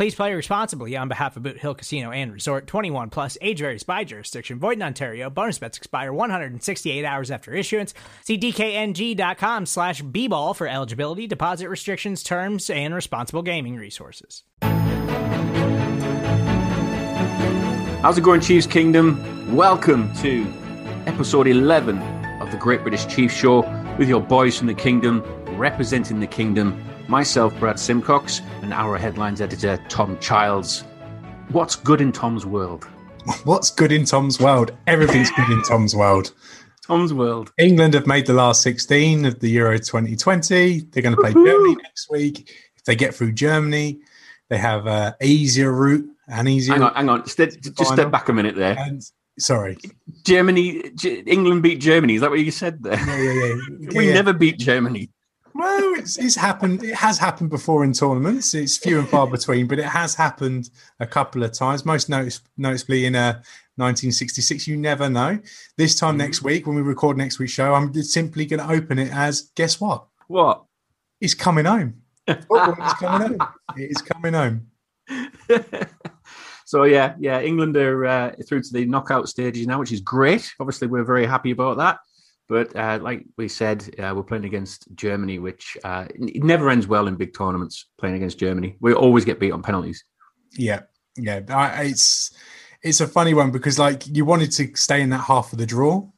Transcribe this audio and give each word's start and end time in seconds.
Please 0.00 0.14
play 0.14 0.32
responsibly 0.32 0.96
on 0.96 1.08
behalf 1.08 1.36
of 1.36 1.42
Boot 1.42 1.58
Hill 1.58 1.74
Casino 1.74 2.10
and 2.10 2.32
Resort 2.32 2.66
21 2.66 3.10
plus 3.10 3.36
age 3.42 3.58
varies 3.58 3.82
by 3.82 4.02
jurisdiction. 4.02 4.58
Void 4.58 4.78
in 4.78 4.82
Ontario. 4.82 5.28
Bonus 5.28 5.58
bets 5.58 5.76
expire 5.76 6.10
168 6.10 7.04
hours 7.04 7.30
after 7.30 7.52
issuance. 7.52 7.92
See 8.24 8.38
DKNG.com 8.38 9.66
slash 9.66 10.00
B 10.00 10.26
ball 10.26 10.54
for 10.54 10.66
eligibility, 10.66 11.26
deposit 11.26 11.68
restrictions, 11.68 12.22
terms, 12.22 12.70
and 12.70 12.94
responsible 12.94 13.42
gaming 13.42 13.76
resources. 13.76 14.42
How's 18.00 18.16
it 18.16 18.22
going, 18.22 18.40
Chiefs 18.40 18.66
Kingdom? 18.66 19.54
Welcome 19.54 20.14
to 20.22 20.46
episode 21.04 21.46
11 21.46 21.98
of 22.40 22.50
the 22.50 22.56
Great 22.56 22.80
British 22.80 23.06
Chiefs 23.06 23.34
Show 23.34 23.60
with 23.98 24.08
your 24.08 24.22
boys 24.22 24.56
from 24.56 24.68
the 24.68 24.74
Kingdom, 24.74 25.22
representing 25.58 26.20
the 26.20 26.26
Kingdom. 26.26 26.89
Myself, 27.10 27.58
Brad 27.58 27.80
Simcox, 27.80 28.40
and 28.62 28.72
our 28.72 28.96
headlines 28.96 29.40
editor, 29.40 29.84
Tom 29.88 30.16
Childs. 30.20 30.82
What's 31.48 31.74
good 31.74 32.00
in 32.00 32.12
Tom's 32.12 32.46
world? 32.46 32.84
What's 33.44 33.68
good 33.72 33.90
in 33.90 34.04
Tom's 34.04 34.38
world? 34.38 34.76
Everything's 34.86 35.28
good 35.32 35.50
in 35.50 35.60
Tom's 35.64 35.96
world. 35.96 36.32
Tom's 36.86 37.12
world. 37.12 37.52
England 37.58 37.94
have 37.94 38.06
made 38.06 38.26
the 38.26 38.32
last 38.32 38.62
16 38.62 39.24
of 39.26 39.40
the 39.40 39.48
Euro 39.50 39.76
2020. 39.76 40.82
They're 40.92 41.02
going 41.02 41.16
to 41.16 41.20
play 41.20 41.32
Germany 41.32 41.74
next 41.82 42.08
week. 42.10 42.48
If 42.76 42.84
they 42.84 42.94
get 42.94 43.12
through 43.12 43.32
Germany, 43.32 43.98
they 44.48 44.58
have 44.58 44.86
an 44.86 45.14
easier 45.20 45.72
route. 45.72 46.08
An 46.28 46.46
easier. 46.46 46.74
Hang 46.74 46.82
on, 46.84 46.94
hang 46.94 47.08
on. 47.08 47.26
Ste- 47.26 47.60
just 47.76 47.92
step 47.92 48.12
back 48.12 48.28
a 48.28 48.32
minute 48.32 48.54
there. 48.54 48.76
And, 48.78 49.02
sorry. 49.36 49.76
Germany, 50.24 50.90
G- 50.94 51.24
England 51.26 51.64
beat 51.64 51.80
Germany. 51.80 52.14
Is 52.14 52.20
that 52.20 52.30
what 52.30 52.38
you 52.38 52.52
said 52.52 52.84
there? 52.84 52.94
Yeah, 52.94 53.32
yeah, 53.32 53.54
yeah. 53.80 53.88
we 53.98 54.06
Yeah. 54.08 54.14
never 54.14 54.32
beat 54.32 54.56
Germany. 54.60 55.10
Well, 55.54 55.94
it's, 55.94 56.16
it's 56.18 56.36
happened. 56.36 56.82
It 56.84 56.94
has 56.94 57.18
happened 57.18 57.50
before 57.50 57.84
in 57.84 57.92
tournaments. 57.92 58.54
It's 58.54 58.76
few 58.76 58.98
and 58.98 59.08
far 59.08 59.26
between, 59.26 59.66
but 59.66 59.78
it 59.78 59.84
has 59.86 60.14
happened 60.14 60.70
a 61.00 61.06
couple 61.06 61.42
of 61.42 61.52
times. 61.52 61.84
Most 61.84 62.08
notice, 62.08 62.40
noticeably 62.56 63.06
in 63.06 63.16
uh, 63.16 63.32
1966. 63.76 64.68
You 64.68 64.76
never 64.76 65.08
know. 65.08 65.38
This 65.76 65.94
time 65.94 66.16
next 66.16 66.42
week, 66.42 66.66
when 66.66 66.76
we 66.76 66.82
record 66.82 67.16
next 67.16 67.38
week's 67.38 67.52
show, 67.52 67.74
I'm 67.74 67.92
just 67.92 68.12
simply 68.12 68.46
going 68.46 68.60
to 68.60 68.70
open 68.70 68.98
it 68.98 69.12
as 69.12 69.50
guess 69.56 69.80
what? 69.80 70.06
What? 70.28 70.64
It's 71.20 71.34
coming 71.34 71.64
home. 71.64 72.02
Football 72.26 72.86
is 72.86 72.92
coming 72.94 73.38
home. 73.38 73.48
It 73.76 73.90
is 73.90 74.02
coming 74.02 74.34
home. 74.34 74.66
so 76.64 76.84
yeah, 76.84 77.14
yeah, 77.18 77.40
England 77.40 77.76
are 77.76 78.06
uh, 78.06 78.32
through 78.46 78.62
to 78.62 78.72
the 78.72 78.84
knockout 78.84 79.28
stages 79.28 79.66
now, 79.66 79.78
which 79.78 79.92
is 79.92 80.00
great. 80.00 80.52
Obviously, 80.60 80.86
we're 80.86 81.04
very 81.04 81.26
happy 81.26 81.50
about 81.50 81.76
that. 81.78 81.98
But 82.50 82.74
uh, 82.74 82.98
like 83.00 83.24
we 83.38 83.46
said, 83.46 83.94
uh, 84.00 84.12
we're 84.14 84.24
playing 84.24 84.44
against 84.44 84.92
Germany, 84.96 85.38
which 85.38 85.78
uh, 85.84 86.06
it 86.16 86.42
never 86.42 86.68
ends 86.68 86.88
well 86.88 87.06
in 87.06 87.14
big 87.14 87.32
tournaments. 87.32 87.86
Playing 87.96 88.16
against 88.16 88.40
Germany, 88.40 88.76
we 88.80 88.92
always 88.92 89.24
get 89.24 89.38
beat 89.38 89.52
on 89.52 89.62
penalties. 89.62 90.04
Yeah, 90.58 90.80
yeah. 91.16 91.42
I, 91.48 91.84
it's 91.84 92.32
it's 92.82 93.00
a 93.00 93.06
funny 93.06 93.34
one 93.34 93.52
because 93.52 93.78
like 93.78 94.04
you 94.08 94.24
wanted 94.24 94.50
to 94.50 94.74
stay 94.74 95.00
in 95.00 95.10
that 95.10 95.20
half 95.20 95.52
of 95.52 95.60
the 95.60 95.64
draw, 95.64 96.08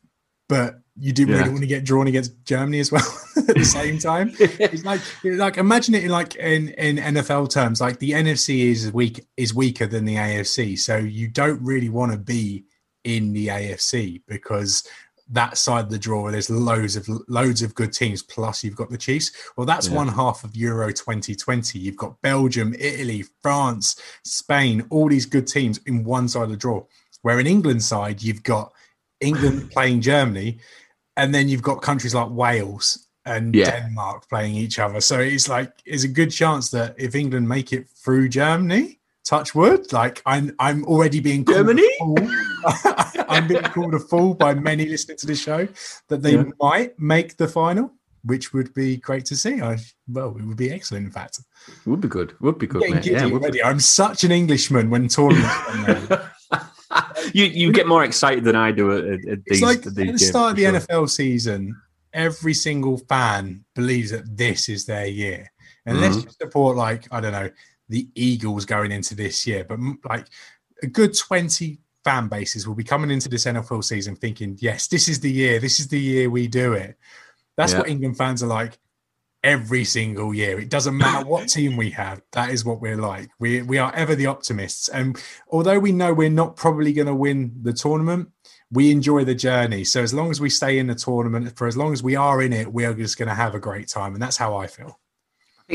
but 0.48 0.76
you 0.98 1.12
didn't 1.12 1.34
Yeah. 1.34 1.40
really 1.40 1.50
want 1.50 1.60
to 1.60 1.66
get 1.66 1.84
drawn 1.84 2.06
against 2.06 2.32
Germany 2.46 2.80
as 2.80 2.90
well 2.90 3.04
at 3.36 3.54
the 3.54 3.64
same 3.66 3.98
time. 3.98 4.32
it's 4.38 4.86
like 4.86 5.02
like 5.22 5.58
imagine 5.58 5.94
it 5.94 6.04
in 6.04 6.10
like 6.10 6.34
in 6.36 6.70
in 6.70 6.96
NFL 6.96 7.50
terms, 7.50 7.78
like 7.78 7.98
the 7.98 8.12
NFC 8.12 8.70
is 8.70 8.90
weak 8.90 9.22
is 9.36 9.52
weaker 9.52 9.86
than 9.86 10.06
the 10.06 10.14
AFC, 10.16 10.78
so 10.78 10.96
you 10.96 11.28
don't 11.28 11.62
really 11.62 11.90
want 11.90 12.10
to 12.12 12.16
be 12.16 12.64
in 13.04 13.34
the 13.34 13.48
AFC 13.48 14.22
because 14.26 14.82
that 15.30 15.56
side 15.56 15.84
of 15.84 15.90
the 15.90 15.98
draw 15.98 16.30
there's 16.30 16.50
loads 16.50 16.96
of 16.96 17.08
loads 17.28 17.62
of 17.62 17.74
good 17.74 17.92
teams 17.92 18.22
plus 18.22 18.64
you've 18.64 18.76
got 18.76 18.90
the 18.90 18.98
chiefs 18.98 19.30
well 19.56 19.64
that's 19.66 19.88
Yeah. 19.88 19.96
one 19.96 20.08
half 20.08 20.42
of 20.44 20.56
euro 20.56 20.92
2020 20.92 21.78
you've 21.78 21.96
got 21.96 22.20
belgium 22.22 22.74
italy 22.78 23.24
france 23.40 24.00
spain 24.24 24.84
all 24.90 25.08
these 25.08 25.26
good 25.26 25.46
teams 25.46 25.78
in 25.86 26.04
one 26.04 26.28
side 26.28 26.44
of 26.44 26.50
the 26.50 26.56
draw 26.56 26.82
where 27.22 27.38
in 27.38 27.46
england 27.46 27.82
side 27.82 28.22
you've 28.22 28.42
got 28.42 28.72
england 29.20 29.70
playing 29.72 30.00
germany 30.00 30.58
and 31.16 31.34
then 31.34 31.48
you've 31.48 31.62
got 31.62 31.82
countries 31.82 32.14
like 32.14 32.28
wales 32.30 33.06
and 33.24 33.54
Yeah. 33.54 33.70
denmark 33.82 34.28
playing 34.28 34.56
each 34.56 34.80
other 34.80 35.00
so 35.00 35.20
it's 35.20 35.48
like 35.48 35.72
it's 35.84 36.02
a 36.04 36.08
good 36.08 36.32
chance 36.32 36.70
that 36.70 36.96
if 36.98 37.14
england 37.14 37.48
make 37.48 37.72
it 37.72 37.88
through 37.88 38.28
germany 38.28 38.98
touch 39.24 39.54
wood 39.54 39.92
like 39.92 40.20
i'm 40.26 40.54
i'm 40.58 40.84
already 40.84 41.20
being 41.20 41.44
called 41.44 41.58
a 41.58 41.60
Germany? 41.74 41.88
fool. 41.98 42.18
i'm 43.28 43.46
being 43.46 43.62
called 43.62 43.94
a 43.94 43.98
fool 43.98 44.34
by 44.34 44.52
many 44.54 44.86
listening 44.86 45.16
to 45.18 45.26
this 45.26 45.40
show 45.40 45.66
that 46.08 46.22
they 46.22 46.34
Yeah. 46.34 46.44
might 46.60 46.98
make 46.98 47.36
the 47.36 47.46
final 47.48 47.92
which 48.24 48.52
would 48.52 48.72
be 48.74 48.96
great 48.96 49.24
to 49.26 49.36
see 49.36 49.60
i 49.62 49.78
well 50.08 50.36
it 50.38 50.44
would 50.44 50.56
be 50.56 50.70
excellent 50.72 51.06
in 51.06 51.12
fact 51.12 51.40
Would 51.86 52.00
be 52.00 52.08
good. 52.08 52.34
Would 52.40 52.58
be 52.58 52.66
good, 52.66 52.82
giddy 52.82 53.10
Yeah, 53.12 53.28
be- 53.50 53.62
i'm 53.62 53.80
such 53.80 54.24
an 54.24 54.32
englishman 54.32 54.90
when 54.90 55.06
tournaments 55.08 56.10
around. 56.10 56.20
you 57.32 57.44
you 57.44 57.72
get 57.72 57.86
more 57.86 58.04
excited 58.04 58.44
than 58.44 58.56
I 58.56 58.72
do 58.72 58.92
at, 58.92 59.04
at, 59.04 59.12
at 59.12 59.38
it's 59.46 59.60
these. 59.60 59.62
like 59.62 59.78
at 59.80 59.86
at 59.86 59.94
these 59.94 59.94
the 59.94 60.04
games, 60.06 60.26
start 60.28 60.50
of 60.50 60.56
the 60.56 60.64
sure. 60.64 60.72
nfl 60.80 61.08
season 61.08 61.74
every 62.12 62.52
single 62.54 62.98
fan 62.98 63.64
believes 63.74 64.10
that 64.10 64.24
this 64.36 64.68
is 64.68 64.84
their 64.84 65.06
year 65.06 65.50
unless 65.86 66.16
Mhm. 66.16 66.24
you 66.24 66.30
support 66.40 66.76
like 66.76 67.06
i 67.10 67.20
don't 67.20 67.32
know 67.32 67.48
the 67.92 68.08
eagles 68.14 68.64
going 68.64 68.90
into 68.90 69.14
this 69.14 69.46
year 69.46 69.64
but 69.64 69.78
like 70.08 70.26
a 70.82 70.86
good 70.86 71.16
20 71.16 71.78
fan 72.04 72.26
bases 72.28 72.66
will 72.66 72.74
be 72.74 72.82
coming 72.84 73.10
into 73.10 73.28
this 73.28 73.44
nfl 73.44 73.84
season 73.84 74.16
thinking 74.16 74.56
yes 74.60 74.88
this 74.88 75.08
is 75.08 75.20
the 75.20 75.30
year 75.30 75.60
this 75.60 75.78
is 75.78 75.88
the 75.88 76.00
year 76.00 76.28
we 76.28 76.48
do 76.48 76.72
it. 76.72 76.96
That's 77.56 77.72
Yeah. 77.72 77.80
what 77.80 77.88
england 77.88 78.16
fans 78.16 78.42
are 78.42 78.48
like 78.48 78.78
every 79.44 79.84
single 79.84 80.32
year. 80.32 80.60
It 80.60 80.70
doesn't 80.70 80.96
matter 80.96 81.26
what 81.32 81.48
team 81.48 81.76
we 81.76 81.90
have 81.90 82.22
that 82.32 82.50
is 82.50 82.64
what 82.64 82.80
we're 82.80 82.96
like. 82.96 83.28
We 83.38 83.62
we 83.62 83.78
are 83.78 83.92
ever 83.94 84.14
the 84.14 84.26
optimists. 84.26 84.88
And 84.88 85.20
although 85.48 85.78
we 85.80 85.92
know 85.92 86.14
we're 86.14 86.30
not 86.42 86.56
probably 86.56 86.92
going 86.92 87.08
to 87.08 87.14
win 87.14 87.52
the 87.62 87.72
tournament 87.72 88.28
we 88.70 88.90
enjoy 88.90 89.22
the 89.24 89.34
journey. 89.34 89.84
So 89.84 90.02
as 90.02 90.14
long 90.14 90.30
as 90.30 90.40
we 90.40 90.48
stay 90.48 90.78
in 90.78 90.86
the 90.86 90.94
tournament 90.94 91.56
for 91.58 91.66
as 91.66 91.76
long 91.76 91.92
as 91.92 92.02
we 92.02 92.16
are 92.16 92.40
in 92.40 92.52
it 92.52 92.72
we 92.72 92.84
are 92.86 92.94
just 92.94 93.18
going 93.18 93.28
to 93.28 93.34
have 93.34 93.54
a 93.54 93.60
great 93.60 93.88
time. 93.88 94.14
And 94.14 94.22
that's 94.22 94.38
how 94.38 94.56
i 94.56 94.66
feel 94.66 94.98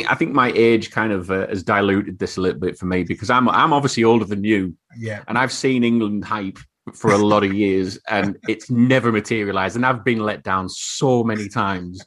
I 0.06 0.16
think, 0.16 0.34
my 0.34 0.52
age 0.56 0.92
kind 0.92 1.12
of 1.12 1.32
uh, 1.32 1.48
has 1.48 1.64
diluted 1.64 2.20
this 2.20 2.38
a 2.38 2.42
little 2.42 2.60
bit 2.60 2.78
for 2.78 2.86
me 2.86 3.04
because 3.04 3.30
I'm 3.30 3.50
I'm 3.50 3.74
obviously 3.74 4.04
older 4.04 4.26
than 4.26 4.44
you, 4.44 4.76
yeah 4.98 5.24
and 5.28 5.38
I've 5.38 5.52
seen 5.52 5.84
England 5.84 6.26
hype 6.26 6.60
for 6.94 7.12
a 7.12 7.18
lot 7.18 7.44
of 7.44 7.54
years, 7.54 8.00
and 8.08 8.38
it's 8.48 8.70
never 8.70 9.12
materialised, 9.12 9.76
and 9.76 9.86
I've 9.86 10.04
been 10.04 10.20
let 10.20 10.44
down 10.44 10.70
so 10.70 11.24
many 11.24 11.50
times. 11.50 12.04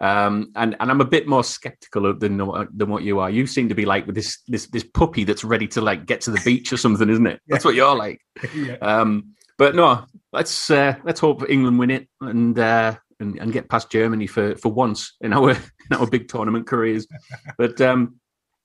Um, 0.00 0.50
and 0.56 0.76
and 0.80 0.90
I'm 0.90 1.00
a 1.00 1.06
bit 1.06 1.28
more 1.28 1.44
skeptical 1.44 2.12
than 2.14 2.38
than 2.38 2.88
what 2.88 3.04
you 3.04 3.20
are. 3.20 3.30
You 3.30 3.46
seem 3.46 3.68
to 3.68 3.74
be 3.74 3.84
like 3.84 4.06
with 4.06 4.16
this 4.16 4.42
this 4.48 4.66
this 4.66 4.84
puppy 4.84 5.24
that's 5.24 5.44
ready 5.44 5.68
to 5.68 5.80
like 5.80 6.04
get 6.04 6.20
to 6.22 6.30
the 6.30 6.42
beach 6.44 6.72
or 6.72 6.76
something, 6.76 7.08
isn't 7.08 7.26
it? 7.26 7.40
That's 7.48 7.64
what 7.64 7.74
you're 7.74 7.96
like. 7.96 8.20
yeah 8.54 8.76
Um, 8.82 9.34
but 9.56 9.74
no, 9.74 10.04
let's 10.32 10.70
uh, 10.70 10.96
let's 11.04 11.20
hope 11.20 11.48
England 11.48 11.78
win 11.78 11.90
it 11.90 12.08
and, 12.20 12.58
uh, 12.58 12.96
and 13.20 13.38
and 13.38 13.52
get 13.52 13.68
past 13.68 13.90
Germany 13.90 14.26
for 14.26 14.56
for 14.56 14.72
once 14.72 15.14
in 15.20 15.32
our 15.32 15.50
in 15.90 15.96
our 15.96 16.06
big 16.06 16.28
tournament 16.28 16.66
careers. 16.66 17.06
But 17.58 17.80
um, 17.80 18.16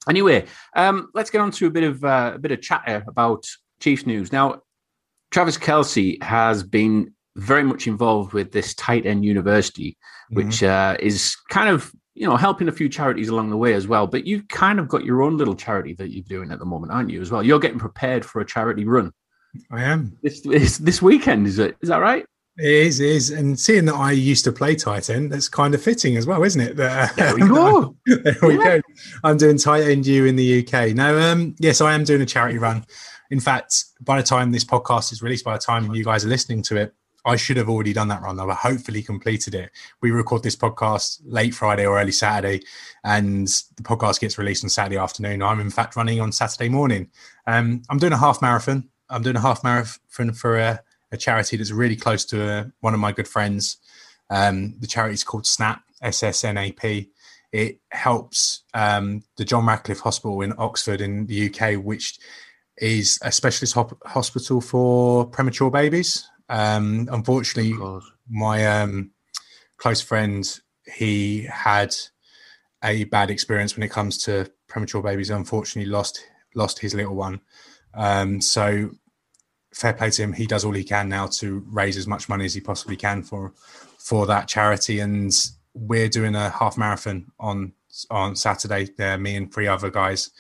anyway, 0.07 0.46
um, 0.75 1.10
let's 1.13 1.30
get 1.30 1.42
on 1.42 1.51
to 1.51 1.68
a 1.68 1.72
bit 1.72 1.84
of 1.84 2.04
uh, 2.04 2.34
a 2.36 2.40
bit 2.40 2.51
of 2.51 2.62
chatter 2.62 3.04
about 3.07 3.46
Chiefs 3.80 4.06
news. 4.06 4.31
Now, 4.31 4.62
Travis 5.31 5.57
Kelce 5.57 6.22
has 6.24 6.63
been 6.63 7.13
very 7.36 7.63
much 7.63 7.88
involved 7.88 8.34
with 8.34 8.51
this 8.51 8.74
tight 8.75 9.06
end 9.06 9.24
university, 9.24 9.98
which 10.31 10.63
uh, 10.63 10.98
is 11.00 11.36
kind 11.50 11.69
of 11.69 11.92
you 12.16 12.28
know 12.28 12.36
helping 12.36 12.68
a 12.68 12.72
few 12.72 12.90
charities 12.90 13.30
along 13.30 13.50
the 13.50 13.57
way 13.57 13.74
as 13.74 13.88
well. 13.88 14.07
But 14.07 14.25
you've 14.25 14.48
kind 14.48 14.80
of 14.80 14.88
got 14.88 15.06
your 15.06 15.22
own 15.22 15.38
little 15.38 15.56
charity 15.56 15.94
that 15.94 16.12
you're 16.12 16.24
doing 16.24 16.52
at 16.52 16.60
the 16.60 16.66
moment, 16.66 16.92
aren't 16.92 17.10
you? 17.10 17.22
As 17.22 17.31
well, 17.31 17.44
you're 17.44 17.60
getting 17.60 17.80
prepared 17.80 18.25
for 18.25 18.42
a 18.42 18.45
charity 18.45 18.86
run 18.86 19.12
i 19.72 19.84
am 19.84 20.18
this 20.22 20.42
this, 20.42 20.78
this 20.78 21.02
weekend. 21.02 21.48
Is 21.48 21.60
it? 21.60 21.75
Is 21.81 21.90
that 21.90 21.98
right? 21.98 22.25
It 22.60 22.74
is, 22.74 23.00
it 23.00 23.10
is. 23.10 23.30
And 23.30 23.58
seeing 23.58 23.86
that 23.86 23.96
I 23.96 24.12
used 24.12 24.44
to 24.44 24.52
play 24.52 24.76
tight 24.76 25.10
end, 25.10 25.32
that's 25.32 25.48
kind 25.48 25.74
of 25.74 25.82
fitting 25.82 26.18
as 26.18 26.28
well, 26.28 26.44
isn't 26.44 26.60
it? 26.60 26.76
That, 26.76 27.16
there 27.16 27.34
we 27.34 27.42
go. 27.48 27.96
there 28.06 28.36
we 28.42 28.58
yeah. 28.60 28.78
go. 28.78 28.82
I'm 29.24 29.38
doing 29.38 29.58
Tight 29.58 29.84
End 29.84 30.06
U 30.06 30.26
in 30.26 30.36
the 30.36 30.60
UK. 30.60 30.94
Now, 30.94 31.18
um, 31.18 31.56
yes, 31.60 31.80
I 31.80 31.94
am 31.94 32.04
doing 32.04 32.22
a 32.22 32.26
charity 32.26 32.58
run. 32.58 32.86
In 33.32 33.40
fact, 33.40 33.86
by 34.02 34.18
the 34.18 34.28
time 34.28 34.52
this 34.52 34.66
podcast 34.66 35.14
is 35.14 35.22
released, 35.22 35.46
by 35.46 35.54
the 35.54 35.60
time 35.60 35.94
you 35.96 36.04
guys 36.04 36.26
are 36.26 36.30
listening 36.30 36.62
to 36.64 36.76
it, 36.76 36.94
I 37.26 37.36
should 37.36 37.58
have 37.58 37.70
already 37.70 37.94
done 37.94 38.08
that 38.10 38.22
run. 38.22 38.40
I've 38.40 38.58
hopefully 38.58 39.04
completed 39.04 39.56
it. 39.56 39.72
We 40.02 40.12
record 40.12 40.44
this 40.44 40.56
podcast 40.56 41.22
late 41.26 41.54
Friday 41.54 41.86
or 41.86 42.00
early 42.00 42.12
Saturday, 42.12 42.66
and 43.04 43.48
the 43.48 43.84
podcast 43.84 44.20
gets 44.20 44.38
released 44.38 44.64
on 44.64 44.70
Saturday 44.70 44.98
afternoon. 44.98 45.44
I'm 45.44 45.60
in 45.60 45.70
fact 45.70 45.96
running 45.96 46.20
on 46.20 46.32
Saturday 46.32 46.70
morning. 46.70 47.10
Um, 47.48 47.84
I'm 47.90 48.00
doing 48.00 48.14
a 48.14 48.18
half 48.18 48.42
marathon. 48.42 48.90
I'm 49.10 49.22
doing 49.22 49.36
a 49.36 49.42
half 49.42 49.64
marathon 49.64 50.34
for 50.34 50.58
a, 50.58 50.82
a 51.12 51.18
charity 51.18 51.58
that's 51.58 51.72
really 51.72 51.96
close 51.96 52.26
to 52.26 52.44
uh, 52.44 52.64
one 52.82 52.94
of 52.94 53.00
my 53.00 53.12
good 53.12 53.28
friends. 53.28 53.78
Um, 54.30 54.76
the 54.80 54.88
charity 54.88 55.16
is 55.16 55.24
called 55.24 55.46
SNAP, 55.46 55.82
S 56.02 56.24
S 56.24 56.44
N 56.44 56.58
A 56.58 56.72
P. 56.72 57.10
It 57.52 57.80
helps 57.92 58.64
um, 58.74 59.24
the 59.38 59.46
John 59.46 59.66
Radcliffe 59.66 60.02
Hospital 60.02 60.42
in 60.42 60.54
Oxford 60.58 61.02
in 61.02 61.26
the 61.26 61.50
UK, 61.50 61.84
which 61.84 62.20
is 62.78 63.20
a 63.24 63.32
specialist 63.32 63.76
hospital 64.06 64.62
for 64.62 65.26
premature 65.26 65.72
babies. 65.72 66.30
Um, 66.48 67.10
unfortunately, 67.12 67.76
my 68.30 68.66
um, 68.82 69.12
close 69.78 70.02
friend 70.02 70.60
he 70.96 71.44
had 71.44 71.96
a 72.84 73.04
bad 73.06 73.30
experience 73.30 73.76
when 73.76 73.84
it 73.84 73.92
comes 73.92 74.18
to 74.24 74.50
premature 74.68 75.02
babies. 75.02 75.30
Unfortunately, 75.30 75.90
lost 75.90 76.26
lost 76.56 76.80
his 76.80 76.94
little 76.94 77.16
one. 77.16 77.42
Um, 77.94 78.42
so 78.42 78.92
fair 79.74 79.94
play 79.94 80.10
to 80.12 80.24
him. 80.24 80.33
He 80.33 80.48
does 80.48 80.66
all 80.66 80.74
he 80.74 80.83
can 80.83 81.10
now 81.10 81.27
to 81.27 81.63
raise 81.69 81.98
as 81.98 82.07
much 82.07 82.30
money 82.30 82.45
as 82.45 82.54
he 82.54 82.62
possibly 82.62 82.95
can 82.95 83.24
for 83.24 83.54
for 83.98 84.25
that 84.27 84.48
charity. 84.48 85.00
And 85.00 85.33
we're 85.74 86.10
doing 86.10 86.36
a 86.36 86.50
half 86.50 86.77
marathon 86.77 87.31
on 87.39 87.74
on 88.10 88.36
Saturday. 88.36 88.89
There, 88.98 89.18
me 89.18 89.36
and 89.36 89.54
three 89.54 89.68
other 89.68 89.89
guys, 89.89 90.31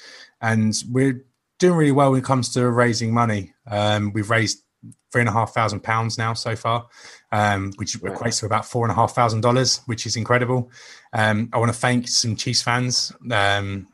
and 0.41 0.73
we're 0.89 1.25
doing 1.59 1.75
really 1.75 1.91
well 1.91 2.11
when 2.11 2.19
it 2.19 2.25
comes 2.25 2.53
to 2.53 2.69
raising 2.69 3.13
money. 3.13 3.53
Um, 3.67 4.13
we've 4.13 4.29
raised 4.29 4.63
three 5.11 5.21
and 5.21 5.29
a 5.29 5.33
half 5.33 5.53
thousand 5.53 5.81
pounds 5.81 6.17
now 6.17 6.33
so 6.33 6.55
far, 6.55 6.87
um, 7.31 7.71
which 7.75 7.99
equates 7.99 8.39
to 8.39 8.45
about 8.45 8.65
four 8.65 8.85
and 8.85 8.91
a 8.91 8.95
half 8.95 9.13
thousand 9.13 9.41
dollars, 9.41 9.81
which 9.85 10.05
is 10.05 10.15
incredible. 10.15 10.71
Um, 11.13 11.49
I 11.53 11.57
want 11.57 11.71
to 11.71 11.77
thank 11.77 12.07
some 12.07 12.35
Chiefs 12.35 12.61
fans. 12.61 13.11
Um, 13.31 13.87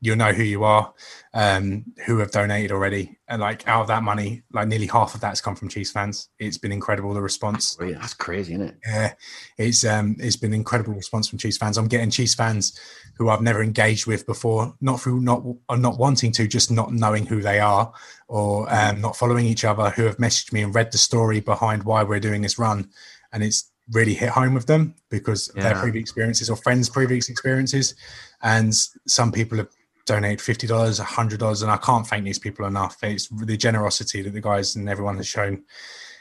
you'll 0.00 0.16
know 0.16 0.32
who 0.32 0.42
you 0.42 0.64
are, 0.64 0.92
um, 1.34 1.84
who 2.06 2.18
have 2.18 2.30
donated 2.30 2.72
already. 2.72 3.18
And 3.28 3.40
like 3.40 3.68
out 3.68 3.82
of 3.82 3.88
that 3.88 4.02
money, 4.02 4.42
like 4.52 4.68
nearly 4.68 4.86
half 4.86 5.14
of 5.14 5.20
that's 5.20 5.40
come 5.40 5.54
from 5.54 5.68
Chiefs 5.68 5.90
fans. 5.90 6.30
It's 6.38 6.56
been 6.58 6.72
incredible 6.72 7.12
the 7.12 7.20
response. 7.20 7.76
That's, 7.76 7.92
that's 7.92 8.14
crazy, 8.14 8.54
isn't 8.54 8.68
it? 8.68 8.76
Yeah, 8.86 9.12
it's 9.58 9.84
um, 9.84 10.16
it's 10.18 10.36
been 10.36 10.54
incredible 10.54 10.94
response 10.94 11.28
from 11.28 11.38
Chiefs 11.38 11.58
fans. 11.58 11.76
I'm 11.76 11.88
getting 11.88 12.10
Chiefs 12.10 12.34
fans 12.34 12.78
who 13.16 13.28
I've 13.28 13.42
never 13.42 13.62
engaged 13.62 14.06
with 14.06 14.26
before, 14.26 14.74
not 14.80 15.00
through 15.00 15.20
not 15.20 15.44
not 15.70 15.98
wanting 15.98 16.32
to, 16.32 16.48
just 16.48 16.70
not 16.70 16.92
knowing 16.92 17.26
who 17.26 17.42
they 17.42 17.60
are 17.60 17.92
or 18.28 18.72
um, 18.72 19.00
not 19.00 19.16
following 19.16 19.44
each 19.44 19.64
other, 19.64 19.90
who 19.90 20.04
have 20.04 20.16
messaged 20.16 20.52
me 20.52 20.62
and 20.62 20.74
read 20.74 20.92
the 20.92 20.98
story 20.98 21.40
behind 21.40 21.82
why 21.82 22.02
we're 22.02 22.20
doing 22.20 22.42
this 22.42 22.58
run, 22.58 22.88
and 23.32 23.42
it's 23.42 23.70
really 23.92 24.14
hit 24.14 24.28
home 24.30 24.54
with 24.54 24.66
them 24.66 24.94
because 25.10 25.50
yeah. 25.54 25.62
their 25.62 25.74
previous 25.76 26.02
experiences 26.02 26.50
or 26.50 26.56
friends' 26.56 26.88
previous 26.88 27.28
experiences. 27.28 27.94
And 28.42 28.74
some 29.06 29.32
people 29.32 29.58
have 29.58 29.68
donated 30.06 30.40
fifty 30.40 30.66
dollars, 30.66 30.98
hundred 30.98 31.40
dollars, 31.40 31.62
and 31.62 31.70
I 31.70 31.76
can't 31.76 32.06
thank 32.06 32.24
these 32.24 32.38
people 32.38 32.66
enough. 32.66 32.96
It's 33.02 33.28
the 33.28 33.56
generosity 33.56 34.22
that 34.22 34.32
the 34.32 34.40
guys 34.40 34.76
and 34.76 34.88
everyone 34.88 35.16
has 35.16 35.26
shown 35.26 35.64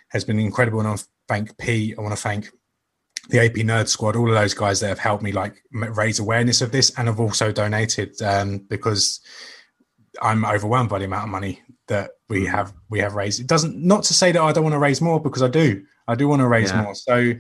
has 0.10 0.24
been 0.24 0.40
incredible. 0.40 0.80
And 0.80 0.90
I 0.90 0.96
thank 1.28 1.58
P. 1.58 1.96
I 1.98 2.02
want 2.02 2.16
to 2.16 2.22
thank 2.22 2.50
the 3.30 3.44
AP 3.44 3.54
Nerd 3.54 3.88
Squad, 3.88 4.16
all 4.16 4.30
of 4.30 4.36
those 4.36 4.54
guys 4.54 4.80
that 4.80 4.88
have 4.88 5.00
helped 5.00 5.24
me 5.24 5.32
like 5.32 5.62
raise 5.72 6.20
awareness 6.20 6.62
of 6.62 6.72
this, 6.72 6.92
and 6.98 7.08
have 7.08 7.20
also 7.20 7.52
donated 7.52 8.22
um, 8.22 8.60
because 8.70 9.20
I'm 10.22 10.46
overwhelmed 10.46 10.90
by 10.90 11.00
the 11.00 11.06
amount 11.06 11.26
of 11.26 11.30
money 11.30 11.62
that 11.88 12.12
we 12.30 12.42
mm. 12.42 12.48
have 12.50 12.74
we 12.90 13.00
have 13.00 13.16
raised. 13.16 13.40
It 13.40 13.48
doesn't 13.48 13.78
not 13.78 14.04
to 14.04 14.14
say 14.14 14.32
that 14.32 14.42
I 14.42 14.52
don't 14.52 14.64
want 14.64 14.74
to 14.74 14.80
raise 14.80 15.02
more 15.02 15.20
because 15.20 15.44
I 15.44 15.48
do. 15.48 15.84
I 16.08 16.16
do 16.16 16.28
want 16.28 16.42
to 16.42 16.48
raise 16.48 16.72
yeah. 16.72 16.82
more. 16.82 16.96
So 16.96 17.34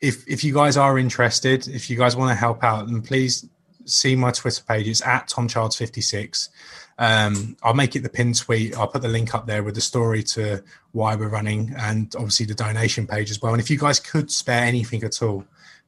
if 0.00 0.28
if 0.28 0.44
you 0.44 0.52
guys 0.52 0.76
are 0.76 0.98
interested, 0.98 1.68
if 1.68 1.90
you 1.90 1.96
guys 1.96 2.16
want 2.16 2.30
to 2.30 2.34
help 2.34 2.62
out, 2.62 2.86
then 2.86 3.02
please 3.02 3.48
see 3.86 4.16
my 4.16 4.30
Twitter 4.30 4.62
page. 4.62 4.88
It's 4.88 5.02
at 5.02 5.28
Tom 5.28 5.48
Childs 5.48 5.76
56. 5.76 6.50
Um, 6.98 7.56
I'll 7.62 7.74
make 7.74 7.94
it 7.96 8.02
the 8.02 8.08
pin 8.08 8.32
tweet. 8.32 8.76
I'll 8.76 8.88
put 8.88 9.02
the 9.02 9.08
link 9.08 9.34
up 9.34 9.46
there 9.46 9.62
with 9.62 9.74
the 9.74 9.80
story 9.80 10.22
to 10.24 10.62
why 10.92 11.14
we're 11.14 11.28
running 11.28 11.74
and 11.78 12.12
obviously 12.16 12.46
the 12.46 12.54
donation 12.54 13.06
page 13.06 13.30
as 13.30 13.40
well. 13.40 13.52
And 13.52 13.60
if 13.60 13.70
you 13.70 13.78
guys 13.78 14.00
could 14.00 14.30
spare 14.30 14.64
anything 14.64 15.04
at 15.04 15.22
all, 15.22 15.44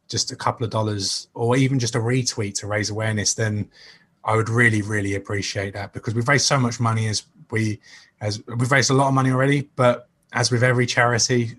just 0.08 0.32
a 0.32 0.36
couple 0.36 0.64
of 0.64 0.70
dollars 0.70 1.28
or 1.34 1.56
even 1.56 1.78
just 1.78 1.94
a 1.94 1.98
retweet 1.98 2.54
to 2.54 2.66
raise 2.66 2.90
awareness, 2.90 3.34
then 3.34 3.70
I 4.24 4.36
would 4.36 4.48
really, 4.48 4.82
really 4.82 5.14
appreciate 5.14 5.74
that 5.74 5.92
because 5.92 6.14
we've 6.14 6.28
raised 6.28 6.46
so 6.46 6.58
much 6.58 6.80
money 6.80 7.08
as 7.08 7.24
we 7.50 7.80
as 8.20 8.42
we've 8.46 8.70
raised 8.70 8.90
a 8.90 8.94
lot 8.94 9.08
of 9.08 9.14
money 9.14 9.30
already, 9.30 9.68
but 9.76 10.08
as 10.32 10.50
with 10.50 10.62
every 10.62 10.86
charity, 10.86 11.56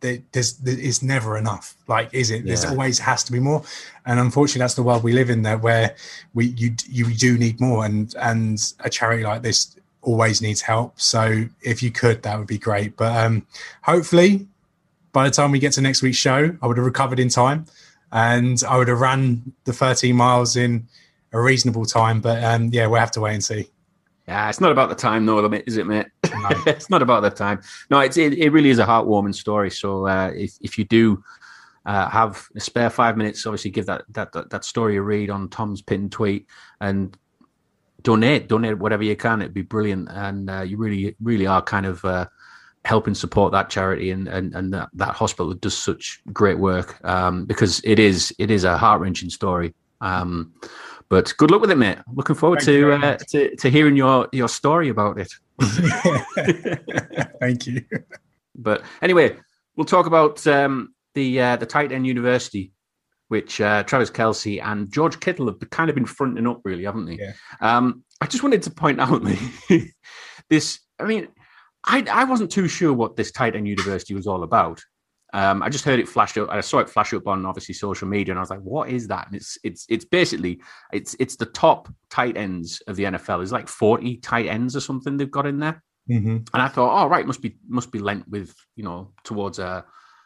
there's 0.00 0.60
it's 0.64 1.02
never 1.02 1.36
enough. 1.36 1.76
Like, 1.86 2.12
is 2.12 2.30
it? 2.30 2.38
Yeah. 2.38 2.48
There's 2.48 2.64
always 2.64 2.98
has 2.98 3.22
to 3.24 3.32
be 3.32 3.40
more, 3.40 3.62
and 4.06 4.18
unfortunately, 4.18 4.60
that's 4.60 4.74
the 4.74 4.82
world 4.82 5.02
we 5.02 5.12
live 5.12 5.30
in. 5.30 5.42
There, 5.42 5.58
where 5.58 5.94
we 6.34 6.46
you 6.46 6.74
you 6.88 7.14
do 7.14 7.36
need 7.36 7.60
more, 7.60 7.84
and 7.84 8.14
and 8.20 8.60
a 8.80 8.90
charity 8.90 9.24
like 9.24 9.42
this 9.42 9.76
always 10.02 10.40
needs 10.40 10.62
help. 10.62 10.98
So 11.00 11.44
if 11.62 11.82
you 11.82 11.90
could, 11.90 12.22
that 12.22 12.38
would 12.38 12.46
be 12.46 12.58
great. 12.58 12.96
But 12.96 13.16
um, 13.16 13.46
hopefully, 13.82 14.46
by 15.12 15.24
the 15.24 15.30
time 15.30 15.50
we 15.50 15.58
get 15.58 15.72
to 15.72 15.80
next 15.80 16.02
week's 16.02 16.16
show, 16.16 16.56
I 16.62 16.66
would 16.66 16.76
have 16.76 16.86
recovered 16.86 17.18
in 17.20 17.28
time, 17.28 17.66
and 18.12 18.62
I 18.68 18.78
would 18.78 18.88
have 18.88 19.00
run 19.00 19.52
the 19.64 19.72
13 19.72 20.16
miles 20.16 20.56
in 20.56 20.88
a 21.32 21.40
reasonable 21.40 21.84
time. 21.84 22.20
But 22.20 22.42
um, 22.42 22.70
yeah, 22.72 22.86
we'll 22.86 23.00
have 23.00 23.12
to 23.12 23.20
wait 23.20 23.34
and 23.34 23.44
see. 23.44 23.68
Yeah, 24.30 24.48
it's 24.48 24.60
not 24.60 24.70
about 24.70 24.88
the 24.88 24.94
time, 24.94 25.26
though, 25.26 25.44
is 25.66 25.76
it, 25.76 25.88
mate? 25.88 26.06
No. 26.32 26.50
it's 26.66 26.88
not 26.88 27.02
about 27.02 27.22
the 27.22 27.30
time. 27.30 27.60
No, 27.90 27.98
it's, 27.98 28.16
it, 28.16 28.34
it 28.34 28.50
really 28.50 28.70
is 28.70 28.78
a 28.78 28.84
heartwarming 28.86 29.34
story. 29.34 29.72
So 29.72 30.06
uh, 30.06 30.30
if, 30.32 30.56
if 30.60 30.78
you 30.78 30.84
do 30.84 31.24
uh, 31.84 32.08
have 32.08 32.46
a 32.54 32.60
spare 32.60 32.90
five 32.90 33.16
minutes, 33.16 33.44
obviously 33.44 33.72
give 33.72 33.86
that, 33.86 34.04
that, 34.10 34.30
that, 34.30 34.50
that 34.50 34.64
story 34.64 34.98
a 34.98 35.02
read 35.02 35.30
on 35.30 35.48
Tom's 35.48 35.82
pin 35.82 36.10
tweet 36.10 36.46
and 36.80 37.18
donate, 38.02 38.48
donate 38.48 38.78
whatever 38.78 39.02
you 39.02 39.16
can. 39.16 39.42
It'd 39.42 39.52
be 39.52 39.62
brilliant. 39.62 40.08
And 40.12 40.48
uh, 40.48 40.60
you 40.60 40.76
really, 40.76 41.16
really 41.20 41.48
are 41.48 41.60
kind 41.60 41.86
of 41.86 42.04
uh, 42.04 42.26
helping 42.84 43.16
support 43.16 43.50
that 43.50 43.68
charity 43.68 44.12
and, 44.12 44.28
and, 44.28 44.54
and 44.54 44.72
that, 44.72 44.90
that 44.92 45.16
hospital 45.16 45.48
that 45.48 45.60
does 45.60 45.76
such 45.76 46.22
great 46.32 46.60
work 46.60 47.04
um, 47.04 47.46
because 47.46 47.80
it 47.82 47.98
is, 47.98 48.32
it 48.38 48.52
is 48.52 48.62
a 48.62 48.78
heart 48.78 49.00
wrenching 49.00 49.28
story. 49.28 49.74
Um, 50.00 50.54
but 51.10 51.34
good 51.36 51.50
luck 51.50 51.60
with 51.60 51.72
it, 51.72 51.76
mate. 51.76 51.98
Looking 52.14 52.36
forward 52.36 52.60
to, 52.60 52.92
uh, 52.92 53.18
to 53.30 53.56
to 53.56 53.68
hearing 53.68 53.96
your 53.96 54.28
your 54.32 54.48
story 54.48 54.88
about 54.88 55.18
it. 55.18 55.32
Thank 57.40 57.66
you. 57.66 57.84
But 58.54 58.82
anyway, 59.02 59.36
we'll 59.76 59.86
talk 59.86 60.06
about 60.06 60.46
um, 60.46 60.94
the 61.14 61.40
uh, 61.40 61.56
the 61.56 61.66
tight 61.66 61.90
end 61.90 62.06
university, 62.06 62.72
which 63.26 63.60
uh, 63.60 63.82
Travis 63.82 64.10
Kelce 64.10 64.62
and 64.62 64.90
George 64.90 65.18
Kittle 65.18 65.46
have 65.48 65.58
kind 65.70 65.90
of 65.90 65.96
been 65.96 66.06
fronting 66.06 66.46
up, 66.46 66.60
really, 66.64 66.84
haven't 66.84 67.06
they? 67.06 67.18
Yeah. 67.18 67.32
Um, 67.60 68.04
I 68.20 68.26
just 68.26 68.44
wanted 68.44 68.62
to 68.62 68.70
point 68.70 69.00
out 69.00 69.26
this. 70.48 70.78
I 71.00 71.04
mean, 71.04 71.26
I 71.84 72.04
I 72.08 72.22
wasn't 72.22 72.52
too 72.52 72.68
sure 72.68 72.92
what 72.92 73.16
this 73.16 73.32
tight 73.32 73.56
end 73.56 73.66
university 73.66 74.14
was 74.14 74.28
all 74.28 74.44
about. 74.44 74.80
Um, 75.32 75.62
I 75.62 75.68
just 75.68 75.84
heard 75.84 76.00
it 76.00 76.08
flash 76.08 76.36
up. 76.36 76.48
I 76.50 76.60
saw 76.60 76.78
it 76.78 76.90
flash 76.90 77.14
up 77.14 77.26
on 77.26 77.46
obviously 77.46 77.74
social 77.74 78.08
media, 78.08 78.32
and 78.32 78.38
I 78.38 78.42
was 78.42 78.50
like, 78.50 78.60
"What 78.60 78.90
is 78.90 79.08
that?" 79.08 79.26
And 79.26 79.36
it's 79.36 79.58
it's 79.62 79.86
it's 79.88 80.04
basically 80.04 80.60
it's 80.92 81.14
it's 81.20 81.36
the 81.36 81.46
top 81.46 81.88
tight 82.10 82.36
ends 82.36 82.82
of 82.86 82.96
the 82.96 83.04
NFL. 83.04 83.38
There's 83.38 83.52
like 83.52 83.68
40 83.68 84.16
tight 84.18 84.46
ends 84.46 84.74
or 84.74 84.80
something 84.80 85.16
they've 85.16 85.30
got 85.30 85.46
in 85.46 85.58
there. 85.60 85.82
Mm-hmm. 86.10 86.36
And 86.52 86.62
I 86.62 86.68
thought, 86.68 87.02
"Oh, 87.02 87.06
right, 87.06 87.26
must 87.26 87.42
be 87.42 87.56
must 87.68 87.92
be 87.92 88.00
lent 88.00 88.28
with 88.28 88.54
you 88.76 88.84
know 88.84 89.12
towards 89.24 89.58
a 89.58 89.84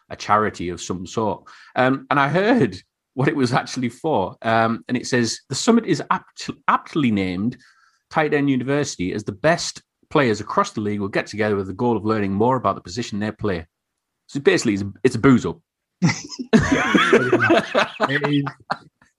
a 0.09 0.15
charity 0.15 0.69
of 0.69 0.81
some 0.81 1.05
sort." 1.05 1.43
Um, 1.75 2.07
and 2.09 2.19
I 2.19 2.27
heard 2.27 2.77
what 3.13 3.27
it 3.27 3.35
was 3.35 3.53
actually 3.53 3.89
for, 3.89 4.35
um, 4.41 4.83
and 4.87 4.97
it 4.97 5.07
says 5.07 5.39
the 5.49 5.55
summit 5.55 5.85
is 5.85 6.01
apt, 6.09 6.49
aptly 6.67 7.11
named 7.11 7.57
Tight 8.09 8.33
End 8.33 8.49
University 8.49 9.13
as 9.13 9.23
the 9.23 9.31
best 9.31 9.83
players 10.09 10.41
across 10.41 10.71
the 10.71 10.81
league 10.81 10.99
will 10.99 11.07
get 11.07 11.27
together 11.27 11.55
with 11.55 11.67
the 11.67 11.73
goal 11.73 11.97
of 11.97 12.05
learning 12.05 12.31
more 12.31 12.55
about 12.57 12.75
the 12.75 12.81
position 12.81 13.19
they 13.19 13.31
play. 13.31 13.65
So 14.27 14.39
basically, 14.39 14.73
it's 14.73 14.83
a, 14.83 14.93
it's 15.03 15.15
a 15.15 15.19
booze 15.19 15.45
up. 15.45 15.59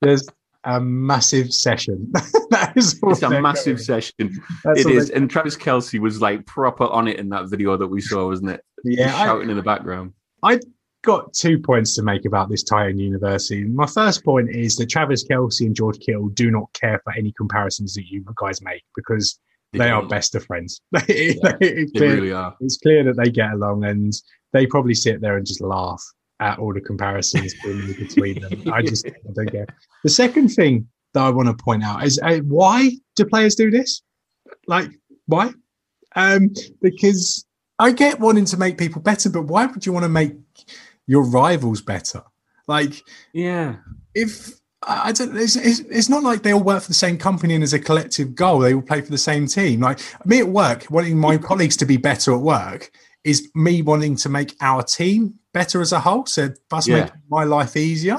there's 0.00 0.26
a 0.64 0.80
massive 0.80 1.52
session. 1.52 2.10
that 2.50 2.72
is 2.76 2.98
it's 3.02 3.22
a 3.22 3.40
massive 3.40 3.76
going. 3.76 3.84
session. 3.84 4.40
That's 4.64 4.80
it 4.80 4.90
is. 4.90 5.10
And 5.10 5.30
Travis 5.30 5.56
Kelce 5.56 6.00
was 6.00 6.20
like 6.20 6.44
proper 6.46 6.84
on 6.84 7.08
it 7.08 7.18
in 7.18 7.28
that 7.30 7.48
video 7.48 7.76
that 7.76 7.86
we 7.86 8.00
saw, 8.00 8.28
wasn't 8.28 8.50
it? 8.50 8.64
Yeah. 8.84 9.12
shouting 9.12 9.48
I, 9.48 9.52
in 9.52 9.56
the 9.56 9.62
background. 9.62 10.12
I 10.42 10.60
got 11.02 11.32
two 11.32 11.60
points 11.60 11.94
to 11.94 12.02
make 12.02 12.24
about 12.24 12.50
this 12.50 12.64
Tight 12.64 12.88
End 12.88 13.00
University. 13.00 13.64
My 13.64 13.86
first 13.86 14.24
point 14.24 14.50
is 14.50 14.76
that 14.76 14.90
Travis 14.90 15.24
Kelce 15.24 15.60
and 15.60 15.74
George 15.74 15.98
Kittle 16.00 16.28
do 16.30 16.50
not 16.50 16.72
care 16.72 17.00
for 17.04 17.12
any 17.16 17.32
comparisons 17.32 17.94
that 17.94 18.06
you 18.06 18.24
guys 18.36 18.60
make 18.60 18.82
because 18.96 19.38
They, 19.72 19.80
they 19.80 19.90
are 19.90 20.06
best 20.06 20.34
of 20.34 20.44
friends. 20.44 20.80
yeah, 20.92 21.56
they 21.60 21.86
really 21.94 22.32
are. 22.32 22.54
It's 22.60 22.78
clear 22.78 23.04
that 23.04 23.16
they 23.16 23.30
get 23.30 23.52
along, 23.52 23.84
and 23.84 24.12
they 24.52 24.66
probably 24.66 24.94
sit 24.94 25.20
there 25.20 25.36
and 25.36 25.46
just 25.46 25.60
laugh 25.60 26.02
at 26.40 26.58
all 26.58 26.72
the 26.72 26.80
comparisons 26.80 27.54
between 27.98 28.40
them. 28.40 28.72
I 28.72 28.82
just 28.82 29.06
I 29.06 29.32
don't 29.34 29.50
get. 29.50 29.68
The 30.02 30.10
second 30.10 30.48
thing 30.48 30.88
that 31.14 31.22
I 31.22 31.30
want 31.30 31.48
to 31.48 31.64
point 31.64 31.82
out 31.84 32.04
is 32.04 32.18
uh, 32.22 32.38
why 32.38 32.90
do 33.16 33.24
players 33.24 33.54
do 33.54 33.70
this? 33.70 34.02
Like 34.66 34.90
why? 35.26 35.52
Um, 36.14 36.50
because 36.80 37.44
I 37.78 37.92
get 37.92 38.20
wanting 38.20 38.46
to 38.46 38.56
make 38.56 38.78
people 38.78 39.02
better, 39.02 39.28
but 39.28 39.42
why 39.42 39.66
would 39.66 39.84
you 39.84 39.92
want 39.92 40.04
to 40.04 40.08
make 40.08 40.34
your 41.06 41.24
rivals 41.24 41.82
better? 41.82 42.22
Like, 42.66 43.02
yeah, 43.32 43.76
if 44.14 44.50
I 44.86 45.12
don't, 45.12 45.36
it's, 45.36 45.56
it's, 45.56 45.80
it's, 45.80 46.08
not 46.08 46.22
like 46.22 46.42
they 46.42 46.52
all 46.52 46.62
work 46.62 46.82
for 46.82 46.88
the 46.88 46.94
same 46.94 47.18
company 47.18 47.54
and 47.54 47.64
as 47.64 47.72
a 47.72 47.78
collective 47.78 48.36
goal, 48.36 48.60
they 48.60 48.72
all 48.72 48.82
play 48.82 49.00
for 49.00 49.10
the 49.10 49.18
same 49.18 49.46
team. 49.46 49.80
Like 49.80 50.00
me 50.24 50.38
at 50.38 50.48
work, 50.48 50.86
wanting 50.90 51.18
my 51.18 51.38
colleagues 51.38 51.76
to 51.78 51.86
be 51.86 51.96
better 51.96 52.32
at 52.32 52.40
work 52.40 52.92
is 53.24 53.50
me 53.54 53.82
wanting 53.82 54.14
to 54.16 54.28
make 54.28 54.54
our 54.60 54.84
team 54.84 55.34
better 55.52 55.80
as 55.80 55.90
a 55.90 55.98
whole. 55.98 56.26
So 56.26 56.50
thus 56.70 56.86
yeah. 56.86 57.00
make 57.00 57.12
my 57.28 57.42
life 57.42 57.76
easier. 57.76 58.18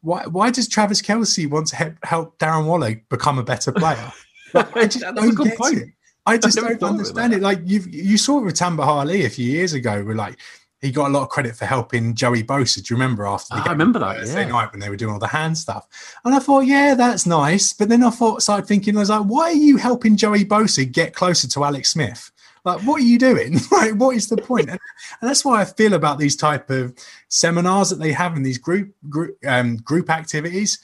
Why, 0.00 0.24
why 0.26 0.50
does 0.50 0.68
Travis 0.68 1.02
Kelce 1.02 1.48
want 1.48 1.66
to 1.68 1.76
help, 1.76 1.94
help 2.02 2.38
Darren 2.38 2.64
Waller 2.64 3.02
become 3.10 3.38
a 3.38 3.44
better 3.44 3.72
player? 3.72 4.12
Like, 4.52 4.76
I 4.76 4.86
just 4.86 5.04
don't 5.14 5.36
get 5.36 5.56
point. 5.56 5.78
it. 5.78 5.88
I 6.26 6.36
just 6.36 6.58
I 6.58 6.74
don't 6.74 6.90
understand 6.90 7.32
it. 7.34 7.40
Like 7.40 7.60
you, 7.64 7.84
you 7.88 8.18
saw 8.18 8.38
it 8.38 8.44
with 8.46 8.56
Tamba 8.56 8.84
Hali 8.84 9.24
a 9.24 9.30
few 9.30 9.48
years 9.48 9.74
ago. 9.74 10.02
We're 10.04 10.16
like, 10.16 10.38
he 10.80 10.90
got 10.90 11.08
a 11.08 11.12
lot 11.12 11.22
of 11.22 11.28
credit 11.28 11.56
for 11.56 11.66
helping 11.66 12.14
Joey 12.14 12.42
Bosa. 12.42 12.76
Do 12.76 12.94
you 12.94 13.00
remember 13.00 13.26
after 13.26 13.54
the 13.54 13.60
oh, 13.60 13.64
I 13.66 13.72
remember 13.72 13.98
that 13.98 14.16
Thursday 14.16 14.42
yeah. 14.42 14.48
night 14.48 14.72
when 14.72 14.80
they 14.80 14.88
were 14.88 14.96
doing 14.96 15.12
all 15.12 15.18
the 15.18 15.26
hand 15.26 15.58
stuff? 15.58 15.86
And 16.24 16.34
I 16.34 16.38
thought, 16.38 16.60
yeah, 16.60 16.94
that's 16.94 17.26
nice. 17.26 17.72
But 17.72 17.90
then 17.90 18.02
I 18.02 18.10
thought, 18.10 18.36
I 18.36 18.38
started 18.40 18.66
thinking, 18.66 18.96
I 18.96 19.00
was 19.00 19.10
like, 19.10 19.24
why 19.24 19.50
are 19.50 19.52
you 19.52 19.76
helping 19.76 20.16
Joey 20.16 20.44
Bosa 20.44 20.90
get 20.90 21.14
closer 21.14 21.48
to 21.48 21.64
Alex 21.64 21.90
Smith? 21.90 22.30
Like, 22.64 22.80
what 22.82 23.00
are 23.00 23.04
you 23.04 23.18
doing? 23.18 23.58
like, 23.72 23.94
what 23.94 24.16
is 24.16 24.28
the 24.28 24.36
point? 24.36 24.70
And, 24.70 24.80
and, 25.20 25.28
that's 25.28 25.44
why 25.44 25.60
I 25.60 25.64
feel 25.64 25.94
about 25.94 26.18
these 26.18 26.36
type 26.36 26.70
of 26.70 26.94
seminars 27.28 27.90
that 27.90 27.98
they 27.98 28.12
have 28.12 28.36
in 28.36 28.42
these 28.42 28.58
group 28.58 28.92
group 29.08 29.36
um, 29.46 29.76
group 29.76 30.10
activities. 30.10 30.78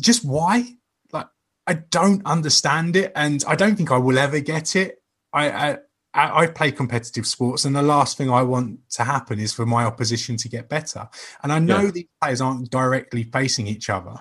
Just 0.00 0.24
why? 0.24 0.76
Like, 1.12 1.26
I 1.66 1.74
don't 1.74 2.24
understand 2.26 2.96
it, 2.96 3.12
and 3.14 3.44
I 3.46 3.56
don't 3.56 3.76
think 3.76 3.90
I 3.90 3.98
will 3.98 4.18
ever 4.18 4.40
get 4.40 4.76
it. 4.76 5.02
I, 5.32 5.50
I 5.50 5.78
I, 6.12 6.46
play 6.48 6.72
competitive 6.72 7.26
sports, 7.26 7.64
and 7.64 7.74
the 7.74 7.82
last 7.82 8.18
thing 8.18 8.30
I 8.30 8.42
want 8.42 8.80
to 8.90 9.04
happen 9.04 9.38
is 9.38 9.52
for 9.52 9.64
my 9.64 9.84
opposition 9.84 10.36
to 10.38 10.48
get 10.48 10.68
better. 10.68 11.08
And 11.42 11.52
I 11.52 11.60
know 11.60 11.82
yeah. 11.82 11.90
these 11.90 12.06
players 12.20 12.40
aren't 12.40 12.70
directly 12.70 13.24
facing 13.24 13.68
each 13.68 13.88
other, 13.88 14.16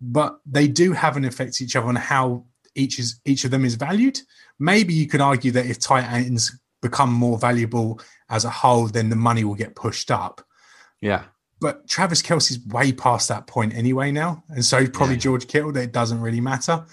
but 0.00 0.40
they 0.44 0.66
do 0.66 0.92
have 0.92 1.16
an 1.16 1.24
effect 1.24 1.60
each 1.60 1.76
other 1.76 1.86
on 1.86 1.96
how 1.96 2.46
each 2.74 2.98
is 2.98 3.20
each 3.24 3.44
of 3.44 3.52
them 3.52 3.64
is 3.64 3.76
valued. 3.76 4.20
Maybe 4.58 4.92
you 4.92 5.06
could 5.06 5.20
argue 5.20 5.52
that 5.52 5.66
if 5.66 5.78
tight 5.78 6.10
ends 6.10 6.58
become 6.82 7.12
more 7.12 7.38
valuable 7.38 8.00
as 8.28 8.44
a 8.44 8.50
whole, 8.50 8.88
then 8.88 9.08
the 9.08 9.16
money 9.16 9.44
will 9.44 9.54
get 9.54 9.76
pushed 9.76 10.10
up. 10.10 10.44
Yeah. 11.00 11.24
But 11.60 11.88
Travis 11.88 12.22
Kelce's 12.22 12.58
way 12.66 12.92
past 12.92 13.28
that 13.28 13.46
point 13.46 13.74
anyway 13.74 14.10
now, 14.10 14.42
and 14.48 14.64
so 14.64 14.86
probably 14.88 15.14
yeah. 15.14 15.20
George 15.20 15.46
Kittle. 15.46 15.70
That 15.70 15.84
it 15.84 15.92
doesn't 15.92 16.20
really 16.20 16.40
matter. 16.40 16.84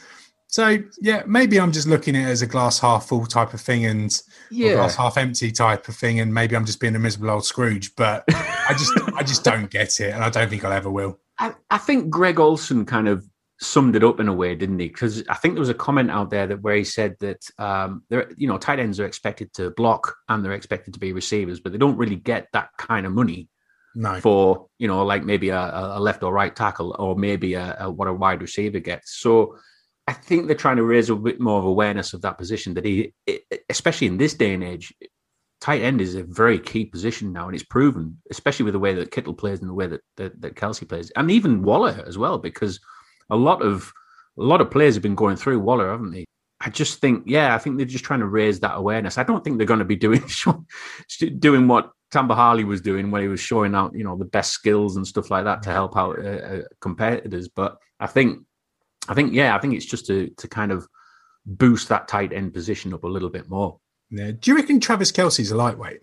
So 0.52 0.80
yeah, 1.00 1.24
maybe 1.26 1.62
I'm 1.62 1.72
just 1.72 1.88
looking 1.88 2.14
at 2.18 2.28
it 2.28 2.32
as 2.32 2.42
a 2.42 2.48
glass 2.48 2.78
half 2.78 3.08
full 3.08 3.26
type 3.26 3.54
of 3.54 3.62
thing 3.62 3.86
and 3.86 4.22
yeah. 4.50 4.74
glass 4.74 4.98
half 4.98 5.18
empty 5.18 5.50
type 5.50 5.88
of 5.88 5.96
thing, 5.96 6.20
and 6.20 6.34
maybe 6.34 6.58
I'm 6.58 6.66
just 6.66 6.82
being 6.82 6.94
a 6.94 7.00
miserable 7.00 7.32
old 7.32 7.46
Scrooge. 7.46 7.96
But 7.96 8.26
I 8.28 8.76
just 8.78 8.92
I 9.16 9.24
just 9.24 9.46
don't 9.46 9.70
get 9.70 10.02
it, 10.02 10.14
and 10.14 10.22
I 10.22 10.30
don't 10.30 10.50
think 10.50 10.66
I'll 10.66 10.74
ever 10.74 10.92
will. 10.92 11.20
I, 11.40 11.54
I 11.70 11.78
think 11.78 12.10
Greg 12.10 12.38
Olsen 12.38 12.86
kind 12.86 13.08
of 13.08 13.26
summed 13.62 13.96
it 13.96 14.04
up 14.04 14.20
in 14.20 14.28
a 14.28 14.34
way, 14.34 14.54
didn't 14.56 14.80
he? 14.80 14.90
Because 14.90 15.24
I 15.30 15.36
think 15.36 15.54
there 15.54 15.62
was 15.62 15.70
a 15.70 15.74
comment 15.74 16.12
out 16.12 16.30
there 16.30 16.48
that 16.48 16.62
where 16.62 16.76
he 16.76 16.84
said 16.84 17.16
that 17.22 17.46
um, 17.58 18.04
there, 18.10 18.30
you 18.36 18.48
know, 18.50 18.58
tight 18.58 18.80
ends 18.80 19.00
are 19.00 19.06
expected 19.06 19.54
to 19.54 19.70
block 19.72 20.16
and 20.28 20.44
they're 20.44 20.52
expected 20.52 20.94
to 20.96 21.00
be 21.00 21.14
receivers, 21.14 21.62
but 21.62 21.72
they 21.72 21.78
don't 21.78 21.98
really 21.98 22.18
get 22.18 22.48
that 22.52 22.72
kind 22.78 23.06
of 23.06 23.14
money. 23.14 23.48
No. 23.96 24.20
For 24.20 24.68
you 24.80 24.90
know, 24.90 25.06
like 25.06 25.24
maybe 25.24 25.48
a, 25.50 25.60
a 25.74 26.00
left 26.00 26.24
or 26.24 26.34
right 26.34 26.54
tackle, 26.54 26.94
or 27.00 27.16
maybe 27.16 27.54
a, 27.54 27.78
a, 27.80 27.92
what 27.92 28.10
a 28.10 28.14
wide 28.14 28.42
receiver 28.42 28.80
gets. 28.80 29.16
So 29.16 29.56
I 30.08 30.14
think 30.14 30.48
they're 30.48 30.56
trying 30.56 30.78
to 30.78 30.84
raise 30.84 31.10
a 31.10 31.16
bit 31.16 31.40
more 31.40 31.60
of 31.60 31.66
awareness 31.66 32.14
of 32.14 32.22
that 32.22 32.38
position. 32.38 32.74
That 32.74 32.86
he, 32.86 33.14
especially 33.70 34.08
in 34.08 34.18
this 34.18 34.34
day 34.34 34.54
and 34.54 34.64
age, 34.64 34.94
tight 35.62 35.82
end 35.82 36.02
is 36.02 36.16
a 36.16 36.24
very 36.24 36.60
key 36.60 36.86
position 36.86 37.32
now, 37.32 37.46
and 37.46 37.56
it's 37.56 37.64
proven, 37.64 38.18
especially 38.32 38.66
with 38.66 38.74
the 38.74 38.80
way 38.80 38.94
that 38.94 39.12
Kittle 39.12 39.34
plays 39.34 39.60
and 39.60 39.70
the 39.70 39.74
way 39.74 39.88
that 39.88 40.02
that, 40.18 40.42
that 40.42 40.56
Kelce 40.56 40.88
plays, 40.88 41.12
and 41.12 41.30
even 41.32 41.64
Waller 41.64 42.04
as 42.08 42.18
well, 42.18 42.38
because 42.38 42.80
a 43.30 43.36
lot 43.36 43.62
of 43.62 43.92
a 44.38 44.44
lot 44.44 44.62
of 44.62 44.72
players 44.72 44.96
have 44.96 45.04
been 45.04 45.16
going 45.16 45.36
through 45.36 45.60
Waller, 45.60 45.92
haven't 45.92 46.12
they? 46.12 46.26
I 46.64 46.70
just 46.70 47.00
think, 47.00 47.24
yeah, 47.26 47.56
I 47.56 47.58
think 47.58 47.78
they're 47.78 47.86
just 47.86 48.06
trying 48.06 48.20
to 48.20 48.28
raise 48.28 48.60
that 48.60 48.76
awareness. 48.76 49.18
I 49.18 49.24
don't 49.24 49.44
think 49.44 49.58
they're 49.58 49.66
going 49.66 49.80
to 49.80 49.86
be 49.86 49.96
doing 49.96 50.24
doing 51.40 51.68
what 51.68 51.92
Tamba 52.12 52.36
Hali 52.36 52.64
was 52.64 52.82
doing 52.82 53.10
when 53.10 53.22
he 53.22 53.28
was 53.28 53.40
showing 53.40 53.74
out, 53.74 53.96
you 53.96 54.04
know, 54.04 54.18
the 54.18 54.26
best 54.26 54.52
skills 54.52 54.96
and 54.96 55.08
stuff 55.08 55.32
like 55.32 55.46
that 55.46 55.64
to 55.64 55.72
help 55.72 55.98
out 55.98 56.20
uh, 56.20 56.30
uh, 56.30 56.62
competitors. 56.80 57.48
But 57.48 57.78
I 58.00 58.08
think 58.08 58.46
I 59.08 59.14
think, 59.14 59.34
yeah, 59.34 59.56
I 59.56 59.60
think 59.60 59.74
it's 59.74 59.86
just 59.86 60.06
to 60.08 60.30
to 60.38 60.48
kind 60.48 60.72
of 60.72 60.88
boost 61.46 61.90
that 61.90 62.08
tight 62.08 62.34
end 62.34 62.54
position 62.54 62.94
up 62.94 63.04
a 63.04 63.08
little 63.08 63.30
bit 63.30 63.50
more. 63.50 63.80
Yeah. 64.10 64.32
Do 64.32 64.52
you 64.52 64.58
reckon 64.58 64.80
Travis 64.80 65.12
Kelce's 65.12 65.52
a 65.52 65.56
lightweight? 65.56 66.02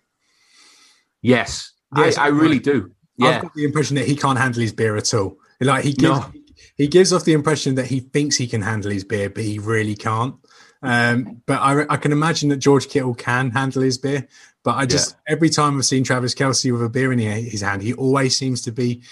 Yes, 1.22 1.72
yes 1.96 2.18
I, 2.18 2.26
I 2.26 2.28
really 2.28 2.58
do. 2.58 2.92
Yeah. 3.16 3.28
I've 3.28 3.42
got 3.42 3.54
the 3.54 3.64
impression 3.64 3.96
that 3.96 4.06
he 4.06 4.16
can't 4.16 4.38
handle 4.38 4.62
his 4.62 4.72
beer 4.72 4.96
at 4.96 5.12
all. 5.12 5.36
Like 5.60 5.84
he 5.84 5.92
gives, 5.92 6.20
no. 6.20 6.32
he 6.76 6.86
gives 6.86 7.12
off 7.12 7.24
the 7.24 7.32
impression 7.32 7.74
that 7.74 7.86
he 7.86 8.00
thinks 8.00 8.36
he 8.36 8.46
can 8.46 8.62
handle 8.62 8.90
his 8.90 9.04
beer, 9.04 9.28
but 9.28 9.42
he 9.42 9.58
really 9.58 9.96
can't. 9.96 10.36
Um, 10.80 11.42
but 11.44 11.60
I, 11.60 11.84
I, 11.90 11.96
can 11.96 12.12
imagine 12.12 12.50
that 12.50 12.58
George 12.58 12.88
Kittle 12.88 13.14
can 13.14 13.50
handle 13.50 13.82
his 13.82 13.98
beer. 13.98 14.28
But 14.62 14.76
I 14.76 14.86
just 14.86 15.16
yeah. 15.26 15.34
every 15.34 15.50
time 15.50 15.76
I've 15.76 15.84
seen 15.84 16.04
Travis 16.04 16.34
Kelce 16.34 16.70
with 16.70 16.82
a 16.82 16.88
beer 16.88 17.12
in 17.12 17.18
his 17.18 17.62
hand, 17.62 17.82
he 17.82 17.94
always 17.94 18.36
seems 18.36 18.62
to 18.62 18.72
be 18.72 19.02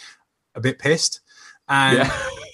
a 0.55 0.61
bit 0.61 0.79
pissed. 0.79 1.21
And 1.69 1.99
yeah. 1.99 2.23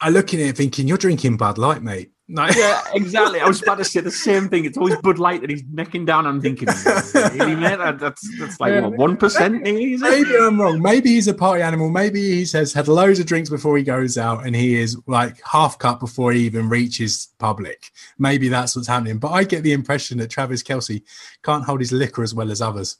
I 0.00 0.10
look 0.10 0.32
at 0.32 0.40
it 0.40 0.56
thinking, 0.56 0.88
you're 0.88 0.98
drinking 0.98 1.36
Bud 1.36 1.58
Light, 1.58 1.82
mate. 1.82 2.10
No. 2.32 2.46
Yeah, 2.56 2.80
exactly. 2.94 3.40
I 3.40 3.48
was 3.48 3.60
about 3.60 3.78
to 3.78 3.84
say 3.84 4.00
the 4.00 4.10
same 4.10 4.48
thing. 4.48 4.64
It's 4.64 4.78
always 4.78 4.96
Bud 4.98 5.18
Light 5.18 5.40
that 5.40 5.50
he's 5.50 5.64
necking 5.68 6.04
down. 6.04 6.26
I'm 6.28 6.40
thinking, 6.40 6.68
really, 7.12 7.56
mate? 7.56 7.78
That's 7.98 8.38
that's 8.38 8.60
like 8.60 8.80
what 8.84 8.92
one 8.92 9.16
percent. 9.16 9.62
Maybe 9.62 9.98
I'm 10.40 10.60
wrong. 10.60 10.80
Maybe 10.80 11.10
he's 11.10 11.26
a 11.26 11.34
party 11.34 11.60
animal. 11.60 11.90
Maybe 11.90 12.20
he 12.20 12.46
has 12.56 12.72
had 12.72 12.86
loads 12.86 13.18
of 13.18 13.26
drinks 13.26 13.50
before 13.50 13.76
he 13.76 13.82
goes 13.82 14.16
out, 14.16 14.46
and 14.46 14.54
he 14.54 14.76
is 14.76 14.96
like 15.08 15.40
half 15.44 15.76
cup 15.80 15.98
before 15.98 16.30
he 16.30 16.46
even 16.46 16.68
reaches 16.68 17.30
public. 17.40 17.90
Maybe 18.16 18.48
that's 18.48 18.76
what's 18.76 18.86
happening. 18.86 19.18
But 19.18 19.32
I 19.32 19.42
get 19.42 19.64
the 19.64 19.72
impression 19.72 20.18
that 20.18 20.30
Travis 20.30 20.62
Kelce 20.62 21.02
can't 21.42 21.64
hold 21.64 21.80
his 21.80 21.90
liquor 21.90 22.22
as 22.22 22.32
well 22.32 22.52
as 22.52 22.62
others. 22.62 22.98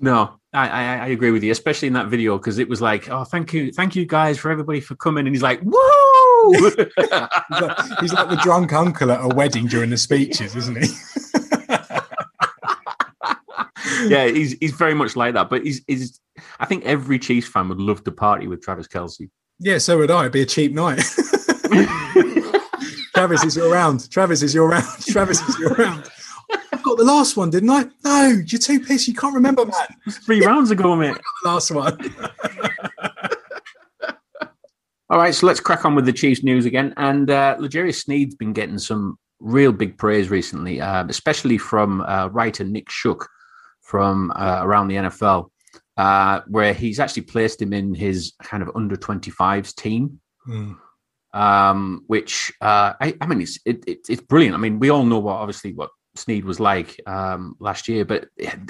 No, 0.00 0.38
I, 0.52 0.68
I, 0.68 0.82
I 0.98 1.06
agree 1.08 1.32
with 1.32 1.42
you, 1.42 1.50
especially 1.50 1.88
in 1.88 1.94
that 1.94 2.06
video 2.06 2.38
because 2.38 2.58
it 2.58 2.68
was 2.68 2.80
like, 2.80 3.10
oh, 3.10 3.24
thank 3.24 3.52
you, 3.52 3.72
thank 3.72 3.96
you 3.96 4.06
guys 4.06 4.38
for 4.38 4.52
everybody 4.52 4.80
for 4.80 4.94
coming, 4.94 5.26
and 5.26 5.34
he's 5.34 5.42
like, 5.42 5.60
woo! 6.48 6.70
he's, 6.96 7.10
like, 7.10 7.30
he's 8.00 8.12
like 8.12 8.28
the 8.28 8.40
drunk 8.42 8.72
uncle 8.72 9.10
at 9.10 9.20
a 9.20 9.28
wedding 9.34 9.66
during 9.66 9.90
the 9.90 9.96
speeches, 9.96 10.56
isn't 10.56 10.82
he? 10.82 10.88
yeah, 14.08 14.26
he's 14.26 14.56
he's 14.60 14.72
very 14.72 14.94
much 14.94 15.16
like 15.16 15.34
that. 15.34 15.50
But 15.50 15.64
he's, 15.64 15.82
he's 15.86 16.20
I 16.60 16.66
think 16.66 16.84
every 16.84 17.18
Chiefs 17.18 17.48
fan 17.48 17.68
would 17.68 17.80
love 17.80 18.04
to 18.04 18.12
party 18.12 18.46
with 18.46 18.62
Travis 18.62 18.88
Kelce. 18.88 19.28
Yeah, 19.58 19.78
so 19.78 19.98
would 19.98 20.10
I. 20.10 20.20
It'd 20.20 20.32
be 20.32 20.42
a 20.42 20.46
cheap 20.46 20.72
night. 20.72 20.98
Travis 23.14 23.44
is 23.44 23.56
your 23.56 23.72
round. 23.72 24.10
Travis 24.10 24.42
is 24.42 24.54
your 24.54 24.68
round. 24.68 24.86
Travis 25.06 25.40
is 25.48 25.58
your 25.58 25.70
round 25.70 26.08
I've 26.72 26.82
got 26.82 26.96
the 26.96 27.04
last 27.04 27.36
one, 27.36 27.50
didn't 27.50 27.68
I? 27.70 27.84
No, 28.04 28.40
you're 28.46 28.60
too 28.60 28.80
pissed. 28.80 29.08
You 29.08 29.14
can't 29.14 29.34
remember, 29.34 29.66
man. 29.66 29.86
Three 30.24 30.44
rounds 30.44 30.70
ago, 30.70 30.96
mate. 30.96 31.10
I 31.10 31.12
got 31.12 31.22
the 31.42 31.48
last 31.48 31.70
one. 31.70 31.98
All 35.10 35.18
right, 35.18 35.34
so 35.34 35.46
let's 35.46 35.60
crack 35.60 35.86
on 35.86 35.94
with 35.94 36.04
the 36.04 36.12
Chiefs 36.12 36.42
news 36.42 36.66
again. 36.66 36.92
And 36.98 37.30
uh, 37.30 37.56
Sneed's 37.92 38.34
been 38.34 38.52
getting 38.52 38.78
some 38.78 39.18
real 39.40 39.72
big 39.72 39.96
praise 39.96 40.28
recently, 40.28 40.82
uh, 40.82 41.06
especially 41.08 41.56
from 41.56 42.02
uh, 42.02 42.28
writer 42.28 42.64
Nick 42.64 42.90
Shook 42.90 43.26
from 43.80 44.30
uh, 44.36 44.60
around 44.62 44.88
the 44.88 44.96
NFL, 44.96 45.48
uh, 45.96 46.40
where 46.48 46.74
he's 46.74 47.00
actually 47.00 47.22
placed 47.22 47.62
him 47.62 47.72
in 47.72 47.94
his 47.94 48.34
kind 48.42 48.62
of 48.62 48.70
under 48.74 48.96
25s 48.96 49.74
team. 49.74 50.20
Mm. 50.46 50.76
Um, 51.32 52.04
which 52.06 52.52
uh, 52.60 52.94
I, 53.00 53.14
I, 53.20 53.26
mean, 53.26 53.40
it's 53.40 53.58
it, 53.64 53.84
it, 53.86 53.98
it's 54.08 54.22
brilliant. 54.22 54.54
I 54.54 54.58
mean, 54.58 54.78
we 54.78 54.90
all 54.90 55.04
know 55.04 55.18
what 55.18 55.36
obviously 55.36 55.72
what 55.72 55.90
Sneed 56.16 56.44
was 56.44 56.60
like 56.60 57.00
um, 57.06 57.54
last 57.60 57.88
year. 57.88 58.04
But 58.04 58.28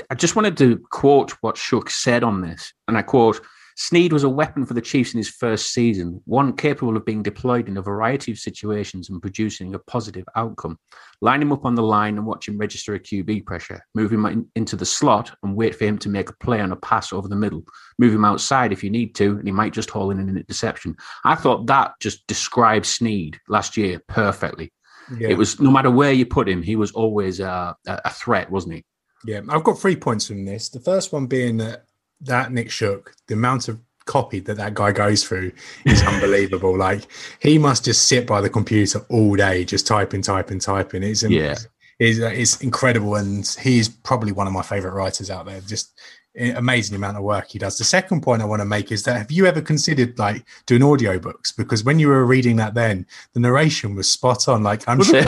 I 0.08 0.14
just 0.14 0.36
wanted 0.36 0.56
to 0.58 0.78
quote 0.90 1.32
what 1.40 1.56
Shook 1.56 1.90
said 1.90 2.22
on 2.22 2.42
this, 2.42 2.72
and 2.86 2.96
I 2.96 3.02
quote. 3.02 3.40
Sneed 3.80 4.12
was 4.12 4.24
a 4.24 4.28
weapon 4.28 4.66
for 4.66 4.74
the 4.74 4.80
Chiefs 4.80 5.14
in 5.14 5.18
his 5.18 5.28
first 5.28 5.72
season, 5.72 6.20
one 6.24 6.56
capable 6.56 6.96
of 6.96 7.04
being 7.04 7.22
deployed 7.22 7.68
in 7.68 7.76
a 7.76 7.82
variety 7.82 8.32
of 8.32 8.38
situations 8.38 9.08
and 9.08 9.22
producing 9.22 9.72
a 9.72 9.78
positive 9.78 10.24
outcome. 10.34 10.76
Line 11.20 11.42
him 11.42 11.52
up 11.52 11.64
on 11.64 11.76
the 11.76 11.82
line 11.82 12.16
and 12.16 12.26
watch 12.26 12.48
him 12.48 12.58
register 12.58 12.96
a 12.96 12.98
QB 12.98 13.46
pressure. 13.46 13.80
Move 13.94 14.12
him 14.12 14.50
into 14.56 14.74
the 14.74 14.84
slot 14.84 15.30
and 15.44 15.54
wait 15.54 15.76
for 15.76 15.84
him 15.84 15.96
to 15.98 16.08
make 16.08 16.28
a 16.28 16.36
play 16.40 16.60
on 16.60 16.72
a 16.72 16.76
pass 16.76 17.12
over 17.12 17.28
the 17.28 17.36
middle. 17.36 17.62
Move 18.00 18.12
him 18.12 18.24
outside 18.24 18.72
if 18.72 18.82
you 18.82 18.90
need 18.90 19.14
to, 19.14 19.38
and 19.38 19.46
he 19.46 19.52
might 19.52 19.72
just 19.72 19.90
haul 19.90 20.10
in 20.10 20.18
an 20.18 20.36
interception. 20.36 20.96
I 21.24 21.36
thought 21.36 21.66
that 21.66 21.92
just 22.00 22.26
described 22.26 22.84
Sneed 22.84 23.38
last 23.46 23.76
year 23.76 24.02
perfectly. 24.08 24.72
Yeah. 25.16 25.28
It 25.28 25.38
was 25.38 25.60
no 25.60 25.70
matter 25.70 25.90
where 25.90 26.12
you 26.12 26.26
put 26.26 26.48
him, 26.48 26.62
he 26.62 26.74
was 26.74 26.90
always 26.90 27.40
uh, 27.40 27.74
a, 27.86 28.00
a 28.06 28.10
threat, 28.10 28.50
wasn't 28.50 28.74
he? 28.74 28.84
Yeah, 29.24 29.42
I've 29.48 29.64
got 29.64 29.78
three 29.78 29.96
points 29.96 30.26
from 30.26 30.44
this. 30.44 30.68
The 30.68 30.80
first 30.80 31.12
one 31.12 31.26
being 31.26 31.58
that 31.58 31.84
that 32.22 32.52
Nick 32.52 32.70
Shook, 32.70 33.14
the 33.26 33.34
amount 33.34 33.68
of 33.68 33.78
copy 34.04 34.40
that 34.40 34.56
that 34.56 34.74
guy 34.74 34.90
goes 34.90 35.22
through 35.22 35.52
is 35.84 36.02
unbelievable. 36.02 36.76
like 36.88 37.06
he 37.40 37.58
must 37.58 37.84
just 37.84 38.08
sit 38.08 38.26
by 38.26 38.40
the 38.40 38.50
computer 38.50 39.04
all 39.10 39.36
day, 39.36 39.64
just 39.64 39.86
typing, 39.86 40.22
typing, 40.22 40.58
typing. 40.58 41.02
It's 41.02 41.22
yeah, 41.22 41.56
it's, 41.98 42.18
it's 42.18 42.60
incredible, 42.60 43.16
and 43.16 43.46
he's 43.60 43.88
probably 43.88 44.32
one 44.32 44.46
of 44.46 44.52
my 44.52 44.62
favorite 44.62 44.94
writers 44.94 45.30
out 45.30 45.46
there. 45.46 45.60
Just 45.60 45.98
amazing 46.38 46.94
amount 46.94 47.16
of 47.16 47.22
work 47.22 47.48
he 47.48 47.58
does. 47.58 47.78
The 47.78 47.84
second 47.84 48.22
point 48.22 48.42
I 48.42 48.44
want 48.44 48.60
to 48.60 48.66
make 48.66 48.92
is 48.92 49.02
that 49.04 49.16
have 49.16 49.32
you 49.32 49.46
ever 49.46 49.60
considered 49.60 50.18
like 50.18 50.44
doing 50.66 50.82
audiobooks? 50.82 51.56
Because 51.56 51.84
when 51.84 51.98
you 51.98 52.08
were 52.08 52.24
reading 52.24 52.56
that 52.56 52.74
then, 52.74 53.06
the 53.32 53.40
narration 53.40 53.94
was 53.94 54.08
spot 54.10 54.48
on. 54.48 54.62
Like 54.62 54.88
I'm 54.88 55.02
sure 55.02 55.22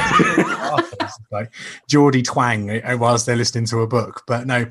like 1.31 1.53
Geordie 1.89 2.23
Twang 2.23 2.71
uh, 2.71 2.97
whilst 2.99 3.27
they're 3.27 3.37
listening 3.37 3.67
to 3.67 3.81
a 3.81 3.87
book. 3.87 4.23
But 4.27 4.47
no, 4.47 4.67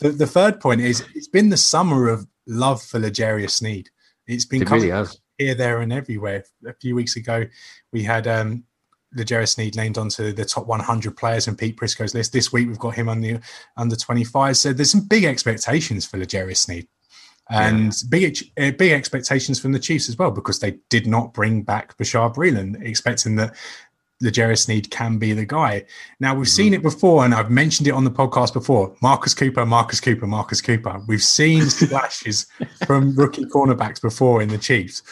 the, 0.00 0.10
the 0.10 0.26
third 0.26 0.60
point 0.60 0.80
is 0.80 1.04
it's 1.14 1.28
been 1.28 1.50
the 1.50 1.56
summer 1.56 2.08
of 2.08 2.26
love 2.46 2.82
for 2.82 2.98
L'Jarius 2.98 3.50
Sneed. 3.50 3.90
It's 4.26 4.44
been 4.44 4.62
it 4.62 4.70
really 4.70 5.06
here, 5.38 5.54
there, 5.54 5.80
and 5.80 5.92
everywhere. 5.92 6.44
A 6.66 6.74
few 6.74 6.94
weeks 6.94 7.16
ago, 7.16 7.44
we 7.92 8.02
had 8.02 8.26
um, 8.26 8.64
L'Jarius 9.14 9.54
Sneed 9.54 9.76
named 9.76 9.98
onto 9.98 10.32
the 10.32 10.44
top 10.44 10.66
100 10.66 11.16
players 11.16 11.48
in 11.48 11.56
Pete 11.56 11.76
Prisco's 11.76 12.14
list. 12.14 12.32
This 12.32 12.52
week, 12.52 12.68
we've 12.68 12.78
got 12.78 12.94
him 12.94 13.08
on 13.08 13.20
the 13.20 13.40
under 13.76 13.96
25. 13.96 14.56
So 14.56 14.72
there's 14.72 14.90
some 14.90 15.06
big 15.06 15.24
expectations 15.24 16.06
for 16.06 16.18
L'Jarius 16.18 16.58
Sneed. 16.58 16.88
And 17.50 17.92
yeah. 17.92 18.08
big 18.08 18.38
uh, 18.58 18.70
big 18.70 18.92
expectations 18.92 19.60
from 19.60 19.72
the 19.72 19.78
Chiefs 19.78 20.08
as 20.08 20.16
well 20.16 20.30
because 20.30 20.60
they 20.60 20.78
did 20.88 21.06
not 21.06 21.34
bring 21.34 21.62
back 21.62 21.96
Bashaud 21.98 22.34
Breeland, 22.34 22.82
expecting 22.82 23.36
that 23.36 23.54
L'Jarius 24.22 24.64
Sneed 24.64 24.90
can 24.90 25.18
be 25.18 25.32
the 25.32 25.44
guy. 25.44 25.84
Now 26.20 26.34
we've 26.34 26.46
mm-hmm. 26.46 26.56
seen 26.56 26.74
it 26.74 26.82
before, 26.82 27.24
and 27.24 27.34
I've 27.34 27.50
mentioned 27.50 27.88
it 27.88 27.92
on 27.92 28.04
the 28.04 28.10
podcast 28.10 28.52
before. 28.52 28.96
Marcus 29.02 29.34
Cooper, 29.34 29.66
Marcus 29.66 30.00
Cooper, 30.00 30.26
Marcus 30.26 30.60
Cooper. 30.60 31.02
We've 31.06 31.22
seen 31.22 31.62
splashes 31.68 32.46
from 32.86 33.14
rookie 33.16 33.44
cornerbacks 33.44 34.00
before 34.00 34.40
in 34.42 34.48
the 34.48 34.58
Chiefs. 34.58 35.02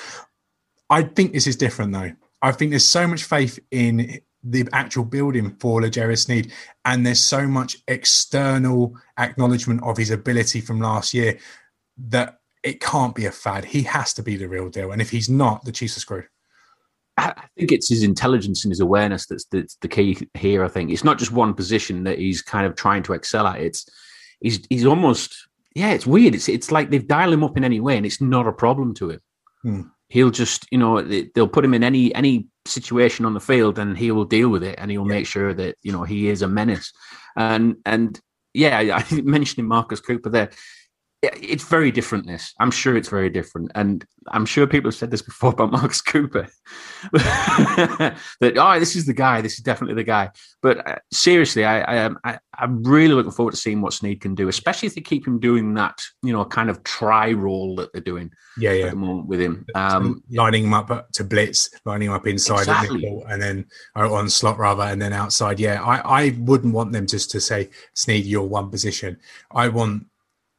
I 0.89 1.03
think 1.03 1.33
this 1.33 1.47
is 1.47 1.57
different 1.57 1.93
though. 1.93 2.13
I 2.43 2.53
think 2.53 2.71
there's 2.71 2.85
so 2.85 3.07
much 3.07 3.25
faith 3.25 3.59
in 3.71 4.21
the 4.43 4.69
actual 4.73 5.05
building 5.05 5.57
for 5.61 5.81
L'Jarius 5.81 6.25
Sneed, 6.25 6.53
and 6.85 7.07
there's 7.07 7.21
so 7.21 7.47
much 7.47 7.77
external 7.89 8.97
acknowledgement 9.19 9.83
of 9.85 9.97
his 9.97 10.11
ability 10.11 10.61
from 10.61 10.81
last 10.81 11.15
year 11.15 11.39
that 11.97 12.41
it 12.63 12.81
can't 12.81 13.15
be 13.15 13.27
a 13.27 13.33
fad. 13.33 13.65
He 13.65 13.83
has 13.83 14.13
to 14.15 14.23
be 14.23 14.37
the 14.37 14.49
real 14.49 14.69
deal, 14.69 14.93
and 14.93 15.01
if 15.01 15.11
he's 15.11 15.29
not, 15.29 15.65
the 15.65 15.73
Chiefs 15.73 15.97
are 15.97 16.01
screwed. 16.01 16.29
I 17.19 17.35
think 17.57 17.73
it's 17.73 17.89
his 17.89 18.03
intelligence 18.03 18.65
and 18.65 18.71
his 18.73 18.81
awareness 18.81 19.27
that's, 19.27 19.45
that's 19.47 19.77
the 19.77 19.89
key 19.89 20.17
here. 20.35 20.65
I 20.65 20.69
think 20.69 20.91
it's 20.91 21.05
not 21.05 21.19
just 21.19 21.33
one 21.33 21.55
position 21.55 22.05
that 22.05 22.19
he's 22.19 22.43
kind 22.43 22.67
of 22.67 22.75
trying 22.75 23.03
to 23.05 23.13
excel 23.13 23.47
at. 23.47 23.61
It's 23.61 23.87
he's 24.41 24.65
he's 24.71 24.87
almost 24.87 25.49
yeah. 25.75 25.93
It's 25.93 26.07
weird. 26.07 26.35
It's 26.35 26.49
it's 26.49 26.73
like 26.73 26.91
they've 26.91 27.07
dialed 27.07 27.35
him 27.35 27.45
up 27.45 27.57
in 27.57 27.65
any 27.65 27.81
way, 27.81 27.97
and 27.97 28.07
it's 28.07 28.21
not 28.21 28.47
a 28.47 28.53
problem 28.53 28.95
to 28.95 29.11
him. 29.11 29.21
Hmm. 29.63 29.81
He'll 30.09 30.31
just 30.31 30.67
you 30.71 30.79
know 30.79 31.03
they'll 31.03 31.49
put 31.49 31.65
him 31.65 31.75
in 31.75 31.85
any 31.85 32.15
any 32.15 32.47
situation 32.67 33.25
on 33.25 33.35
the 33.35 33.41
field, 33.41 33.79
and 33.79 33.97
he 33.97 34.11
will 34.11 34.25
deal 34.25 34.49
with 34.49 34.63
it, 34.63 34.77
and 34.79 34.91
he'll 34.91 35.07
yeah. 35.07 35.15
make 35.15 35.27
sure 35.27 35.53
that 35.55 35.77
you 35.83 35.93
know 35.93 36.05
he 36.05 36.29
is 36.29 36.43
a 36.43 36.49
menace. 36.49 36.93
And 37.37 37.77
and 37.85 38.19
yeah, 38.55 39.05
I 39.11 39.15
mentioned 39.23 39.69
Marcus 39.69 40.01
Cooper 40.01 40.31
there 40.31 40.51
it's 41.23 41.65
very 41.65 41.93
different. 41.93 42.27
This, 42.27 42.53
I'm 42.59 42.73
sure 42.73 42.97
it's 42.97 43.09
very 43.09 43.31
different, 43.31 43.71
and 43.77 44.05
I'm 44.29 44.45
sure 44.45 44.67
people 44.67 44.91
have 44.91 44.97
said 44.97 45.11
this 45.11 45.23
before 45.23 45.51
about 45.51 45.71
Marcus 45.73 46.03
Cooper. 46.03 46.49
that 47.13 48.17
oh, 48.57 48.79
this 48.81 48.97
is 48.97 49.07
the 49.07 49.15
guy. 49.15 49.41
This 49.41 49.55
is 49.55 49.61
definitely 49.61 49.95
the 49.95 50.05
guy. 50.05 50.31
But 50.63 50.87
uh, 50.87 50.99
seriously, 51.13 51.65
I, 51.65 52.07
I 52.07 52.39
am 52.59 52.83
really 52.83 53.15
looking 53.15 53.31
forward 53.31 53.53
to 53.53 53.57
seeing 53.57 53.81
what 53.81 53.93
Sneed 53.93 54.21
can 54.21 54.35
do, 54.35 54.49
especially 54.49 54.89
if 54.89 54.97
they 54.97 55.01
keep 55.01 55.27
him 55.27 55.39
doing 55.39 55.75
that, 55.75 56.01
you 56.23 56.33
know, 56.33 56.45
kind 56.45 56.71
of 56.71 56.83
try 56.83 57.33
role 57.33 57.77
that 57.77 57.93
they're 57.93 58.03
doing. 58.03 58.31
Yeah, 58.59 58.73
yeah. 58.73 58.87
At 58.87 58.91
the 58.91 58.97
moment 58.97 59.29
with 59.29 59.41
him, 59.41 59.65
um, 59.77 60.25
lining 60.31 60.65
him 60.65 60.75
up 60.75 61.13
to 61.13 61.25
blitz, 61.25 61.71
lining 61.85 62.09
him 62.09 62.15
up 62.15 62.27
inside 62.27 62.61
exactly. 62.61 63.23
and 63.29 63.41
then 63.41 63.67
or 63.95 64.07
on 64.07 64.29
slot 64.29 64.59
rather, 64.59 64.83
and 64.83 65.01
then 65.01 65.13
outside. 65.13 65.61
Yeah, 65.61 65.83
I 65.83 66.25
I 66.25 66.37
wouldn't 66.41 66.75
want 66.75 66.93
them 66.93 67.07
just 67.07 67.31
to 67.31 67.41
say 67.41 67.71
Sneed, 67.95 68.27
you're 68.27 68.43
one 68.43 68.71
position. 68.71 69.19
I 69.53 69.69
want 69.69 70.07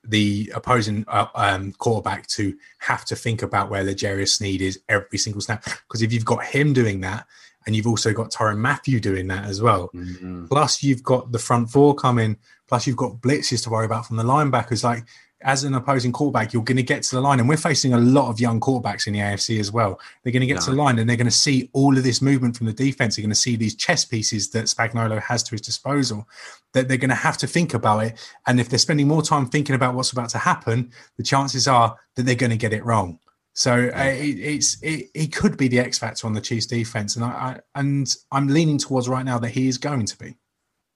the 0.04 0.52
opposing 0.54 1.06
uh, 1.08 1.28
um, 1.36 1.72
quarterback 1.74 2.28
to 2.28 2.56
have 2.80 3.06
to 3.06 3.16
think 3.16 3.42
about 3.42 3.70
where 3.70 3.84
L'Jarius 3.84 4.30
Sneed 4.30 4.62
is 4.62 4.80
every 4.89 5.18
single 5.18 5.42
snap. 5.42 5.63
Because 5.63 6.02
if 6.02 6.12
you've 6.12 6.26
got 6.26 6.44
him 6.44 6.74
doing 6.74 7.02
that, 7.02 7.26
and 7.66 7.76
you've 7.76 7.88
also 7.88 8.12
got 8.12 8.30
Tyrann 8.30 8.58
Mathieu 8.58 9.00
doing 9.00 9.28
that 9.28 9.46
as 9.46 9.62
well, 9.62 9.89
mm-hmm. 9.94 10.48
plus 10.48 10.84
you've 10.84 11.04
got 11.04 11.32
the 11.32 11.39
front 11.39 11.70
four 11.70 11.96
coming, 11.96 12.38
plus 12.68 12.86
you've 12.86 12.98
got 12.98 13.22
blitzes 13.22 13.63
to 13.63 13.70
worry 13.70 13.86
about 13.86 14.06
from 14.06 14.18
the 14.18 14.24
linebackers. 14.24 14.84
Like 14.84 15.06
as 15.43 15.63
an 15.63 15.73
opposing 15.75 16.12
quarterback, 16.12 16.53
you're 16.53 16.63
going 16.63 16.77
to 16.77 16.84
get 16.84 17.03
to 17.03 17.15
the 17.15 17.21
line, 17.21 17.39
and 17.39 17.47
we're 17.47 17.58
facing 17.58 17.93
a 17.93 17.97
lot 17.97 18.29
of 18.29 18.39
young 18.39 18.60
quarterbacks 18.60 19.08
in 19.08 19.13
the 19.13 19.19
AFC 19.19 19.60
as 19.60 19.71
well. 19.71 19.99
They're 20.23 20.34
going 20.34 20.41
to 20.41 20.47
get 20.47 20.56
no. 20.56 20.62
to 20.62 20.71
the 20.71 20.77
line, 20.77 20.99
and 20.99 21.10
they're 21.10 21.17
going 21.17 21.25
to 21.25 21.32
see 21.32 21.69
all 21.73 21.97
of 21.97 22.03
this 22.03 22.21
movement 22.21 22.58
from 22.58 22.67
the 22.67 22.73
defense. 22.73 23.15
They're 23.15 23.23
going 23.23 23.29
to 23.29 23.36
see 23.36 23.56
these 23.56 23.75
chess 23.75 24.06
pieces 24.06 24.49
that 24.51 24.65
Spagnuolo 24.65 25.21
has 25.21 25.43
to 25.43 25.51
his 25.51 25.62
disposal. 25.62 26.27
That 26.73 26.88
they're 26.88 26.97
going 26.97 27.10
to 27.10 27.15
have 27.15 27.38
to 27.38 27.47
think 27.47 27.73
about 27.73 28.03
it, 28.03 28.34
and 28.47 28.60
if 28.60 28.69
they're 28.69 28.79
spending 28.79 29.08
more 29.08 29.21
time 29.21 29.45
thinking 29.45 29.75
about 29.75 29.95
what's 29.95 30.12
about 30.12 30.29
to 30.29 30.39
happen, 30.39 30.91
the 31.17 31.23
chances 31.23 31.67
are 31.67 31.97
that 32.15 32.23
they're 32.23 32.36
going 32.36 32.49
to 32.49 32.58
get 32.58 32.73
it 32.73 32.84
wrong. 32.86 33.19
So 33.53 33.91
uh, 33.95 34.03
it, 34.03 34.39
it's 34.39 34.82
it, 34.82 35.10
it, 35.13 35.34
could 35.34 35.58
be 35.58 35.67
the 35.67 35.79
X 35.79 35.99
factor 35.99 36.25
on 36.25 36.34
the 36.34 36.41
Chiefs 36.41 36.65
defense, 36.65 37.15
and 37.15 37.23
I, 37.23 37.29
I 37.29 37.60
and 37.75 38.13
I'm 38.32 38.47
leaning 38.47 38.79
towards 38.79 39.08
right 39.08 39.23
now 39.23 39.38
that 39.39 39.49
he 39.49 39.67
is 39.67 39.77
going 39.77 40.08
to 40.08 40.17
be. 40.17 40.36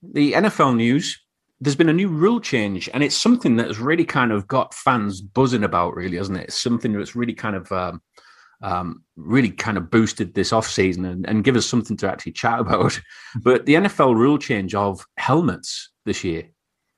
The 0.01 0.33
NFL 0.33 0.75
news 0.75 1.19
there's 1.59 1.75
been 1.75 1.89
a 1.89 1.93
new 1.93 2.07
rule 2.07 2.39
change, 2.39 2.89
and 2.93 3.03
it's 3.03 3.15
something 3.15 3.55
that 3.55 3.67
has 3.67 3.79
really 3.79 4.05
kind 4.05 4.31
of 4.31 4.47
got 4.47 4.73
fans 4.73 5.21
buzzing 5.21 5.63
about, 5.63 5.95
really, 5.95 6.17
hasn't 6.17 6.37
it? 6.37 6.45
It's 6.45 6.61
something 6.61 6.93
that's 6.93 7.15
really 7.15 7.33
kind 7.33 7.55
of 7.55 7.71
um, 7.71 8.01
um, 8.61 9.03
really 9.15 9.49
kind 9.49 9.77
of 9.77 9.89
boosted 9.89 10.33
this 10.33 10.53
off 10.53 10.67
season 10.67 11.05
and, 11.05 11.27
and 11.27 11.43
give 11.43 11.55
us 11.55 11.65
something 11.65 11.97
to 11.97 12.09
actually 12.09 12.33
chat 12.33 12.59
about. 12.59 12.99
but 13.41 13.65
the 13.65 13.75
NFL 13.75 14.15
rule 14.15 14.37
change 14.37 14.75
of 14.75 15.05
helmets 15.17 15.91
this 16.05 16.23
year. 16.23 16.43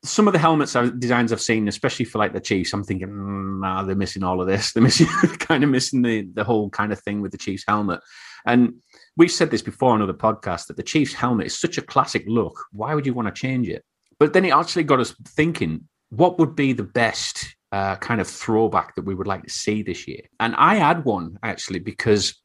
Some 0.04 0.28
of 0.28 0.34
the 0.34 0.39
helmets 0.39 0.78
designs 1.00 1.34
I've 1.34 1.41
seen, 1.41 1.67
especially 1.67 2.06
for 2.06 2.19
like 2.19 2.32
the 2.32 2.39
Chiefs, 2.39 2.72
I'm 2.72 2.86
thinking, 2.86 3.10
mm, 3.10 3.60
nah, 3.60 3.84
they're 3.84 3.98
missing 3.98 4.24
all 4.24 4.39
of 4.39 4.48
this. 4.48 4.72
They're 4.74 4.84
missing 4.84 5.08
kind 5.39 5.62
of 5.62 5.69
missing 5.69 6.02
the 6.02 6.22
the 6.34 6.45
whole 6.45 6.69
kind 6.69 6.93
of 6.93 7.02
thing 7.02 7.22
with 7.22 7.34
the 7.34 7.38
Chiefs 7.38 7.65
helmet. 7.67 8.00
And 8.45 8.76
we've 9.17 9.32
said 9.32 9.52
this 9.52 9.62
before 9.62 9.93
on 9.93 10.02
other 10.02 10.13
podcasts 10.13 10.67
that 10.67 10.78
the 10.78 10.84
Chiefs 10.84 11.13
helmet 11.13 11.48
is 11.48 11.60
such 11.60 11.78
a 11.78 11.82
classic 11.82 12.24
look. 12.28 12.58
Why 12.72 12.95
would 12.95 13.06
you 13.06 13.13
want 13.13 13.28
to 13.28 13.34
change 13.34 13.67
it? 13.67 13.84
But 14.19 14.34
then 14.34 14.45
it 14.45 14.53
actually 14.53 14.84
got 14.84 14.99
us 14.99 15.15
thinking 15.29 15.88
what 16.10 16.39
would 16.39 16.55
be 16.55 16.73
the 16.73 16.84
best 16.84 17.55
uh, 17.71 17.95
kind 17.97 18.19
of 18.19 18.27
throwback 18.27 18.95
that 18.95 19.05
we 19.05 19.15
would 19.15 19.27
like 19.27 19.43
to 19.43 19.49
see 19.49 19.82
this 19.82 20.08
year? 20.08 20.21
And 20.39 20.55
I 20.55 20.75
had 20.75 21.05
one 21.05 21.38
actually 21.43 21.79
because 21.79 22.36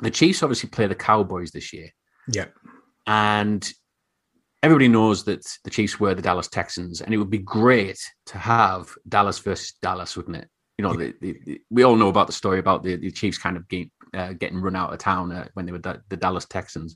the 0.00 0.10
Chiefs 0.10 0.42
obviously 0.42 0.68
play 0.68 0.86
the 0.86 0.94
Cowboys 0.94 1.50
this 1.50 1.72
year. 1.72 1.88
Yeah. 2.32 2.46
And 3.06 3.68
everybody 4.62 4.88
knows 4.88 5.24
that 5.24 5.46
the 5.64 5.70
Chiefs 5.70 5.98
were 5.98 6.14
the 6.14 6.22
Dallas 6.22 6.48
Texans, 6.48 7.00
and 7.00 7.12
it 7.14 7.16
would 7.16 7.30
be 7.30 7.38
great 7.38 7.98
to 8.26 8.38
have 8.38 8.90
Dallas 9.08 9.38
versus 9.38 9.74
Dallas, 9.80 10.16
wouldn't 10.16 10.36
it? 10.36 10.48
You 10.76 10.84
know, 10.84 10.94
the, 10.94 11.14
the, 11.20 11.40
the, 11.44 11.60
we 11.70 11.82
all 11.82 11.96
know 11.96 12.08
about 12.08 12.28
the 12.28 12.32
story 12.32 12.60
about 12.60 12.84
the, 12.84 12.96
the 12.96 13.10
Chiefs 13.10 13.38
kind 13.38 13.56
of 13.56 13.66
game, 13.68 13.90
uh, 14.14 14.34
getting 14.34 14.60
run 14.60 14.76
out 14.76 14.92
of 14.92 14.98
town 14.98 15.32
uh, 15.32 15.48
when 15.54 15.66
they 15.66 15.72
were 15.72 15.78
the 15.78 16.16
Dallas 16.16 16.46
Texans. 16.46 16.94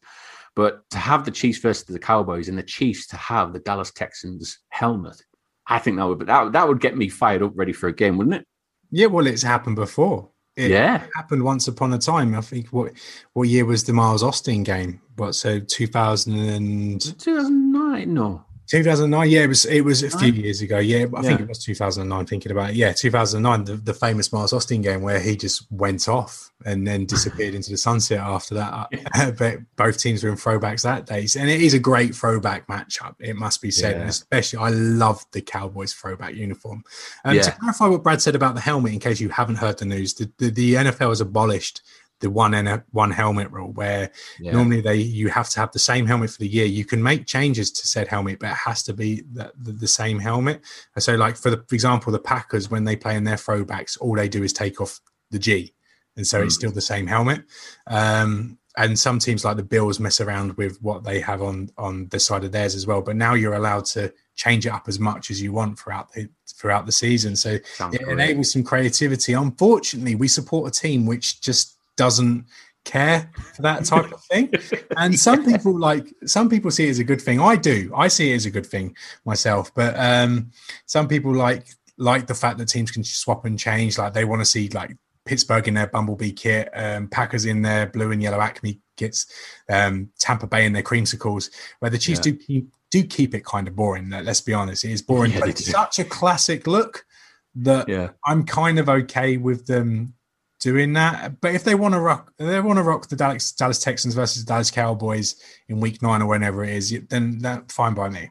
But 0.54 0.88
to 0.90 0.98
have 0.98 1.24
the 1.24 1.30
Chiefs 1.30 1.58
versus 1.58 1.84
the 1.84 1.98
Cowboys 1.98 2.48
and 2.48 2.58
the 2.58 2.62
Chiefs 2.62 3.06
to 3.08 3.16
have 3.16 3.52
the 3.52 3.60
Dallas 3.60 3.90
Texans 3.90 4.58
helmet, 4.68 5.22
I 5.66 5.78
think 5.78 5.96
that 5.96 6.04
would 6.04 6.26
that, 6.26 6.52
that 6.52 6.68
would 6.68 6.80
get 6.80 6.96
me 6.96 7.08
fired 7.08 7.42
up, 7.42 7.52
ready 7.54 7.72
for 7.72 7.88
a 7.88 7.94
game, 7.94 8.18
wouldn't 8.18 8.36
it? 8.36 8.46
Yeah, 8.90 9.06
well, 9.06 9.26
it's 9.26 9.42
happened 9.42 9.76
before. 9.76 10.28
It 10.54 10.70
yeah, 10.70 11.06
happened 11.16 11.42
once 11.42 11.66
upon 11.66 11.94
a 11.94 11.98
time. 11.98 12.34
I 12.34 12.42
think 12.42 12.68
what 12.68 12.92
what 13.32 13.48
year 13.48 13.64
was 13.64 13.84
the 13.84 13.94
Miles 13.94 14.22
Austin 14.22 14.62
game? 14.62 15.00
What 15.16 15.34
so 15.34 15.58
two 15.58 15.86
thousand 15.86 16.38
and 16.38 17.00
two 17.00 17.36
thousand 17.36 17.72
nine? 17.72 18.12
No, 18.12 18.44
2009 18.72 19.28
yeah 19.28 19.42
it 19.42 19.48
was 19.48 19.66
it 19.66 19.82
was 19.82 20.02
a 20.02 20.18
few 20.18 20.32
years 20.32 20.62
ago. 20.62 20.78
Yeah 20.78 21.04
i 21.14 21.20
yeah. 21.20 21.22
think 21.22 21.40
it 21.40 21.48
was 21.48 21.62
2009 21.62 22.24
thinking 22.24 22.50
about 22.50 22.70
it. 22.70 22.76
Yeah 22.76 22.92
2009 22.92 23.64
the, 23.64 23.76
the 23.76 23.92
famous 23.92 24.32
miles 24.32 24.54
austin 24.54 24.80
game 24.80 25.02
where 25.02 25.20
he 25.20 25.36
just 25.36 25.70
went 25.70 26.08
off 26.08 26.50
and 26.64 26.86
then 26.86 27.04
disappeared 27.14 27.54
into 27.54 27.70
the 27.70 27.76
sunset 27.76 28.18
after 28.18 28.54
that. 28.54 28.88
But 29.38 29.58
both 29.76 29.98
teams 29.98 30.24
were 30.24 30.30
in 30.30 30.36
throwbacks 30.36 30.82
that 30.82 31.06
day. 31.06 31.26
And 31.38 31.50
it 31.50 31.60
is 31.60 31.74
a 31.74 31.78
great 31.78 32.14
throwback 32.14 32.66
matchup 32.66 33.14
it 33.18 33.36
must 33.36 33.60
be 33.60 33.70
said 33.70 33.96
yeah. 33.96 34.06
especially 34.06 34.58
i 34.58 34.70
love 34.70 35.22
the 35.32 35.42
cowboys 35.42 35.92
throwback 35.92 36.34
uniform. 36.34 36.82
Um, 37.26 37.36
yeah. 37.36 37.42
to 37.42 37.52
clarify 37.52 37.88
what 37.88 38.02
brad 38.02 38.22
said 38.22 38.34
about 38.34 38.54
the 38.54 38.62
helmet 38.62 38.94
in 38.94 39.00
case 39.00 39.20
you 39.20 39.28
haven't 39.28 39.56
heard 39.56 39.78
the 39.78 39.84
news 39.84 40.14
the, 40.14 40.32
the, 40.38 40.50
the 40.50 40.74
nfl 40.74 41.10
has 41.10 41.20
abolished 41.20 41.82
the 42.22 42.30
one 42.30 42.54
and 42.54 42.82
one 42.92 43.10
helmet 43.10 43.50
rule 43.50 43.72
where 43.72 44.10
yeah. 44.40 44.52
normally 44.52 44.80
they 44.80 44.96
you 44.96 45.28
have 45.28 45.50
to 45.50 45.60
have 45.60 45.70
the 45.72 45.78
same 45.78 46.06
helmet 46.06 46.30
for 46.30 46.38
the 46.38 46.48
year 46.48 46.64
you 46.64 46.84
can 46.84 47.02
make 47.02 47.26
changes 47.26 47.70
to 47.70 47.86
said 47.86 48.08
helmet 48.08 48.38
but 48.38 48.50
it 48.50 48.56
has 48.56 48.82
to 48.82 48.94
be 48.94 49.22
the, 49.32 49.52
the, 49.60 49.72
the 49.72 49.88
same 49.88 50.18
helmet 50.18 50.62
so 50.98 51.14
like 51.16 51.36
for 51.36 51.50
the 51.50 51.62
for 51.68 51.74
example 51.74 52.12
the 52.12 52.18
packers 52.18 52.70
when 52.70 52.84
they 52.84 52.96
play 52.96 53.16
in 53.16 53.24
their 53.24 53.36
throwbacks 53.36 53.98
all 54.00 54.14
they 54.14 54.28
do 54.28 54.42
is 54.42 54.52
take 54.52 54.80
off 54.80 55.00
the 55.30 55.38
g 55.38 55.74
and 56.16 56.26
so 56.26 56.40
mm. 56.40 56.44
it's 56.44 56.54
hmm. 56.54 56.60
still 56.60 56.72
the 56.72 56.80
same 56.80 57.06
helmet 57.06 57.42
um, 57.88 58.56
and 58.76 58.98
some 58.98 59.18
teams 59.18 59.44
like 59.44 59.56
the 59.56 59.62
Bills 59.62 60.00
mess 60.00 60.20
around 60.20 60.56
with 60.56 60.80
what 60.80 61.04
they 61.04 61.20
have 61.20 61.42
on 61.42 61.68
on 61.76 62.08
the 62.08 62.18
side 62.18 62.44
of 62.44 62.52
theirs 62.52 62.74
as 62.74 62.86
well. 62.86 63.02
But 63.02 63.16
now 63.16 63.34
you're 63.34 63.54
allowed 63.54 63.84
to 63.86 64.12
change 64.34 64.66
it 64.66 64.70
up 64.72 64.88
as 64.88 64.98
much 64.98 65.30
as 65.30 65.42
you 65.42 65.52
want 65.52 65.78
throughout 65.78 66.12
the 66.12 66.28
throughout 66.48 66.86
the 66.86 66.92
season. 66.92 67.36
So 67.36 67.58
Sounds 67.74 67.94
it 67.94 68.02
great. 68.02 68.12
enables 68.12 68.52
some 68.52 68.64
creativity. 68.64 69.34
Unfortunately, 69.34 70.14
we 70.14 70.28
support 70.28 70.74
a 70.74 70.80
team 70.80 71.06
which 71.06 71.40
just 71.40 71.76
doesn't 71.96 72.46
care 72.84 73.30
for 73.54 73.62
that 73.62 73.84
type 73.84 74.10
of 74.12 74.24
thing. 74.24 74.52
And 74.96 75.18
some 75.18 75.44
people 75.50 75.78
like 75.78 76.12
some 76.26 76.48
people 76.48 76.70
see 76.70 76.86
it 76.88 76.90
as 76.90 76.98
a 76.98 77.04
good 77.04 77.20
thing. 77.20 77.40
I 77.40 77.56
do. 77.56 77.92
I 77.96 78.08
see 78.08 78.32
it 78.32 78.36
as 78.36 78.46
a 78.46 78.50
good 78.50 78.66
thing 78.66 78.96
myself. 79.24 79.72
But 79.74 79.94
um 79.98 80.50
some 80.86 81.06
people 81.08 81.32
like 81.34 81.68
like 81.98 82.26
the 82.26 82.34
fact 82.34 82.58
that 82.58 82.66
teams 82.68 82.90
can 82.90 83.04
swap 83.04 83.44
and 83.44 83.58
change. 83.58 83.98
Like 83.98 84.14
they 84.14 84.24
want 84.24 84.40
to 84.40 84.46
see 84.46 84.68
like 84.70 84.96
Pittsburgh 85.24 85.68
in 85.68 85.74
their 85.74 85.86
Bumblebee 85.86 86.32
kit, 86.32 86.68
um, 86.74 87.06
Packers 87.06 87.44
in 87.44 87.62
their 87.62 87.86
blue 87.86 88.10
and 88.10 88.20
yellow 88.20 88.40
Acme 88.40 88.80
kits, 88.96 89.26
um, 89.68 90.08
Tampa 90.18 90.48
Bay 90.48 90.66
in 90.66 90.72
their 90.72 90.82
creamsicles. 90.82 91.50
Where 91.78 91.90
the 91.90 91.98
Chiefs 91.98 92.26
Yeah. 92.26 92.32
do 92.32 92.38
keep 92.38 92.72
do 92.90 93.04
keep 93.04 93.34
it 93.34 93.44
kind 93.44 93.68
of 93.68 93.76
boring. 93.76 94.10
Let's 94.10 94.40
be 94.40 94.52
honest, 94.52 94.84
it 94.84 94.90
is 94.90 95.02
boring, 95.02 95.32
Yeah, 95.32 95.40
but 95.40 95.48
it's 95.50 95.64
do. 95.64 95.70
such 95.70 96.00
a 96.00 96.04
classic 96.04 96.66
look 96.66 97.06
that 97.54 97.88
Yeah. 97.88 98.10
I'm 98.26 98.44
kind 98.44 98.78
of 98.80 98.88
okay 98.88 99.36
with 99.36 99.66
them 99.66 100.14
doing 100.62 100.92
that. 100.92 101.40
But 101.40 101.54
if 101.54 101.64
they 101.64 101.74
want 101.74 101.94
to 101.94 102.00
rock, 102.00 102.32
they 102.38 102.60
want 102.60 102.78
to 102.78 102.82
rock 102.82 103.08
the 103.08 103.16
Dallas, 103.16 103.52
Dallas 103.52 103.80
Texans 103.80 104.14
versus 104.14 104.44
Dallas 104.44 104.70
Cowboys 104.70 105.36
in 105.68 105.80
Week 105.80 106.00
Nine 106.02 106.22
or 106.22 106.28
whenever 106.28 106.64
it 106.64 106.70
is, 106.70 106.98
then 107.08 107.38
that 107.40 107.70
fine 107.72 107.94
by 107.94 108.08
me. 108.08 108.30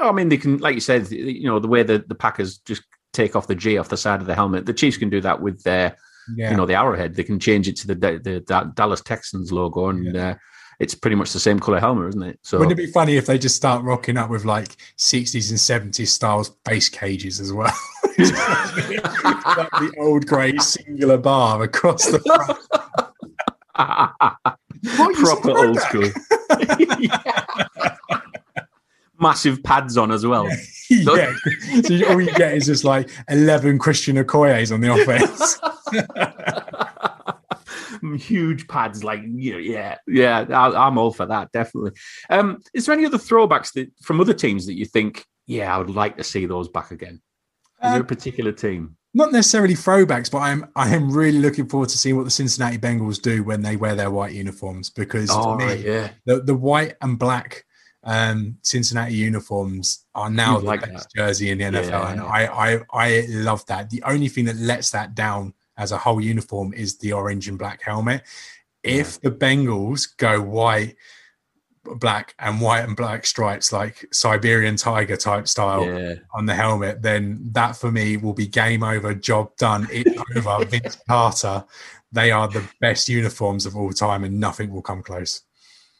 I 0.00 0.12
mean, 0.12 0.28
they 0.28 0.36
can, 0.36 0.58
like 0.58 0.74
you 0.74 0.80
said, 0.80 1.10
you 1.10 1.44
know, 1.44 1.58
the 1.58 1.68
way 1.68 1.82
that 1.82 2.08
the 2.08 2.14
Packers 2.14 2.58
just 2.58 2.82
take 3.12 3.34
off 3.34 3.46
the 3.46 3.54
J 3.54 3.78
off 3.78 3.88
the 3.88 3.96
side 3.96 4.20
of 4.20 4.26
the 4.26 4.34
helmet. 4.34 4.66
The 4.66 4.74
Chiefs 4.74 4.98
can 4.98 5.10
do 5.10 5.20
that 5.22 5.40
with 5.40 5.62
their, 5.62 5.96
Yeah, 6.36 6.50
you 6.50 6.56
know, 6.56 6.66
the 6.66 6.74
arrowhead. 6.74 7.14
They 7.14 7.24
can 7.24 7.40
change 7.40 7.66
it 7.66 7.76
to 7.76 7.86
the 7.88 7.94
the, 7.94 8.44
the 8.46 8.72
Dallas 8.74 9.00
Texans 9.00 9.52
logo, 9.52 9.88
and 9.88 10.16
uh, 10.16 10.34
it's 10.78 10.94
pretty 10.94 11.16
much 11.16 11.32
the 11.32 11.40
same 11.40 11.58
color 11.58 11.80
helmet, 11.80 12.10
isn't 12.10 12.22
it? 12.22 12.38
So 12.42 12.58
Wouldn't 12.58 12.78
it 12.78 12.82
be 12.82 12.92
funny 12.92 13.16
if 13.16 13.26
they 13.26 13.38
just 13.38 13.56
start 13.56 13.82
rocking 13.82 14.18
up 14.18 14.28
with 14.28 14.44
like 14.44 14.76
60s 14.98 15.50
and 15.50 15.92
70s 15.92 16.08
styles 16.08 16.50
base 16.50 16.90
cages 16.90 17.40
as 17.40 17.52
well? 17.52 17.72
like 18.18 19.70
the 19.70 19.94
old 19.98 20.26
grey 20.26 20.56
singular 20.58 21.18
bar 21.18 21.62
across 21.62 22.10
the 22.10 22.20
front. 22.20 22.58
What, 24.96 25.16
proper 25.16 25.50
old 25.50 25.76
that? 25.76 26.14
school. 28.12 28.22
Massive 29.20 29.62
pads 29.62 29.96
on 29.96 30.12
as 30.12 30.26
well. 30.26 30.48
yeah. 30.90 31.32
So 31.82 32.06
all 32.08 32.20
you 32.20 32.32
get 32.34 32.54
is 32.54 32.66
just 32.66 32.84
like 32.84 33.10
11 33.28 33.78
Christian 33.78 34.16
Okoye's 34.16 34.70
on 34.70 34.80
the 34.80 34.92
offense. 34.92 35.58
Huge 38.22 38.68
pads, 38.68 39.02
like 39.02 39.20
yeah, 39.26 39.56
yeah, 39.56 39.96
yeah. 40.06 40.46
I, 40.50 40.86
I'm 40.86 40.98
all 40.98 41.12
for 41.12 41.26
that, 41.26 41.50
definitely. 41.52 41.92
Um, 42.30 42.60
is 42.74 42.86
there 42.86 42.94
any 42.94 43.06
other 43.06 43.18
throwbacks 43.18 43.72
that 43.72 43.90
from 44.02 44.20
other 44.20 44.34
teams 44.34 44.66
that 44.66 44.74
you 44.74 44.84
think, 44.84 45.24
yeah, 45.46 45.74
I 45.74 45.78
would 45.78 45.90
like 45.90 46.18
to 46.18 46.24
see 46.24 46.46
those 46.46 46.68
back 46.68 46.90
again? 46.90 47.20
Is 47.82 47.90
there 47.90 47.96
a 47.96 48.00
Um, 48.00 48.06
particular 48.06 48.52
team? 48.52 48.96
Not 49.14 49.32
necessarily 49.32 49.74
throwbacks, 49.74 50.30
but 50.30 50.38
I'm 50.38 50.66
I 50.76 50.94
am 50.94 51.10
really 51.10 51.38
looking 51.38 51.68
forward 51.68 51.88
to 51.90 51.98
seeing 51.98 52.16
what 52.16 52.24
the 52.24 52.30
Cincinnati 52.30 52.76
Bengals 52.78 53.20
do 53.20 53.42
when 53.42 53.62
they 53.62 53.76
wear 53.76 53.94
their 53.94 54.10
white 54.10 54.34
uniforms 54.34 54.90
because 54.90 55.30
to 55.30 55.34
Oh, 55.36 55.56
me, 55.56 55.76
yeah, 55.76 56.10
the, 56.26 56.42
the 56.42 56.54
white 56.54 56.94
and 57.00 57.18
black 57.18 57.64
um, 58.04 58.58
Cincinnati 58.62 59.14
uniforms 59.14 60.04
are 60.14 60.30
now 60.30 60.54
You 60.56 60.60
the 60.60 60.66
like 60.66 60.80
best 60.82 61.08
jersey 61.16 61.50
in 61.50 61.58
the 61.58 61.64
NFL, 61.64 61.88
Yeah. 61.90 62.12
and 62.12 62.20
I, 62.20 62.44
I 62.46 62.80
I 62.92 63.26
love 63.30 63.64
that. 63.66 63.88
The 63.90 64.02
only 64.04 64.28
thing 64.28 64.44
that 64.44 64.56
lets 64.56 64.90
that 64.90 65.14
down 65.14 65.54
as 65.78 65.92
a 65.92 65.98
whole 65.98 66.20
uniform 66.20 66.72
is 66.74 66.98
the 66.98 67.12
orange 67.12 67.48
and 67.48 67.58
black 67.58 67.82
helmet. 67.82 68.22
If 68.82 69.20
the 69.22 69.30
Bengals 69.32 70.16
go 70.16 70.40
white, 70.40 70.94
black, 71.94 72.34
and 72.38 72.60
white 72.60 72.80
and 72.80 72.96
black 72.96 73.26
stripes 73.26 73.72
like 73.72 74.06
Siberian 74.12 74.76
tiger 74.76 75.16
type 75.16 75.48
style 75.48 75.84
yeah. 75.84 76.14
on 76.34 76.46
the 76.46 76.54
helmet, 76.54 77.02
then 77.02 77.38
that 77.52 77.76
for 77.76 77.90
me 77.90 78.16
will 78.16 78.34
be 78.34 78.46
game 78.46 78.82
over, 78.82 79.14
job 79.14 79.56
done. 79.56 79.86
It's 79.90 80.10
over. 80.36 80.64
Vince 80.64 80.98
Carter. 81.08 81.64
They 82.12 82.30
are 82.30 82.48
the 82.48 82.64
best 82.80 83.08
uniforms 83.08 83.66
of 83.66 83.76
all 83.76 83.92
time, 83.92 84.24
and 84.24 84.38
nothing 84.38 84.70
will 84.70 84.82
come 84.82 85.02
close. 85.02 85.42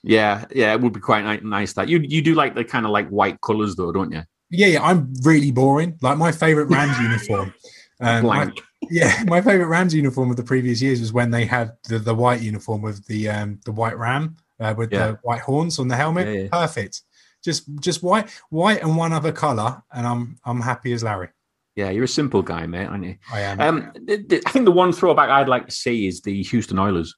Yeah, 0.02 0.44
yeah, 0.54 0.72
it 0.72 0.80
would 0.80 0.92
be 0.92 1.00
quite 1.00 1.42
nice 1.42 1.72
that 1.72 1.88
you 1.88 1.98
you 1.98 2.22
do 2.22 2.34
like 2.34 2.54
the 2.54 2.64
kind 2.64 2.86
of 2.86 2.92
like 2.92 3.08
white 3.08 3.40
colors 3.40 3.74
though, 3.74 3.92
don't 3.92 4.12
you? 4.12 4.22
Yeah, 4.50 4.66
yeah, 4.68 4.82
I'm 4.82 5.12
really 5.22 5.50
boring. 5.50 5.98
Like 6.00 6.16
my 6.16 6.30
favorite 6.30 6.66
Rams 6.66 6.98
uniform. 6.98 7.52
Um, 8.00 8.26
my- 8.26 8.52
yeah, 8.90 9.22
my 9.26 9.40
favorite 9.40 9.66
Rams 9.66 9.94
uniform 9.94 10.30
of 10.30 10.36
the 10.36 10.44
previous 10.44 10.80
years 10.80 11.00
was 11.00 11.12
when 11.12 11.30
they 11.30 11.44
had 11.44 11.72
the, 11.88 11.98
the 11.98 12.14
white 12.14 12.40
uniform 12.40 12.82
with 12.82 13.04
the 13.06 13.28
um 13.28 13.60
the 13.64 13.72
white 13.72 13.98
ram 13.98 14.36
uh, 14.60 14.74
with 14.76 14.92
Yeah. 14.92 15.12
the 15.12 15.18
white 15.22 15.40
horns 15.40 15.78
on 15.78 15.88
the 15.88 15.96
helmet. 15.96 16.26
Yeah, 16.28 16.42
yeah. 16.42 16.48
Perfect. 16.50 17.02
Just 17.44 17.64
just 17.80 18.02
white, 18.02 18.28
white 18.50 18.82
and 18.82 18.96
one 18.96 19.12
other 19.12 19.32
color, 19.32 19.82
and 19.92 20.06
I'm 20.06 20.38
I'm 20.44 20.60
happy 20.60 20.92
as 20.92 21.02
Larry. 21.04 21.28
Yeah, 21.76 21.90
you're 21.90 22.04
a 22.04 22.08
simple 22.08 22.40
guy, 22.42 22.66
mate, 22.66 22.86
aren't 22.86 23.04
you? 23.04 23.16
I 23.32 23.40
am. 23.40 23.60
Um, 23.60 23.92
th- 24.06 24.26
th- 24.28 24.42
I 24.46 24.50
think 24.50 24.64
the 24.64 24.72
one 24.72 24.92
throwback 24.92 25.28
I'd 25.28 25.48
like 25.48 25.66
to 25.66 25.72
see 25.74 26.06
is 26.06 26.22
the 26.22 26.42
Houston 26.42 26.78
Oilers. 26.78 27.14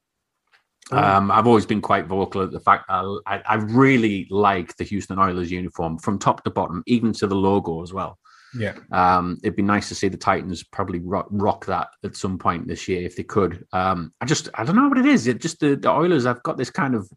Oh. 0.91 0.97
Um, 0.99 1.31
I've 1.31 1.47
always 1.47 1.65
been 1.67 1.81
quite 1.81 2.07
vocal 2.07 2.43
at 2.43 2.51
the 2.51 2.61
fact 2.61 2.87
I, 2.89 3.03
I, 3.27 3.43
I 3.47 3.55
really 3.57 4.27
like 4.31 4.75
the 4.77 4.85
Houston 4.85 5.19
Oilers 5.19 5.51
uniform 5.51 5.99
from 5.99 6.19
top 6.19 6.43
to 6.45 6.51
bottom, 6.51 6.83
even 6.87 7.13
to 7.15 7.27
the 7.27 7.37
logo 7.37 7.83
as 7.83 7.93
well. 7.93 8.19
yeah. 8.59 8.75
Um, 8.91 9.39
it'd 9.43 9.55
be 9.57 9.63
nice 9.63 9.89
to 9.91 9.95
see 9.95 10.09
the 10.09 10.17
Titans 10.17 10.65
probably 10.65 10.99
rock, 11.01 11.29
rock 11.31 11.67
that 11.67 11.89
at 12.05 12.17
some 12.17 12.37
point 12.39 12.67
this 12.67 12.89
year 12.89 13.03
if 13.03 13.17
they 13.17 13.23
could. 13.23 13.65
Um, 13.73 14.13
I 14.21 14.25
just 14.27 14.49
I 14.55 14.65
don't 14.65 14.77
know 14.77 14.89
what 14.89 14.99
it 14.99 15.07
is. 15.07 15.27
It 15.27 15.41
just 15.41 15.61
the, 15.61 15.77
the 15.77 15.91
Oilers. 15.91 16.27
I've 16.27 16.43
got 16.43 16.57
this 16.57 16.71
kind 16.71 16.95
of 16.95 17.09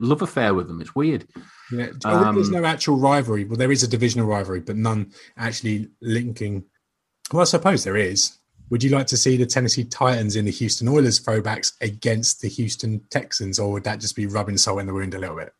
love 0.00 0.22
affair 0.22 0.54
with 0.54 0.68
them. 0.68 0.80
It's 0.80 0.94
weird. 0.94 1.26
Yeah, 1.72 1.88
oh, 2.04 2.32
there's 2.32 2.48
Um, 2.48 2.52
no 2.52 2.64
actual 2.64 2.96
rivalry. 2.98 3.44
Well, 3.44 3.56
there 3.56 3.72
is 3.72 3.82
a 3.82 3.88
divisional 3.88 4.26
rivalry, 4.26 4.60
but 4.60 4.76
none 4.76 5.12
actually 5.36 5.88
linking. 6.00 6.64
Well, 7.32 7.42
I 7.42 7.44
suppose 7.44 7.84
there 7.84 7.96
is. 7.96 8.38
Would 8.70 8.82
you 8.82 8.90
like 8.90 9.06
to 9.08 9.16
see 9.16 9.36
the 9.36 9.46
Tennessee 9.46 9.84
Titans 9.84 10.36
in 10.36 10.44
the 10.46 10.50
Houston 10.50 10.88
Oilers 10.88 11.20
throwbacks 11.20 11.72
against 11.80 12.40
the 12.40 12.48
Houston 12.48 13.00
Texans, 13.10 13.58
or 13.58 13.72
would 13.72 13.84
that 13.84 14.00
just 14.00 14.16
be 14.16 14.26
rubbing 14.26 14.56
salt 14.56 14.80
in 14.80 14.86
the 14.86 14.94
wound 14.94 15.14
a 15.14 15.18
little 15.18 15.36
bit? 15.36 15.52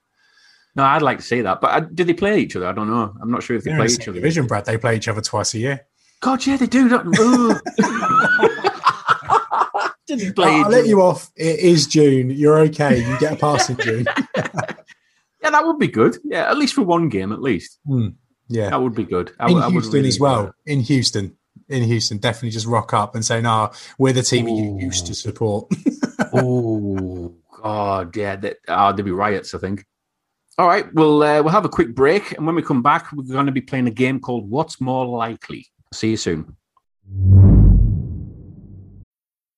No, 0.77 0.83
I'd 0.85 1.03
like 1.03 1.19
to 1.19 1.25
see 1.25 1.41
that. 1.43 1.61
But 1.61 1.71
uh, 1.71 1.81
did 1.81 2.07
they 2.09 2.15
play 2.15 2.41
each 2.41 2.57
other? 2.57 2.67
I 2.67 2.73
don't 2.73 2.89
know. 2.91 3.15
I'm 3.21 3.31
not 3.31 3.43
sure 3.43 3.57
if 3.57 3.63
they 3.65 3.71
They're 3.71 3.79
play 3.79 3.87
each 3.93 4.09
other. 4.09 4.13
division, 4.15 4.47
Brad. 4.47 4.65
They 4.65 4.79
play 4.79 4.97
each 4.97 5.07
other 5.09 5.21
twice 5.21 5.55
a 5.55 5.59
year. 5.59 5.81
God, 6.21 6.45
yeah, 6.47 6.57
they 6.57 6.67
do. 6.67 6.89
Don't, 10.07 10.35
play 10.35 10.47
I'll, 10.47 10.65
I'll 10.65 10.71
let 10.71 10.87
you 10.87 11.01
off. 11.01 11.31
It 11.37 11.61
is 11.61 11.87
June. 11.87 12.31
You're 12.31 12.59
okay. 12.61 12.99
You 12.99 13.19
get 13.19 13.33
a 13.33 13.37
pass 13.37 13.71
in 13.71 13.77
June. 13.79 14.07
Yeah, 15.45 15.51
that 15.51 15.67
would 15.67 15.79
be 15.79 15.89
good. 15.89 16.17
Yeah, 16.25 16.51
at 16.51 16.57
least 16.57 16.73
for 16.73 16.81
one 16.81 17.11
game, 17.11 17.31
at 17.31 17.43
least. 17.43 17.79
Yeah. 18.49 18.71
That 18.71 18.81
would 18.81 18.95
be 18.95 19.05
good. 19.05 19.33
I, 19.39 19.51
in 19.51 19.59
I 19.59 19.69
Houston 19.69 19.93
really 19.93 20.09
as 20.09 20.19
well. 20.19 20.47
that. 20.47 20.55
In 20.65 20.81
Houston. 20.81 21.37
In 21.69 21.83
Houston. 21.83 22.17
Definitely 22.17 22.51
just 22.51 22.67
rock 22.67 22.95
up 22.95 23.15
and 23.15 23.23
say, 23.23 23.43
no, 23.43 23.71
we're 23.99 24.15
the 24.15 24.23
team 24.23 24.49
you 24.49 24.79
used 24.81 25.07
to 25.07 25.15
support. 25.15 25.71
oh 26.33 27.35
God, 27.63 28.17
yeah, 28.17 28.37
that, 28.37 28.57
oh, 28.69 28.93
there'll 28.93 29.03
be 29.03 29.11
riots. 29.11 29.55
I 29.55 29.59
think. 29.59 29.85
All 30.57 30.67
right, 30.67 30.87
we'll 30.95 31.23
uh, 31.23 31.43
we'll 31.43 31.53
have 31.53 31.67
a 31.67 31.71
quick 31.71 31.95
break, 31.95 32.33
and 32.33 32.47
when 32.47 32.55
we 32.55 32.63
come 32.63 32.83
back, 32.83 33.13
we're 33.13 33.25
going 33.25 33.47
to 33.47 33.53
be 33.53 33.61
playing 33.61 33.87
a 33.87 33.91
game 33.91 34.21
called 34.21 34.49
"What's 34.49 34.81
More 34.81 35.05
Likely." 35.05 35.67
See 35.93 36.11
you 36.11 36.17
soon. 36.17 36.57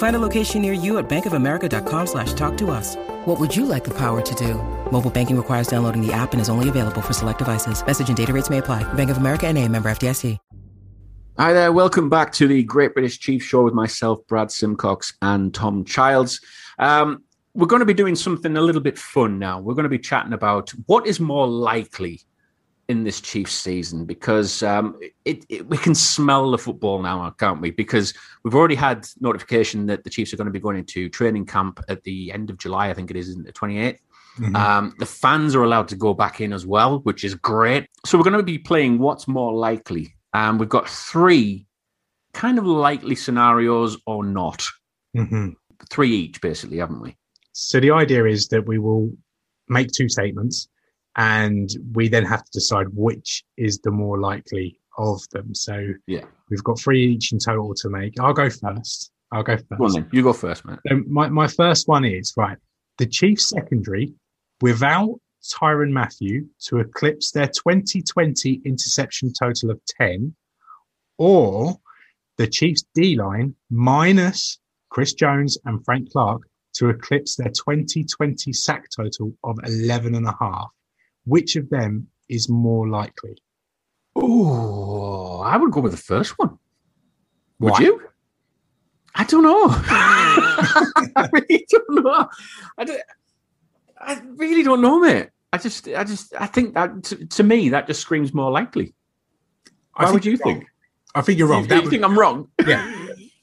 Find 0.00 0.16
a 0.16 0.18
location 0.18 0.62
near 0.62 0.72
you 0.72 0.96
at 0.96 1.10
bankofamerica.com 1.10 2.06
slash 2.06 2.32
talk 2.32 2.56
to 2.56 2.70
us. 2.70 2.96
What 3.26 3.38
would 3.38 3.54
you 3.54 3.66
like 3.66 3.84
the 3.84 3.92
power 3.92 4.22
to 4.22 4.34
do? 4.34 4.54
Mobile 4.90 5.10
banking 5.10 5.36
requires 5.36 5.68
downloading 5.68 6.00
the 6.00 6.10
app 6.10 6.32
and 6.32 6.40
is 6.40 6.48
only 6.48 6.70
available 6.70 7.02
for 7.02 7.12
select 7.12 7.38
devices. 7.38 7.84
Message 7.86 8.08
and 8.08 8.16
data 8.16 8.32
rates 8.32 8.48
may 8.48 8.58
apply. 8.58 8.82
Bank 8.94 9.10
of 9.10 9.18
America 9.18 9.46
and 9.46 9.58
a 9.58 9.68
member 9.68 9.90
FDIC. 9.90 10.38
Hi 11.38 11.52
there, 11.52 11.70
welcome 11.70 12.08
back 12.08 12.32
to 12.32 12.48
the 12.48 12.62
Great 12.62 12.94
British 12.94 13.18
Chief 13.18 13.42
Show 13.42 13.62
with 13.62 13.74
myself, 13.74 14.26
Brad 14.26 14.50
Simcox, 14.50 15.12
and 15.20 15.52
Tom 15.52 15.84
Childs. 15.84 16.40
Um, 16.78 17.22
we're 17.52 17.66
going 17.66 17.80
to 17.80 17.86
be 17.86 17.94
doing 17.94 18.14
something 18.14 18.56
a 18.56 18.60
little 18.62 18.80
bit 18.80 18.98
fun 18.98 19.38
now. 19.38 19.60
We're 19.60 19.74
going 19.74 19.84
to 19.84 19.90
be 19.90 19.98
chatting 19.98 20.32
about 20.32 20.70
what 20.86 21.06
is 21.06 21.20
more 21.20 21.46
likely 21.46 22.22
in 22.90 23.04
this 23.04 23.20
Chiefs 23.20 23.54
season 23.54 24.04
because 24.04 24.64
um, 24.64 24.98
it, 25.24 25.46
it, 25.48 25.66
we 25.68 25.78
can 25.78 25.94
smell 25.94 26.50
the 26.50 26.58
football 26.58 27.00
now, 27.00 27.30
can't 27.38 27.60
we? 27.60 27.70
Because 27.70 28.12
we've 28.42 28.54
already 28.54 28.74
had 28.74 29.06
notification 29.20 29.86
that 29.86 30.02
the 30.02 30.10
Chiefs 30.10 30.34
are 30.34 30.36
going 30.36 30.48
to 30.48 30.52
be 30.52 30.58
going 30.58 30.76
into 30.76 31.08
training 31.08 31.46
camp 31.46 31.78
at 31.88 32.02
the 32.02 32.32
end 32.32 32.50
of 32.50 32.58
July. 32.58 32.90
I 32.90 32.94
think 32.94 33.08
it 33.08 33.16
is 33.16 33.36
the 33.36 33.52
28th. 33.52 33.98
Mm-hmm. 34.38 34.56
Um, 34.56 34.94
the 34.98 35.06
fans 35.06 35.54
are 35.54 35.62
allowed 35.62 35.86
to 35.88 35.96
go 35.96 36.14
back 36.14 36.40
in 36.40 36.52
as 36.52 36.66
well, 36.66 36.98
which 37.00 37.22
is 37.22 37.36
great. 37.36 37.86
So 38.04 38.18
we're 38.18 38.24
going 38.24 38.38
to 38.38 38.42
be 38.42 38.58
playing 38.58 38.98
what's 38.98 39.28
more 39.28 39.54
likely. 39.54 40.12
And 40.34 40.50
um, 40.50 40.58
we've 40.58 40.68
got 40.68 40.88
three 40.88 41.66
kind 42.34 42.58
of 42.58 42.66
likely 42.66 43.14
scenarios 43.14 43.98
or 44.04 44.24
not. 44.24 44.66
Mm-hmm. 45.16 45.50
Three 45.90 46.10
each, 46.10 46.40
basically, 46.40 46.78
haven't 46.78 47.00
we? 47.00 47.16
So 47.52 47.78
the 47.78 47.92
idea 47.92 48.24
is 48.24 48.48
that 48.48 48.66
we 48.66 48.78
will 48.78 49.12
make 49.68 49.92
two 49.92 50.08
statements 50.08 50.68
and 51.20 51.76
we 51.92 52.08
then 52.08 52.24
have 52.24 52.42
to 52.42 52.50
decide 52.50 52.86
which 52.94 53.44
is 53.58 53.78
the 53.80 53.90
more 53.90 54.18
likely 54.18 54.80
of 54.96 55.20
them. 55.32 55.54
So 55.54 55.92
yeah, 56.06 56.24
we've 56.48 56.64
got 56.64 56.80
three 56.80 57.12
each 57.12 57.32
in 57.32 57.38
total 57.38 57.74
to 57.74 57.90
make. 57.90 58.18
I'll 58.18 58.32
go 58.32 58.48
first. 58.48 59.12
I'll 59.30 59.42
go 59.42 59.58
first. 59.58 60.00
You 60.12 60.22
go 60.22 60.32
first, 60.32 60.64
man. 60.64 60.78
So 60.88 61.02
my, 61.06 61.28
my 61.28 61.46
first 61.46 61.88
one 61.88 62.06
is 62.06 62.32
right. 62.38 62.56
The 62.96 63.04
Chiefs 63.04 63.50
secondary 63.50 64.14
without 64.62 65.20
Tyrann 65.44 65.92
Mathieu 65.92 66.46
to 66.66 66.78
eclipse 66.78 67.32
their 67.32 67.48
2020 67.48 68.62
interception 68.64 69.30
total 69.38 69.70
of 69.70 69.80
10, 70.00 70.34
or 71.18 71.78
the 72.38 72.46
Chiefs 72.46 72.84
D 72.94 73.16
line 73.16 73.54
minus 73.68 74.58
Chris 74.88 75.12
Jones 75.12 75.58
and 75.66 75.84
Frank 75.84 76.12
Clark 76.12 76.40
to 76.76 76.88
eclipse 76.88 77.36
their 77.36 77.50
2020 77.50 78.54
sack 78.54 78.86
total 78.96 79.34
of 79.44 79.58
11 79.66 80.14
and 80.14 80.26
a 80.26 80.34
half. 80.40 80.70
Which 81.24 81.56
of 81.56 81.68
them 81.70 82.08
is 82.28 82.48
more 82.48 82.88
likely? 82.88 83.36
Oh, 84.16 85.40
I 85.40 85.56
would 85.56 85.72
go 85.72 85.80
with 85.80 85.92
the 85.92 85.98
first 85.98 86.38
one. 86.38 86.58
Would 87.60 87.72
Why? 87.72 87.80
you? 87.80 88.02
I 89.14 89.24
don't 89.24 89.42
know. 89.42 89.66
I 89.70 91.28
really 91.32 91.66
don't 91.68 92.04
know. 92.04 92.28
I, 92.78 92.84
don't, 92.84 93.02
I 93.98 94.22
really 94.36 94.62
don't 94.62 94.80
know, 94.80 95.00
mate. 95.00 95.28
I 95.52 95.58
just, 95.58 95.88
I 95.88 96.04
just, 96.04 96.32
I 96.38 96.46
think 96.46 96.74
that 96.74 97.02
to, 97.04 97.26
to 97.26 97.42
me 97.42 97.70
that 97.70 97.86
just 97.86 98.00
screams 98.00 98.32
more 98.32 98.50
likely. 98.50 98.94
Why 99.94 100.10
would 100.12 100.24
you 100.24 100.36
think? 100.36 100.64
I 101.14 101.22
think 101.22 101.38
you're 101.38 101.48
wrong. 101.48 101.68
You, 101.68 101.82
you 101.82 101.90
think 101.90 102.04
I'm 102.04 102.18
wrong? 102.18 102.48
Yeah. 102.66 102.99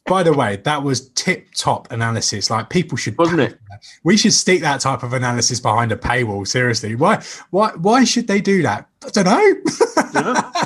By 0.07 0.23
the 0.23 0.33
way, 0.33 0.55
that 0.57 0.83
was 0.83 1.09
tip 1.09 1.49
top 1.53 1.91
analysis. 1.91 2.49
Like 2.49 2.69
people 2.69 2.97
should, 2.97 3.17
wasn't 3.17 3.41
it? 3.41 3.59
We 4.03 4.17
should 4.17 4.33
stick 4.33 4.61
that 4.61 4.79
type 4.79 5.03
of 5.03 5.13
analysis 5.13 5.59
behind 5.59 5.91
a 5.91 5.97
paywall. 5.97 6.47
Seriously, 6.47 6.95
why? 6.95 7.23
Why? 7.51 7.71
Why 7.75 8.03
should 8.05 8.27
they 8.27 8.41
do 8.41 8.61
that? 8.63 8.87
I 9.05 9.09
don't 9.09 9.25
know. 9.25 9.55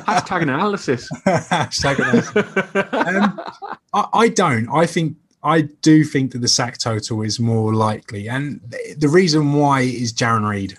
Hashtag 0.06 0.44
analysis. 0.44 1.10
Hashtag 1.26 2.00
analysis. 2.00 2.94
um, 2.94 3.42
I, 3.94 4.08
I 4.14 4.28
don't. 4.30 4.70
I 4.70 4.86
think 4.86 5.18
I 5.44 5.62
do 5.62 6.04
think 6.04 6.32
that 6.34 6.40
the 6.40 6.48
sack 6.48 6.78
total 6.78 7.24
is 7.24 7.40
more 7.40 7.74
likely, 7.74 8.30
and 8.30 8.62
the 8.98 9.10
reason 9.10 9.54
why 9.54 9.82
is 9.82 10.14
Jarran 10.14 10.48
Reed. 10.48 10.78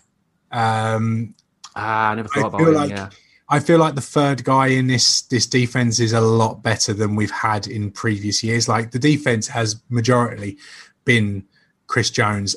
Um, 0.53 1.35
ah, 1.75 2.11
I 2.11 2.15
never 2.15 2.29
thought 2.29 2.55
I 2.55 2.59
about 2.59 2.61
it. 2.61 2.71
Like, 2.71 2.91
yeah. 2.91 3.09
I 3.53 3.61
feel 3.61 3.79
like 3.79 3.95
the 3.95 4.01
third 4.01 4.45
guy 4.45 4.69
in 4.69 4.87
this 4.87 5.21
this 5.23 5.47
defense 5.47 6.01
is 6.01 6.15
a 6.15 6.23
lot 6.23 6.63
better 6.63 6.95
than 6.95 7.15
we've 7.15 7.31
had 7.31 7.67
in 7.67 7.91
previous 7.91 8.43
years. 8.43 8.67
Like 8.67 8.93
the 8.93 8.99
defense 8.99 9.47
has 9.49 9.83
majority 9.91 10.57
been 11.05 11.45
Chris 11.87 12.09
Jones, 12.09 12.57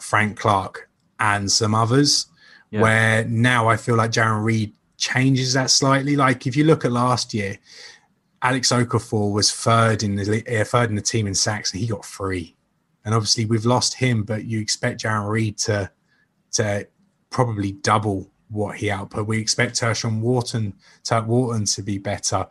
Frank 0.00 0.38
Clark, 0.38 0.88
and 1.18 1.50
some 1.50 1.74
others. 1.74 2.26
Yeah. 2.70 2.82
Where 2.82 3.24
now 3.24 3.66
I 3.66 3.76
feel 3.76 3.96
like 3.96 4.12
Jarran 4.12 4.44
Reed 4.44 4.72
changes 4.98 5.54
that 5.54 5.68
slightly. 5.68 6.14
Like 6.14 6.46
if 6.46 6.54
you 6.54 6.62
look 6.62 6.84
at 6.84 6.92
last 6.92 7.34
year, 7.34 7.58
Alex 8.40 8.70
Okafor 8.70 9.32
was 9.32 9.50
third 9.50 10.04
in 10.04 10.14
the 10.14 10.60
uh, 10.60 10.62
third 10.62 10.90
in 10.90 10.94
the 10.94 11.02
team 11.02 11.26
in 11.26 11.34
sacks, 11.34 11.72
and 11.72 11.80
he 11.80 11.88
got 11.88 12.04
three. 12.04 12.54
And 13.04 13.16
obviously 13.16 13.46
we've 13.46 13.66
lost 13.66 13.94
him, 13.94 14.22
but 14.22 14.44
you 14.44 14.60
expect 14.60 15.02
Jarran 15.02 15.28
Reed 15.28 15.58
to 15.58 15.90
to 16.52 16.86
probably 17.30 17.72
double 17.72 18.30
what 18.48 18.76
he 18.76 18.90
output. 18.90 19.26
We 19.26 19.38
expect 19.38 19.80
Tershawn 19.80 20.20
Wharton, 20.20 20.74
Wharton 21.10 21.64
to 21.64 21.82
be 21.82 21.98
better. 21.98 22.46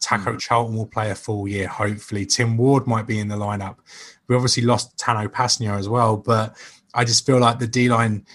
Taco 0.00 0.34
mm. 0.34 0.38
Charlton 0.38 0.76
will 0.76 0.86
play 0.86 1.10
a 1.10 1.14
full 1.14 1.46
year, 1.46 1.68
hopefully. 1.68 2.26
Tim 2.26 2.56
Ward 2.56 2.86
might 2.86 3.06
be 3.06 3.18
in 3.18 3.28
the 3.28 3.36
lineup. 3.36 3.76
We 4.28 4.36
obviously 4.36 4.62
lost 4.62 4.96
Tano 4.96 5.28
Kpassagnon 5.28 5.78
as 5.78 5.88
well, 5.88 6.16
but 6.16 6.56
I 6.94 7.04
just 7.04 7.26
feel 7.26 7.38
like 7.38 7.58
the 7.58 7.66
D 7.66 7.88
line 7.88 8.26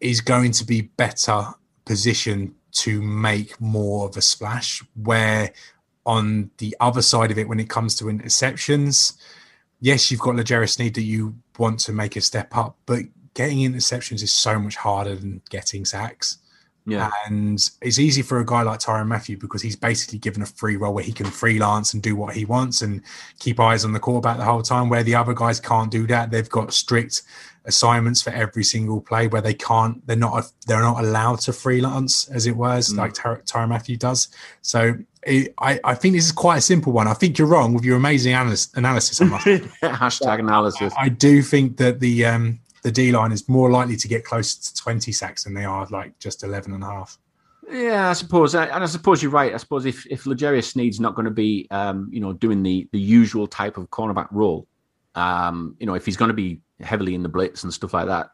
is 0.00 0.20
going 0.20 0.52
to 0.52 0.64
be 0.64 0.82
better 0.82 1.46
positioned 1.84 2.54
to 2.72 3.02
make 3.02 3.60
more 3.60 4.08
of 4.08 4.16
a 4.16 4.22
splash. 4.22 4.82
Where 4.94 5.52
on 6.06 6.50
the 6.58 6.74
other 6.80 7.02
side 7.02 7.30
of 7.30 7.38
it, 7.38 7.48
when 7.48 7.60
it 7.60 7.68
comes 7.68 7.94
to 7.96 8.04
interceptions, 8.04 9.16
yes, 9.80 10.10
you've 10.10 10.20
got 10.20 10.36
L'Jarius 10.36 10.70
Sneed 10.70 10.94
that 10.94 11.02
you 11.02 11.36
want 11.58 11.80
to 11.80 11.92
make 11.92 12.16
a 12.16 12.20
step 12.20 12.56
up, 12.56 12.78
but 12.86 13.02
getting 13.34 13.58
interceptions 13.58 14.22
is 14.22 14.32
so 14.32 14.58
much 14.58 14.76
harder 14.76 15.14
than 15.14 15.42
getting 15.50 15.84
sacks. 15.84 16.38
Yeah. 16.86 17.10
And 17.26 17.58
it's 17.82 17.98
easy 17.98 18.22
for 18.22 18.40
a 18.40 18.44
guy 18.44 18.62
like 18.62 18.80
Tyrann 18.80 19.06
Mathieu 19.06 19.36
because 19.36 19.62
he's 19.62 19.76
basically 19.76 20.18
given 20.18 20.42
a 20.42 20.46
free 20.46 20.76
role 20.76 20.94
where 20.94 21.04
he 21.04 21.12
can 21.12 21.26
freelance 21.26 21.94
and 21.94 22.02
do 22.02 22.16
what 22.16 22.34
he 22.34 22.44
wants 22.44 22.82
and 22.82 23.02
keep 23.38 23.60
eyes 23.60 23.84
on 23.84 23.92
the 23.92 24.00
quarterback 24.00 24.38
the 24.38 24.44
whole 24.44 24.62
time. 24.62 24.88
Where 24.88 25.02
the 25.02 25.14
other 25.14 25.34
guys 25.34 25.60
can't 25.60 25.90
do 25.90 26.06
that. 26.08 26.30
They've 26.30 26.48
got 26.48 26.72
strict 26.72 27.22
assignments 27.66 28.22
for 28.22 28.30
every 28.30 28.64
single 28.64 29.00
play 29.00 29.28
where 29.28 29.42
they 29.42 29.54
can't, 29.54 30.04
they're 30.06 30.16
not, 30.16 30.50
they're 30.66 30.80
not 30.80 31.04
allowed 31.04 31.40
to 31.40 31.52
freelance 31.52 32.28
as 32.28 32.46
it 32.46 32.56
was, 32.56 32.92
mm. 32.92 32.96
like 32.96 33.12
Ty- 33.12 33.40
Tyrann 33.44 33.68
Mathieu 33.68 33.96
does. 33.96 34.28
So 34.62 34.94
it, 35.22 35.54
I, 35.58 35.78
I 35.84 35.94
think 35.94 36.14
this 36.14 36.24
is 36.24 36.32
quite 36.32 36.56
a 36.58 36.62
simple 36.62 36.92
one. 36.92 37.06
I 37.06 37.14
think 37.14 37.38
you're 37.38 37.48
wrong 37.48 37.74
with 37.74 37.84
your 37.84 37.96
amazing 37.96 38.32
analysis. 38.32 38.72
analysis 38.74 39.20
Hashtag 39.82 40.40
analysis. 40.40 40.92
I, 40.96 41.04
I 41.04 41.08
do 41.10 41.42
think 41.42 41.76
that 41.76 42.00
the 42.00 42.24
um, 42.24 42.60
the 42.82 42.90
D 42.90 43.12
line 43.12 43.32
is 43.32 43.48
more 43.48 43.70
likely 43.70 43.96
to 43.96 44.08
get 44.08 44.24
close 44.24 44.54
to 44.54 44.74
20 44.74 45.12
sacks 45.12 45.44
than 45.44 45.54
they 45.54 45.64
are 45.64 45.86
like 45.90 46.18
just 46.18 46.42
11 46.42 46.72
and 46.72 46.82
a 46.82 46.86
half. 46.86 47.18
Yeah, 47.70 48.10
I 48.10 48.14
suppose, 48.14 48.54
and 48.54 48.70
I 48.70 48.86
suppose 48.86 49.22
you're 49.22 49.30
right. 49.30 49.54
I 49.54 49.56
suppose 49.56 49.86
if 49.86 50.04
if 50.06 50.26
L'Jarius 50.26 50.72
Sneed's 50.72 50.98
not 50.98 51.14
going 51.14 51.26
to 51.26 51.30
be, 51.30 51.68
um, 51.70 52.08
you 52.10 52.20
know, 52.20 52.32
doing 52.32 52.62
the 52.62 52.88
the 52.90 52.98
usual 52.98 53.46
type 53.46 53.76
of 53.76 53.88
cornerback 53.90 54.26
role, 54.32 54.66
um, 55.14 55.76
you 55.78 55.86
know, 55.86 55.94
if 55.94 56.04
he's 56.04 56.16
going 56.16 56.30
to 56.30 56.34
be 56.34 56.60
heavily 56.80 57.14
in 57.14 57.22
the 57.22 57.28
blitz 57.28 57.62
and 57.62 57.72
stuff 57.72 57.94
like 57.94 58.06
that, 58.06 58.30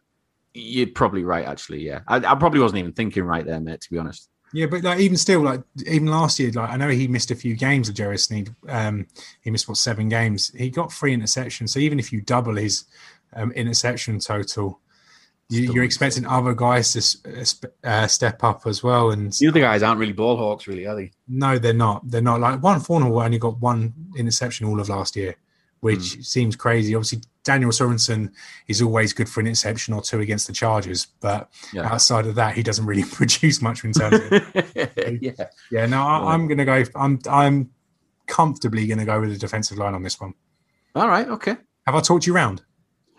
you're 0.55 0.87
probably 0.87 1.23
right. 1.23 1.45
Actually, 1.45 1.87
yeah, 1.87 2.01
I, 2.09 2.17
I 2.17 2.35
probably 2.35 2.61
wasn't 2.61 2.79
even 2.79 2.93
thinking 2.93 3.25
right 3.25 3.45
there, 3.45 3.61
mate. 3.61 3.83
To 3.83 3.91
be 3.91 3.99
honest. 3.99 4.31
Yeah, 4.53 4.67
but 4.67 4.85
like 4.85 5.01
even 5.01 5.19
still, 5.19 5.43
like 5.43 5.63
even 5.87 6.07
last 6.07 6.39
year, 6.39 6.51
like 6.53 6.71
I 6.71 6.77
know 6.77 6.89
he 6.89 7.09
missed 7.09 7.31
a 7.31 7.35
few 7.35 7.57
games. 7.57 7.91
L'Jarius 7.91 8.21
Sneed, 8.21 8.55
um, 8.69 9.07
he 9.43 9.51
missed 9.51 9.69
what 9.69 9.77
seven 9.77 10.09
games. 10.09 10.51
He 10.57 10.71
got 10.71 10.93
three 10.93 11.15
interceptions. 11.15 11.71
So 11.71 11.79
even 11.81 11.99
if 11.99 12.13
you 12.13 12.23
double 12.23 12.57
his 12.57 12.85
um, 13.37 13.53
interception 13.53 14.19
total. 14.19 14.81
You, 15.49 15.81
are 15.81 15.85
expecting 15.85 16.27
other 16.27 16.55
guys 16.55 16.93
to 16.95 17.71
uh, 17.85 18.09
step 18.09 18.43
up 18.43 18.67
as 18.67 18.83
well, 18.83 19.13
and 19.13 19.33
the 19.33 19.47
other 19.47 19.61
guys 19.61 19.85
aren't 19.85 20.01
really 20.01 20.13
ball 20.13 20.37
hawks, 20.37 20.67
really, 20.67 20.87
are 20.87 20.97
they? 20.97 21.13
No, 21.29 21.57
they're 21.57 21.73
not. 21.73 22.03
They're 22.11 22.21
not. 22.21 22.41
Like 22.41 22.61
Juan 22.61 22.81
Thornhill 22.81 23.21
only 23.21 23.39
got 23.39 23.61
one 23.61 23.95
interception 24.17 24.67
all 24.67 24.81
of 24.81 24.89
last 24.89 25.15
year, 25.15 25.37
which 25.81 25.99
mm. 25.99 26.25
seems 26.25 26.57
crazy. 26.57 26.97
Obviously, 26.97 27.21
Daniel 27.45 27.71
Sorensen 27.71 28.33
is 28.67 28.83
always 28.83 29.13
good 29.13 29.29
for 29.29 29.39
an 29.39 29.47
interception 29.47 29.95
or 29.95 30.03
two 30.03 30.19
against 30.19 30.49
the 30.49 30.53
Chargers, 30.53 31.07
but 31.21 31.49
yeah. 31.73 31.93
outside 31.93 32.27
of 32.27 32.35
that, 32.35 32.57
he 32.57 32.65
doesn't 32.65 32.85
really 32.85 33.05
produce 33.13 33.63
much 33.63 33.85
in 33.85 33.93
terms 33.93 34.19
of. 34.19 34.33
yeah, 35.23 35.47
yeah. 35.71 35.87
No, 35.87 36.03
I, 36.03 36.35
am 36.35 36.49
going 36.49 36.59
to 36.59 36.65
go. 36.65 36.83
I'm 36.97 37.21
I'm 37.31 37.71
comfortably 38.27 38.89
going 38.89 38.99
to 38.99 39.05
go 39.05 39.21
with 39.21 39.31
the 39.31 39.39
defensive 39.39 39.79
line 39.79 39.95
on 39.95 40.03
this 40.03 40.21
one. 40.21 40.35
All 40.97 41.07
right. 41.07 41.29
Okay. 41.29 41.57
Have 41.87 41.95
I 41.95 42.01
talked 42.01 42.27
you 42.27 42.35
round? 42.35 42.63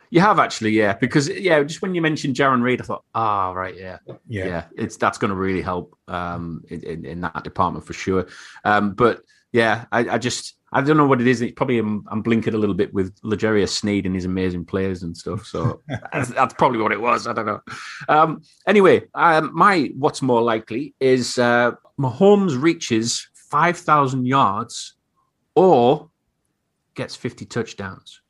You 0.09 0.21
have 0.21 0.39
actually, 0.39 0.71
yeah, 0.71 0.93
because 0.93 1.27
yeah, 1.27 1.61
just 1.63 1.81
when 1.81 1.93
you 1.93 2.01
mentioned 2.01 2.35
Jarran 2.35 2.61
Reed, 2.61 2.81
I 2.81 2.85
thought, 2.85 3.03
ah, 3.13 3.49
oh, 3.49 3.53
right, 3.53 3.75
yeah, 3.75 3.97
yeah, 4.27 4.45
yeah, 4.45 4.63
it's 4.77 4.97
that's 4.97 5.17
going 5.17 5.29
to 5.29 5.35
really 5.35 5.61
help 5.61 5.97
um, 6.07 6.63
in, 6.69 7.05
in, 7.05 7.21
that 7.21 7.43
department 7.43 7.85
for 7.85 7.93
sure. 7.93 8.27
Um, 8.63 8.93
but 8.93 9.21
yeah, 9.51 9.85
I, 9.91 10.09
I, 10.09 10.17
just 10.17 10.55
I 10.71 10.81
don't 10.81 10.97
know 10.97 11.07
what 11.07 11.19
it 11.19 11.27
is. 11.27 11.41
It 11.41 11.55
probably 11.55 11.77
I'm, 11.79 12.05
I'm 12.09 12.21
blinking 12.21 12.53
a 12.53 12.57
little 12.57 12.75
bit 12.75 12.93
with 12.93 13.15
L'Jarius 13.23 13.69
Sneed 13.69 14.05
and 14.05 14.15
his 14.15 14.25
amazing 14.25 14.65
players 14.65 15.03
and 15.03 15.15
stuff. 15.15 15.45
So 15.45 15.81
that's, 16.13 16.29
that's, 16.29 16.53
probably 16.53 16.79
what 16.79 16.91
it 16.91 17.01
was. 17.01 17.27
I 17.27 17.33
don't 17.33 17.45
know. 17.45 17.61
Um, 18.07 18.41
anyway, 18.65 19.03
um, 19.13 19.51
my 19.53 19.91
what's 19.97 20.21
more 20.21 20.41
likely 20.41 20.93
is 20.99 21.37
uh, 21.37 21.71
Mahomes 21.99 22.61
reaches 22.61 23.27
five 23.33 23.77
thousand 23.77 24.25
yards 24.25 24.95
or 25.55 26.09
gets 26.95 27.15
fifty 27.15 27.45
touchdowns. 27.45 28.21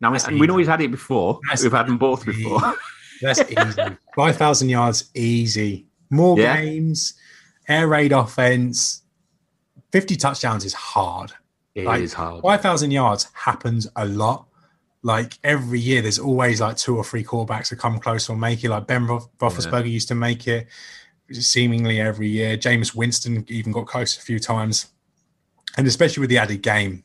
Now 0.00 0.12
we 0.30 0.46
know 0.46 0.56
he's 0.56 0.68
had 0.68 0.80
it 0.80 0.90
before. 0.90 1.40
That's 1.48 1.62
We've 1.62 1.72
had 1.72 1.86
them 1.86 1.98
both 1.98 2.24
before. 2.24 2.60
That's 3.22 3.40
easy. 3.50 3.96
Five 4.16 4.36
thousand 4.36 4.70
yards, 4.70 5.10
easy. 5.14 5.86
More 6.10 6.38
yeah. 6.38 6.60
games, 6.60 7.14
air 7.68 7.86
raid 7.86 8.12
offense, 8.12 9.02
50 9.92 10.16
touchdowns 10.16 10.64
is 10.64 10.74
hard. 10.74 11.32
It 11.74 11.82
is 11.82 11.86
Like, 11.86 12.12
hard. 12.12 12.42
5,000 12.42 12.90
yards 12.90 13.28
happens 13.34 13.88
a 13.96 14.04
lot. 14.06 14.46
Like 15.02 15.38
every 15.44 15.80
year, 15.80 16.02
there's 16.02 16.18
always 16.18 16.60
like 16.60 16.76
two 16.76 16.96
or 16.96 17.04
three 17.04 17.24
quarterbacks 17.24 17.70
that 17.70 17.76
come 17.78 17.98
close 17.98 18.28
or 18.28 18.36
make 18.36 18.62
it. 18.64 18.68
Like 18.70 18.86
Ben 18.86 19.06
Roth- 19.06 19.30
Roethlisberger 19.38 19.90
used 19.90 20.08
to 20.08 20.14
make 20.14 20.46
it 20.46 20.66
seemingly 21.32 22.00
every 22.00 22.28
year. 22.28 22.58
Jameis 22.58 22.94
Winston 22.94 23.44
even 23.48 23.72
got 23.72 23.86
close 23.86 24.18
a 24.18 24.20
few 24.20 24.38
times. 24.38 24.86
And 25.78 25.86
especially 25.86 26.20
with 26.20 26.30
the 26.30 26.38
added 26.38 26.62
game. 26.62 27.04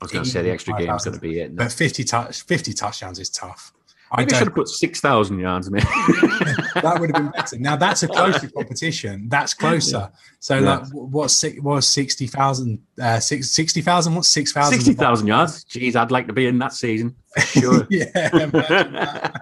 I 0.00 0.04
was 0.04 0.12
going 0.12 0.24
to 0.24 0.30
say 0.30 0.42
the 0.42 0.50
extra 0.50 0.74
game's 0.74 1.04
5,000. 1.04 1.12
going 1.12 1.20
to 1.20 1.28
be 1.28 1.40
it. 1.40 1.56
But 1.56 1.72
50, 1.72 2.04
touch, 2.04 2.42
50 2.42 2.72
touchdowns 2.74 3.18
is 3.18 3.30
tough. 3.30 3.72
I 4.12 4.20
Maybe 4.20 4.34
I 4.34 4.38
should 4.38 4.46
have 4.48 4.54
put 4.54 4.68
six 4.68 5.00
thousand 5.00 5.40
yards 5.40 5.66
in 5.66 5.78
it. 5.78 5.82
that 6.80 6.96
would 7.00 7.10
have 7.12 7.24
been 7.24 7.32
better. 7.32 7.58
Now 7.58 7.74
that's 7.74 8.04
a 8.04 8.06
closer 8.08 8.48
competition. 8.56 9.28
That's 9.28 9.52
closer. 9.52 10.12
So 10.38 10.58
Yeah. 10.60 10.76
like, 10.76 10.86
what's 10.92 11.34
si- 11.34 11.58
was 11.58 11.88
sixty 11.88 12.28
thousand? 12.28 12.78
Uh, 13.02 13.18
six, 13.18 13.50
sixty 13.50 13.80
thousand. 13.82 14.14
What's 14.14 14.28
six 14.28 14.52
thousand? 14.52 14.74
Sixty 14.74 14.92
thousand 14.94 15.26
yards. 15.26 15.64
Jeez, 15.64 15.96
I'd 15.96 16.12
like 16.12 16.28
to 16.28 16.32
be 16.32 16.46
in 16.46 16.56
that 16.60 16.72
season 16.72 17.16
for 17.34 17.40
sure. 17.40 17.86
yeah, 17.90 18.04
that. 18.12 19.40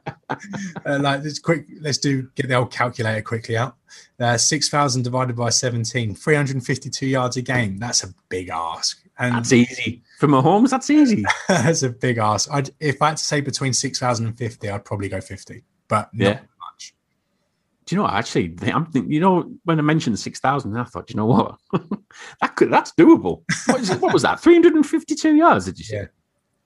uh, 0.86 0.98
like 0.98 1.22
this 1.22 1.38
quick. 1.38 1.66
Let's 1.82 1.98
do 1.98 2.30
get 2.34 2.48
the 2.48 2.54
old 2.54 2.72
calculator 2.72 3.20
quickly 3.20 3.58
out. 3.58 3.76
Uh, 4.18 4.38
Six 4.38 4.70
thousand 4.70 5.02
divided 5.02 5.36
by 5.36 5.50
17, 5.50 6.14
352 6.14 7.06
yards 7.06 7.36
a 7.36 7.42
game. 7.42 7.76
That's 7.76 8.02
a 8.02 8.14
big 8.30 8.48
ask, 8.48 8.98
and 9.18 9.34
That's 9.34 9.52
easy 9.52 10.02
for 10.18 10.26
Mahomes. 10.28 10.70
That's 10.70 10.90
easy. 10.90 11.24
that's 11.48 11.82
a 11.82 11.90
big 11.90 12.18
ask. 12.18 12.50
I'd, 12.52 12.70
if 12.80 13.00
I 13.02 13.08
had 13.08 13.16
to 13.18 13.24
say 13.24 13.40
between 13.40 13.72
six 13.72 13.98
thousand 13.98 14.26
and 14.26 14.38
fifty, 14.38 14.70
I'd 14.70 14.84
probably 14.84 15.08
go 15.08 15.20
fifty, 15.20 15.64
but 15.88 16.10
not 16.14 16.24
Yeah. 16.26 16.40
much. 16.60 16.94
Do 17.86 17.94
you 17.94 17.98
know 17.98 18.04
what? 18.04 18.14
Actually, 18.14 18.56
I'm 18.72 18.86
thinking, 18.86 19.12
you 19.12 19.20
know 19.20 19.50
when 19.64 19.78
I 19.78 19.82
mentioned 19.82 20.18
six 20.18 20.40
thousand, 20.40 20.76
I 20.76 20.84
thought, 20.84 21.10
you 21.10 21.16
know 21.16 21.26
what, 21.26 21.56
that 22.40 22.56
could 22.56 22.70
that's 22.70 22.92
doable. 22.92 23.42
What, 23.66 23.80
is 23.80 23.90
what 23.96 24.12
was 24.12 24.22
that? 24.22 24.40
Three 24.42 24.54
hundred 24.54 24.74
and 24.74 24.86
fifty-two 24.86 25.34
yards? 25.34 25.66
Did 25.66 25.78
you 25.78 25.84
say? 25.84 25.96
Yeah. 25.96 26.06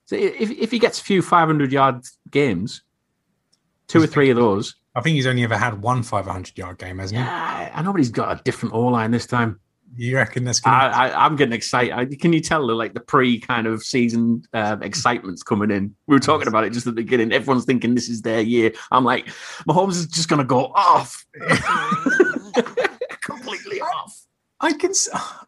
So 0.05 0.15
if 0.15 0.51
if 0.51 0.71
he 0.71 0.79
gets 0.79 0.99
a 0.99 1.03
few 1.03 1.21
five 1.21 1.47
hundred 1.47 1.71
yard 1.71 2.03
games, 2.31 2.83
two 3.87 4.01
or 4.01 4.07
three 4.07 4.29
of 4.29 4.37
those, 4.37 4.75
I 4.95 5.01
think 5.01 5.15
he's 5.15 5.27
only 5.27 5.43
ever 5.43 5.57
had 5.57 5.81
one 5.81 6.01
500 6.03 6.57
yard 6.57 6.77
game, 6.77 6.97
hasn't 6.99 7.19
he? 7.19 7.23
yeah, 7.25 7.71
I 7.75 7.81
know, 7.81 7.91
but 7.91 7.99
he's 7.99 8.09
got 8.09 8.39
a 8.39 8.43
different 8.43 8.73
O 8.73 8.81
line 8.87 9.11
this 9.11 9.25
time. 9.27 9.59
You 9.95 10.15
reckon 10.15 10.43
that's 10.43 10.59
going 10.59 10.77
to 10.77 10.79
I, 10.79 11.25
I'm 11.25 11.35
getting 11.35 11.53
excited. 11.53 11.93
I, 11.93 12.05
can 12.05 12.31
you 12.33 12.41
tell 12.41 12.65
the 12.65 12.73
like 12.73 12.93
the 12.93 12.99
pre 12.99 13.39
kind 13.39 13.67
of 13.67 13.83
season 13.83 14.43
uh, 14.53 14.77
excitement's 14.81 15.43
coming 15.43 15.71
in? 15.71 15.95
We 16.07 16.15
were 16.15 16.19
talking 16.19 16.47
about 16.47 16.63
it 16.63 16.73
just 16.73 16.87
at 16.87 16.95
the 16.95 17.01
beginning. 17.01 17.31
Everyone's 17.31 17.65
thinking 17.65 17.95
this 17.95 18.09
is 18.09 18.21
their 18.21 18.41
year. 18.41 18.71
I'm 18.91 19.03
like, 19.03 19.27
Mahomes 19.67 19.91
is 19.91 20.07
just 20.07 20.29
going 20.29 20.39
to 20.39 20.45
go 20.45 20.71
off, 20.75 21.25
completely 23.21 23.81
off. 23.81 24.25
I 24.61 24.73
can. 24.73 24.91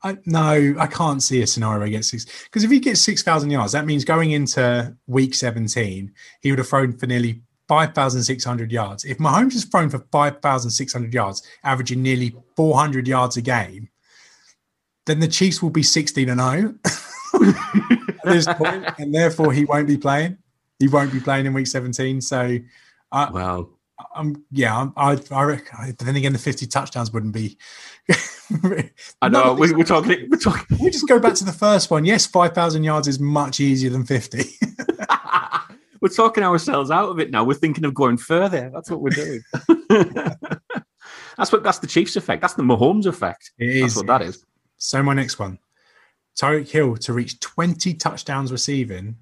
I, 0.03 0.17
no, 0.25 0.75
I 0.79 0.87
can't 0.87 1.21
see 1.21 1.41
a 1.41 1.47
scenario 1.47 1.79
where 1.79 1.87
he 1.87 1.93
gets 1.93 2.09
six. 2.09 2.25
Because 2.45 2.63
if 2.63 2.71
he 2.71 2.79
gets 2.79 3.01
six 3.01 3.23
thousand 3.23 3.51
yards, 3.51 3.73
that 3.73 3.85
means 3.85 4.05
going 4.05 4.31
into 4.31 4.95
week 5.07 5.35
seventeen, 5.35 6.13
he 6.41 6.51
would 6.51 6.59
have 6.59 6.69
thrown 6.69 6.97
for 6.97 7.07
nearly 7.07 7.41
five 7.67 7.93
thousand 7.93 8.23
six 8.23 8.43
hundred 8.43 8.71
yards. 8.71 9.03
If 9.03 9.17
Mahomes 9.17 9.53
has 9.53 9.65
thrown 9.65 9.89
for 9.89 9.99
five 10.11 10.41
thousand 10.41 10.71
six 10.71 10.93
hundred 10.93 11.13
yards, 11.13 11.43
averaging 11.63 12.01
nearly 12.01 12.33
four 12.55 12.75
hundred 12.77 13.07
yards 13.07 13.35
a 13.35 13.41
game, 13.41 13.89
then 15.05 15.19
the 15.19 15.27
Chiefs 15.27 15.61
will 15.61 15.69
be 15.69 15.83
sixteen 15.83 16.29
and 16.29 16.39
zero 16.39 16.75
at 16.83 18.25
this 18.25 18.45
point, 18.57 18.85
and 18.97 19.13
therefore 19.13 19.51
he 19.53 19.65
won't 19.65 19.87
be 19.87 19.97
playing. 19.97 20.37
He 20.79 20.87
won't 20.87 21.11
be 21.11 21.19
playing 21.19 21.45
in 21.45 21.53
week 21.53 21.67
seventeen. 21.67 22.21
So, 22.21 22.57
Well, 23.11 23.69
I'm 24.15 24.43
yeah, 24.51 24.77
I'm, 24.77 24.93
I 24.97 25.19
I 25.31 25.93
then 25.99 26.15
again, 26.15 26.33
the 26.33 26.39
fifty 26.39 26.65
touchdowns 26.65 27.11
wouldn't 27.13 27.33
be. 27.33 27.57
I 29.21 29.29
know 29.29 29.53
we, 29.53 29.71
we're 29.73 29.83
talking. 29.83 30.27
We're 30.29 30.37
talking. 30.37 30.77
we 30.79 30.89
just 30.89 31.07
go 31.07 31.19
back 31.19 31.35
to 31.35 31.45
the 31.45 31.53
first 31.53 31.91
one. 31.91 32.05
Yes, 32.05 32.25
5,000 32.25 32.83
yards 32.83 33.07
is 33.07 33.19
much 33.19 33.59
easier 33.59 33.89
than 33.89 34.05
50. 34.05 34.43
we're 36.01 36.09
talking 36.09 36.43
ourselves 36.43 36.91
out 36.91 37.09
of 37.09 37.19
it 37.19 37.31
now. 37.31 37.43
We're 37.43 37.53
thinking 37.53 37.85
of 37.85 37.93
going 37.93 38.17
further. 38.17 38.69
That's 38.73 38.89
what 38.89 39.01
we're 39.01 39.11
doing. 39.11 39.41
that's 41.37 41.51
what. 41.51 41.63
That's 41.63 41.79
the 41.79 41.87
Chiefs 41.87 42.15
effect. 42.15 42.41
That's 42.41 42.55
the 42.55 42.63
Mahomes 42.63 43.05
effect. 43.05 43.51
It 43.57 43.81
That's 43.81 43.93
is. 43.93 43.97
what 43.97 44.07
that 44.07 44.21
is. 44.21 44.45
So, 44.83 45.03
my 45.03 45.13
next 45.13 45.37
one 45.37 45.59
Tyreek 46.35 46.67
Hill 46.67 46.97
to 46.97 47.13
reach 47.13 47.39
20 47.39 47.93
touchdowns 47.93 48.51
receiving, 48.51 49.15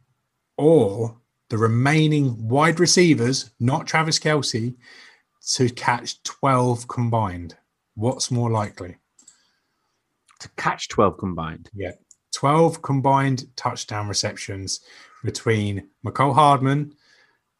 or 0.58 1.18
the 1.50 1.58
remaining 1.58 2.48
wide 2.48 2.80
receivers, 2.80 3.52
not 3.60 3.86
Travis 3.86 4.20
Kelce, 4.20 4.74
to 5.56 5.70
catch 5.70 6.24
12 6.24 6.88
combined. 6.88 7.58
What's 7.96 8.32
more 8.32 8.50
likely? 8.50 8.96
To 10.40 10.50
catch 10.56 10.88
twelve 10.88 11.18
combined. 11.18 11.70
Yeah. 11.74 11.92
12 12.32 12.82
combined 12.82 13.48
touchdown 13.58 14.08
receptions 14.08 14.80
between 15.26 15.90
Mecole 16.06 16.36
Hardman, 16.36 16.94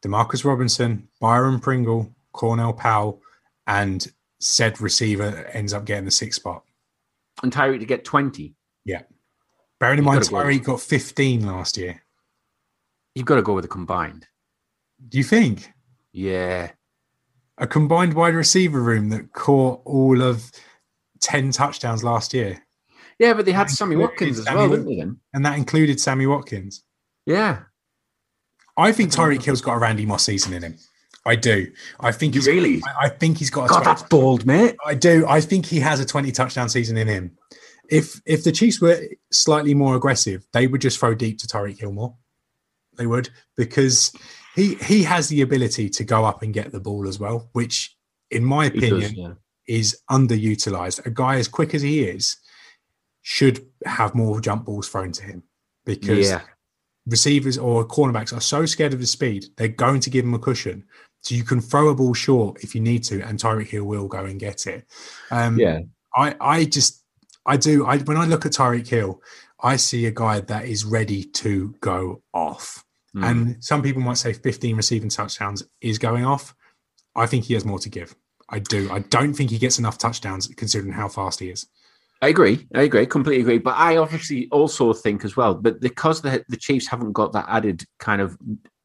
Demarcus 0.02 0.46
Robinson, 0.46 1.06
Byron 1.20 1.60
Pringle, 1.60 2.10
Cornell 2.32 2.72
Powell, 2.72 3.20
and 3.66 4.10
said 4.38 4.80
receiver 4.80 5.50
ends 5.52 5.74
up 5.74 5.84
getting 5.84 6.06
the 6.06 6.10
sixth 6.10 6.40
spot. 6.40 6.64
And 7.42 7.52
Tyreek 7.52 7.80
to 7.80 7.86
get 7.86 8.04
twenty. 8.04 8.54
Yeah. 8.84 9.02
Bearing 9.78 9.98
in 9.98 10.04
mind, 10.04 10.28
go. 10.28 10.36
Tyreek 10.36 10.64
got 10.64 10.80
15 10.80 11.46
last 11.46 11.78
year. 11.78 12.02
You've 13.14 13.24
got 13.26 13.36
to 13.36 13.42
go 13.42 13.54
with 13.54 13.64
a 13.64 13.68
combined. 13.68 14.26
Do 15.08 15.16
you 15.16 15.24
think 15.24 15.72
Yeah. 16.12 16.72
a 17.56 17.66
combined 17.66 18.12
wide 18.14 18.34
receiver 18.34 18.80
room 18.80 19.08
that 19.08 19.32
caught 19.32 19.80
all 19.86 20.20
of 20.20 20.50
10 21.22 21.50
touchdowns 21.52 22.04
last 22.04 22.34
year? 22.34 22.62
Yeah, 23.18 23.32
but 23.34 23.46
they 23.46 23.52
had 23.52 23.70
Sammy 23.70 23.96
Watkins 23.96 24.38
as 24.38 24.44
Sammy 24.44 24.56
well, 24.58 24.68
didn't 24.70 24.86
they? 24.86 25.00
And 25.32 25.44
that 25.46 25.56
included 25.56 25.98
Sammy 26.00 26.26
Watkins. 26.26 26.82
Yeah. 27.26 27.62
I 28.76 28.92
think 28.92 29.12
Tyreek 29.12 29.42
Hill's 29.42 29.60
got 29.62 29.74
a 29.74 29.78
Randy 29.78 30.06
Moss 30.06 30.24
season 30.24 30.52
in 30.54 30.62
him. 30.62 30.78
I 31.26 31.36
do. 31.36 31.70
I 32.00 32.12
think 32.12 32.34
You 32.34 32.40
he's 32.40 32.48
really? 32.48 32.82
I, 32.86 33.06
I 33.06 33.08
think 33.08 33.38
he's 33.38 33.50
got 33.50 33.66
a 33.66 33.68
God, 33.68 33.82
20 33.82 33.84
that's 33.84 34.02
bold, 34.04 34.46
mate. 34.46 34.76
I 34.84 34.94
do. 34.94 35.26
I 35.28 35.40
think 35.40 35.66
he 35.66 35.80
has 35.80 36.00
a 36.00 36.06
20 36.06 36.32
touchdown 36.32 36.68
season 36.68 36.96
in 36.96 37.08
him. 37.08 37.36
If 37.90 38.20
if 38.24 38.44
the 38.44 38.52
Chiefs 38.52 38.80
were 38.80 39.00
slightly 39.32 39.74
more 39.74 39.96
aggressive, 39.96 40.46
they 40.52 40.66
would 40.66 40.80
just 40.80 40.98
throw 40.98 41.14
deep 41.14 41.38
to 41.38 41.46
Tyreek 41.46 41.78
Hill 41.78 41.92
more. 41.92 42.14
They 42.96 43.06
would 43.06 43.30
because 43.56 44.14
he 44.54 44.76
he 44.76 45.02
has 45.02 45.28
the 45.28 45.42
ability 45.42 45.90
to 45.90 46.04
go 46.04 46.24
up 46.24 46.42
and 46.42 46.54
get 46.54 46.72
the 46.72 46.80
ball 46.80 47.08
as 47.08 47.18
well, 47.18 47.50
which 47.52 47.96
in 48.30 48.44
my 48.44 48.66
opinion 48.66 49.00
does, 49.00 49.12
yeah. 49.12 49.32
is 49.66 50.00
underutilized. 50.10 51.04
A 51.04 51.10
guy 51.10 51.36
as 51.36 51.48
quick 51.48 51.74
as 51.74 51.82
he 51.82 52.04
is 52.04 52.36
should 53.22 53.66
have 53.84 54.14
more 54.14 54.40
jump 54.40 54.64
balls 54.64 54.88
thrown 54.88 55.12
to 55.12 55.24
him 55.24 55.42
because 55.84 56.30
Yeah. 56.30 56.42
Receivers 57.06 57.58
or 57.58 57.86
cornerbacks 57.86 58.36
are 58.36 58.40
so 58.40 58.66
scared 58.66 58.92
of 58.92 59.00
his 59.00 59.10
speed, 59.10 59.46
they're 59.56 59.68
going 59.68 60.00
to 60.00 60.10
give 60.10 60.24
him 60.24 60.34
a 60.34 60.38
cushion. 60.38 60.84
So 61.22 61.34
you 61.34 61.44
can 61.44 61.60
throw 61.60 61.88
a 61.88 61.94
ball 61.94 62.14
short 62.14 62.62
if 62.62 62.74
you 62.74 62.80
need 62.80 63.04
to, 63.04 63.22
and 63.22 63.38
Tyreek 63.38 63.68
Hill 63.68 63.84
will 63.84 64.08
go 64.08 64.24
and 64.24 64.40
get 64.40 64.66
it. 64.66 64.86
Um, 65.30 65.58
Yeah. 65.58 65.80
I, 66.16 66.34
I 66.40 66.64
just, 66.64 67.04
I 67.46 67.56
do. 67.56 67.86
I 67.86 67.98
when 67.98 68.16
I 68.16 68.24
look 68.24 68.46
at 68.46 68.52
Tyreek 68.52 68.88
Hill, 68.88 69.22
I 69.62 69.76
see 69.76 70.06
a 70.06 70.10
guy 70.10 70.40
that 70.40 70.64
is 70.64 70.84
ready 70.84 71.24
to 71.24 71.74
go 71.80 72.22
off. 72.32 72.84
Mm. 73.14 73.30
And 73.30 73.64
some 73.64 73.82
people 73.82 74.02
might 74.02 74.18
say 74.18 74.32
15 74.32 74.76
receiving 74.76 75.08
touchdowns 75.08 75.62
is 75.80 75.98
going 75.98 76.24
off. 76.24 76.54
I 77.14 77.26
think 77.26 77.44
he 77.44 77.54
has 77.54 77.64
more 77.64 77.78
to 77.80 77.88
give. 77.88 78.14
I 78.48 78.58
do. 78.58 78.90
I 78.90 79.00
don't 79.00 79.34
think 79.34 79.50
he 79.50 79.58
gets 79.58 79.78
enough 79.78 79.98
touchdowns 79.98 80.48
considering 80.48 80.92
how 80.92 81.08
fast 81.08 81.40
he 81.40 81.50
is. 81.50 81.66
I 82.22 82.28
agree. 82.28 82.66
I 82.74 82.82
agree. 82.82 83.06
Completely 83.06 83.40
agree. 83.42 83.58
But 83.58 83.76
I 83.76 83.96
obviously 83.96 84.48
also 84.50 84.92
think 84.92 85.24
as 85.24 85.36
well, 85.36 85.54
but 85.54 85.80
because 85.80 86.20
the 86.20 86.44
the 86.48 86.56
Chiefs 86.56 86.86
haven't 86.86 87.12
got 87.12 87.32
that 87.32 87.46
added 87.48 87.84
kind 87.98 88.20
of 88.20 88.36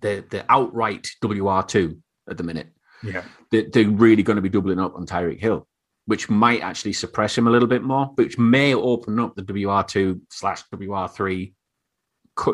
the 0.02 0.24
the 0.30 0.46
outright 0.50 1.08
WR 1.22 1.62
two 1.62 1.98
at 2.30 2.38
the 2.38 2.44
minute, 2.44 2.70
Yeah. 3.04 3.24
they, 3.52 3.64
they're 3.64 3.90
really 3.90 4.24
going 4.24 4.38
to 4.38 4.42
be 4.42 4.50
doubling 4.50 4.80
up 4.80 4.96
on 4.96 5.06
Tyreek 5.06 5.40
Hill, 5.40 5.68
which 6.06 6.30
might 6.30 6.62
actually 6.62 6.94
suppress 6.94 7.38
him 7.38 7.48
a 7.48 7.52
little 7.52 7.68
bit 7.68 7.84
more, 7.84 8.06
which 8.16 8.38
may 8.38 8.74
open 8.74 9.20
up 9.20 9.36
the 9.36 9.44
WR 9.44 9.84
two 9.84 10.22
slash 10.30 10.64
WR 10.72 11.08
three 11.08 11.54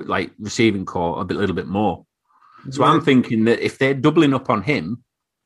like 0.05 0.31
receiving 0.39 0.85
corps 0.85 1.21
a 1.21 1.25
bit, 1.25 1.37
little 1.37 1.55
bit 1.55 1.67
more. 1.67 2.05
So 2.69 2.83
I'm 2.83 3.01
thinking 3.01 3.45
that 3.45 3.59
if 3.65 3.79
they're 3.79 3.95
doubling 3.95 4.33
up 4.35 4.49
on 4.49 4.61
him, 4.61 5.03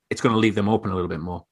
it's 0.10 0.20
going 0.22 0.34
to 0.34 0.40
leave 0.40 0.56
them 0.56 0.68
open 0.68 0.92
a 0.92 0.94
little 0.94 1.08
bit 1.10 1.22
more. 1.22 1.46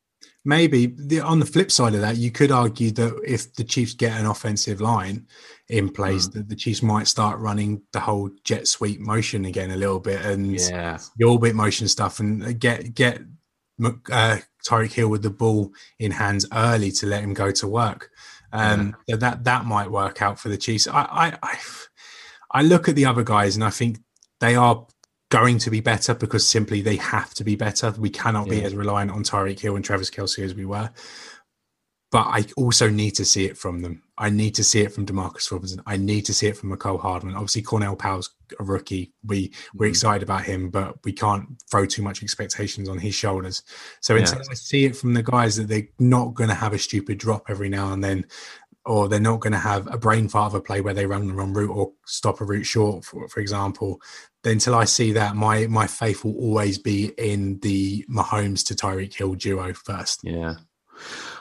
Maybe 0.45 0.87
the, 0.87 1.21
on 1.21 1.39
the 1.39 1.45
flip 1.45 1.71
side 1.71 1.95
of 1.95 2.01
that, 2.01 2.17
you 2.17 2.29
could 2.29 2.51
argue 2.51 2.91
that 2.91 3.17
if 3.25 3.53
the 3.55 3.63
Chiefs 3.63 3.93
get 3.93 4.19
an 4.19 4.25
offensive 4.25 4.81
line 4.81 5.25
in 5.69 5.89
place, 5.89 6.27
Mm. 6.27 6.33
that 6.33 6.49
the 6.49 6.55
Chiefs 6.55 6.83
might 6.83 7.07
start 7.07 7.39
running 7.39 7.81
the 7.93 8.01
whole 8.01 8.29
jet 8.43 8.67
sweep 8.67 8.99
motion 8.99 9.45
again 9.45 9.71
a 9.71 9.77
little 9.77 10.01
bit 10.01 10.21
and 10.25 10.59
Yeah. 10.59 10.97
the 11.17 11.25
orbit 11.25 11.55
motion 11.55 11.87
stuff, 11.87 12.19
and 12.19 12.59
get 12.59 12.93
get 12.93 13.21
uh, 14.11 14.37
Tyreek 14.67 14.91
Hill 14.91 15.07
with 15.09 15.23
the 15.23 15.29
ball 15.29 15.71
in 15.97 16.11
hands 16.11 16.45
early 16.53 16.91
to 16.91 17.05
let 17.07 17.23
him 17.23 17.33
go 17.33 17.51
to 17.51 17.67
work. 17.67 18.11
Um, 18.51 18.95
so 19.09 19.15
that 19.15 19.45
that 19.45 19.65
might 19.65 19.89
work 19.89 20.21
out 20.21 20.39
for 20.39 20.49
the 20.49 20.57
Chiefs. 20.57 20.87
I, 20.87 21.01
I 21.09 21.37
I 21.41 21.57
I 22.51 22.61
look 22.63 22.87
at 22.89 22.95
the 22.95 23.05
other 23.05 23.23
guys 23.23 23.55
and 23.55 23.63
I 23.63 23.71
think 23.71 23.99
they 24.39 24.55
are 24.55 24.85
going 25.33 25.57
to 25.57 25.71
be 25.71 25.81
better 25.81 26.13
because 26.13 26.47
simply 26.47 26.81
they 26.81 26.97
have 26.97 27.33
to 27.33 27.43
be 27.43 27.55
better. 27.55 27.89
We 27.97 28.11
cannot 28.11 28.47
be 28.47 28.63
as 28.63 28.75
reliant 28.75 29.09
on 29.09 29.23
Tyreek 29.23 29.59
Hill 29.59 29.75
and 29.75 29.83
Travis 29.83 30.11
Kelce 30.11 30.45
as 30.45 30.53
we 30.53 30.65
were. 30.65 30.91
but 32.13 32.27
I 32.27 32.45
also 32.57 32.91
need 32.91 33.15
to 33.15 33.25
see 33.25 33.45
it 33.45 33.57
from 33.57 33.81
them. 33.81 34.03
I 34.19 34.29
need 34.29 34.53
to 34.53 34.63
see 34.63 34.81
it 34.81 34.93
from 34.93 35.07
Demarcus 35.07 35.51
Robinson. 35.51 35.81
I 35.87 35.97
need 35.97 36.27
to 36.27 36.33
see 36.35 36.45
it 36.45 36.55
from 36.55 36.69
Mecole 36.69 37.01
Hardman. 37.01 37.33
Obviously, 37.33 37.63
Cornell 37.63 37.95
Powell's 37.95 38.29
a 38.59 38.63
rookie. 38.63 39.11
We 39.25 39.51
we're 39.73 39.85
mm-hmm. 39.85 39.89
excited 39.89 40.21
about 40.21 40.43
him, 40.43 40.69
but 40.69 41.03
we 41.03 41.11
can't 41.11 41.47
throw 41.71 41.87
too 41.87 42.03
much 42.03 42.21
expectations 42.21 42.87
on 42.87 42.99
his 42.99 43.15
shoulders. 43.15 43.63
So 44.01 44.15
until 44.15 44.37
yeah. 44.37 44.51
I 44.51 44.53
see 44.53 44.85
it 44.85 44.95
from 44.95 45.15
the 45.15 45.23
guys 45.23 45.55
that 45.55 45.67
they're 45.67 45.89
not 45.97 46.35
going 46.35 46.49
to 46.49 46.55
have 46.55 46.73
a 46.73 46.77
stupid 46.77 47.17
drop 47.17 47.45
every 47.49 47.69
now 47.69 47.91
and 47.93 48.03
then, 48.03 48.27
or 48.85 49.09
they're 49.09 49.19
not 49.19 49.39
going 49.39 49.53
to 49.53 49.57
have 49.57 49.91
a 49.91 49.97
brain 49.97 50.29
fart 50.29 50.53
of 50.53 50.59
a 50.59 50.61
play 50.61 50.81
where 50.81 50.93
they 50.93 51.07
run 51.07 51.27
the 51.27 51.33
wrong 51.33 51.51
route 51.51 51.75
or 51.75 51.93
stop 52.05 52.41
a 52.41 52.45
route 52.45 52.67
short, 52.67 53.05
for, 53.05 53.27
for 53.27 53.39
example. 53.39 53.99
Until 54.45 54.75
I 54.75 54.83
see 54.83 55.13
that, 55.13 55.35
my 55.35 55.67
my 55.67 55.87
faith 55.87 56.23
will 56.23 56.35
always 56.35 56.77
be 56.77 57.13
in 57.17 57.59
the 57.59 58.05
Mahomes 58.09 58.65
to 58.67 58.75
Tyreek 58.75 59.13
Hill 59.13 59.35
duo 59.35 59.73
first. 59.73 60.21
Yeah. 60.23 60.55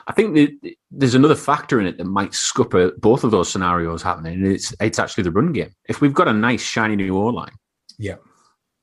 I 0.07 0.13
think 0.13 0.35
that 0.35 0.75
there's 0.91 1.15
another 1.15 1.35
factor 1.35 1.79
in 1.79 1.85
it 1.85 1.97
that 1.97 2.05
might 2.05 2.33
scupper 2.33 2.91
both 2.97 3.23
of 3.23 3.31
those 3.31 3.49
scenarios 3.49 4.01
happening. 4.01 4.33
And 4.33 4.47
it's 4.47 4.73
it's 4.79 4.99
actually 4.99 5.23
the 5.23 5.31
run 5.31 5.53
game. 5.53 5.73
If 5.87 6.01
we've 6.01 6.13
got 6.13 6.27
a 6.27 6.33
nice 6.33 6.61
shiny 6.61 6.95
new 6.95 7.17
O 7.17 7.27
line, 7.27 7.53
yeah, 7.97 8.15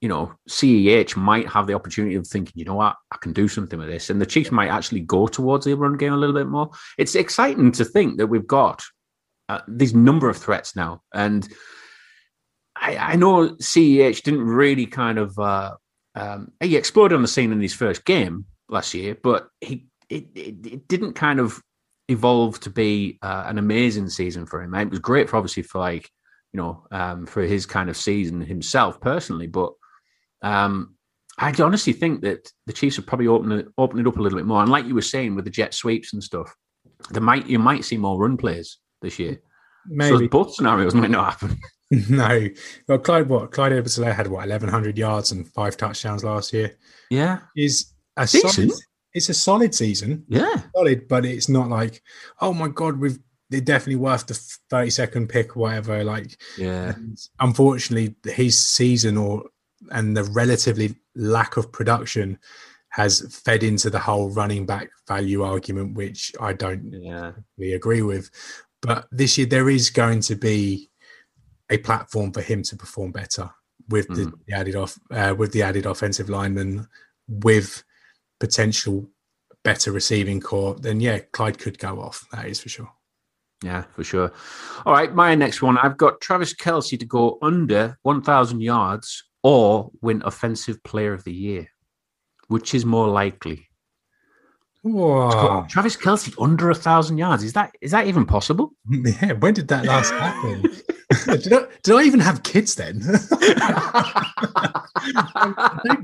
you 0.01 0.09
know, 0.09 0.35
CEH 0.49 1.17
might 1.17 1.49
have 1.49 1.67
the 1.67 1.75
opportunity 1.75 2.15
of 2.15 2.27
thinking, 2.27 2.55
you 2.57 2.65
know 2.65 2.75
what, 2.75 2.97
I 3.13 3.17
can 3.21 3.33
do 3.33 3.49
something 3.49 3.79
with 3.79 3.89
this, 3.89 4.11
and 4.11 4.21
the 4.21 4.27
Chiefs 4.27 4.51
might 4.51 4.69
actually 4.69 5.01
go 5.01 5.27
towards 5.27 5.67
the 5.67 5.75
run 5.75 5.97
game 5.97 6.13
a 6.13 6.17
little 6.17 6.35
bit 6.35 6.47
more. 6.47 6.71
It's 6.97 7.15
exciting 7.15 7.73
to 7.73 7.85
think 7.85 8.17
that 8.19 8.29
we've 8.29 8.47
got 8.47 8.83
uh, 9.49 9.61
these 9.69 9.95
number 9.95 10.31
of 10.31 10.39
threats 10.39 10.75
now, 10.75 11.03
and 11.13 11.47
I, 12.81 12.97
I, 12.97 13.17
know 13.17 13.51
CEH 13.51 14.23
didn't 14.23 14.47
really 14.47 14.87
kind 14.87 15.19
of 15.19 15.39
uh, 15.39 15.75
um, 16.15 16.53
he 16.61 16.77
exploded 16.77 17.15
on 17.15 17.23
the 17.23 17.29
scene 17.29 17.53
in 17.53 17.61
his 17.61 17.75
first 17.75 18.05
game 18.05 18.47
last 18.69 18.95
year, 18.95 19.17
but 19.23 19.49
he 19.61 19.87
it, 20.09 20.27
it, 20.35 20.67
it 20.67 20.89
didn't 20.89 21.13
kind 21.13 21.39
of 21.39 21.61
evolve 22.09 22.59
to 22.61 22.71
be 22.71 23.19
uh, 23.23 23.45
an 23.47 23.59
amazing 23.59 24.09
season 24.09 24.47
for 24.47 24.63
him. 24.63 24.75
It 24.75 24.91
was 24.91 24.99
great 24.99 25.29
for 25.29 25.37
obviously 25.37 25.63
for 25.63 25.79
like 25.79 26.11
you 26.53 26.59
know 26.59 26.87
um, 26.91 27.27
for 27.27 27.43
his 27.43 27.67
kind 27.67 27.91
of 27.91 27.97
season 27.97 28.41
himself 28.41 29.01
personally, 29.01 29.47
but 29.47 29.73
um, 30.43 30.95
I 31.39 31.55
honestly 31.61 31.93
think 31.93 32.23
that 32.23 32.51
the 32.67 32.73
Chiefs 32.73 32.97
have 32.97 33.07
probably 33.07 33.27
opened 33.27 33.53
it, 33.53 33.69
open 33.79 33.99
it 33.99 34.07
up 34.07 34.19
a 34.19 34.23
little 34.23 34.39
bit 34.39 34.47
more. 34.47 34.63
And 34.63 34.71
like 34.71 34.87
you 34.87 34.95
were 34.95 35.03
saying 35.03 35.35
with 35.35 35.45
the 35.45 35.51
jet 35.51 35.75
sweeps 35.75 36.13
and 36.13 36.23
stuff, 36.23 36.55
there 37.11 37.23
might 37.23 37.47
you 37.47 37.59
might 37.59 37.85
see 37.85 37.97
more 37.97 38.19
run 38.19 38.37
plays 38.37 38.79
this 39.01 39.19
year. 39.19 39.41
Maybe 39.87 40.19
so 40.19 40.29
both 40.29 40.55
scenarios 40.55 40.95
might 40.95 41.11
not 41.11 41.33
happen. 41.33 41.59
no, 42.09 42.49
well, 42.87 42.99
Clyde 42.99 43.29
what 43.29 43.51
Clyde 43.51 43.73
edwards 43.73 43.97
had 43.97 44.29
what 44.29 44.45
eleven 44.45 44.69
hundred 44.69 44.97
yards 44.97 45.33
and 45.33 45.49
five 45.49 45.77
touchdowns 45.77 46.23
last 46.23 46.53
year. 46.53 46.77
Yeah, 47.11 47.41
is 47.57 47.93
a 48.17 48.27
Decent. 48.27 48.53
solid, 48.53 48.71
it's 49.13 49.29
a 49.29 49.35
solid 49.35 49.75
season. 49.75 50.25
Yeah, 50.29 50.63
solid, 50.75 51.09
but 51.09 51.25
it's 51.25 51.49
not 51.49 51.69
like 51.69 52.03
oh 52.41 52.53
my 52.53 52.69
god, 52.69 52.99
we've 52.99 53.19
they're 53.49 53.61
definitely 53.61 53.97
worth 53.97 54.27
the 54.27 54.35
thirty 54.71 54.91
second 54.91 55.29
pick 55.29 55.57
or 55.57 55.61
whatever. 55.61 56.05
Like, 56.05 56.41
yeah, 56.57 56.95
unfortunately, 57.41 58.15
his 58.31 58.57
season 58.57 59.17
or 59.17 59.45
and 59.91 60.17
the 60.17 60.25
relatively 60.25 60.95
lack 61.17 61.57
of 61.57 61.73
production 61.73 62.39
has 62.91 63.41
fed 63.45 63.63
into 63.63 63.91
the 63.91 63.99
whole 63.99 64.31
running 64.31 64.67
back 64.67 64.91
value 65.07 65.43
argument, 65.43 65.95
which 65.95 66.33
I 66.41 66.53
don't 66.53 66.93
yeah. 66.93 67.33
really 67.57 67.75
agree 67.75 68.03
with. 68.03 68.31
But 68.83 69.07
this 69.11 69.39
year 69.39 69.47
there 69.47 69.71
is 69.71 69.91
going 69.91 70.21
to 70.23 70.35
be 70.35 70.90
a 71.71 71.79
platform 71.79 72.33
for 72.33 72.43
him 72.43 72.63
to 72.65 72.77
perform 72.77 73.13
better 73.13 73.51
with 73.89 74.09
mm. 74.09 74.17
the, 74.17 74.33
the, 74.47 74.55
added 74.55 74.77
off 74.77 74.99
uh, 75.11 75.35
with 75.37 75.53
the 75.53 75.63
added 75.63 75.87
offensive 75.87 76.29
lineman 76.29 76.87
with 77.29 77.83
potential 78.39 79.09
better 79.63 79.93
receiving 79.93 80.41
corps, 80.41 80.75
then 80.81 81.01
yeah, 81.01 81.19
Clyde 81.33 81.59
could 81.59 81.79
go 81.79 82.01
off. 82.01 82.27
That 82.33 82.47
is 82.47 82.61
for 82.61 82.69
sure. 82.69 82.91
Yeah, 83.63 83.85
for 83.95 84.05
sure. 84.05 84.33
All 84.87 84.93
right, 84.95 85.15
my 85.15 85.35
next 85.35 85.61
one. 85.61 85.77
I've 85.77 85.99
got 85.99 86.21
Travis 86.21 86.55
Kelce 86.55 86.99
to 86.99 87.05
go 87.05 87.39
under 87.43 87.99
1,000 88.03 88.63
yards 88.63 89.23
or 89.43 89.91
win 90.01 90.23
Offensive 90.25 90.83
Player 90.83 91.13
of 91.13 91.25
the 91.25 91.33
Year. 91.33 91.69
Which 92.49 92.75
is 92.75 92.85
more 92.85 93.09
likely? 93.09 93.69
Whoa. 94.83 95.67
Travis 95.69 95.97
Kelce 95.97 96.35
under 96.41 96.71
a 96.71 96.75
thousand 96.75 97.19
yards. 97.19 97.45
Is 97.45 97.53
that 97.53 97.75
is 97.81 97.91
that 97.91 98.07
even 98.07 98.25
possible? 98.25 98.73
Yeah. 98.91 99.33
When 99.33 99.55
did 99.55 99.69
that 99.69 99.85
last 99.85 100.11
happen? 100.13 100.63
did, 101.43 101.53
I, 101.53 101.67
did 101.83 101.95
I 101.95 102.03
even 102.03 102.21
have 102.21 102.43
kids 102.43 102.75
then? 102.77 103.01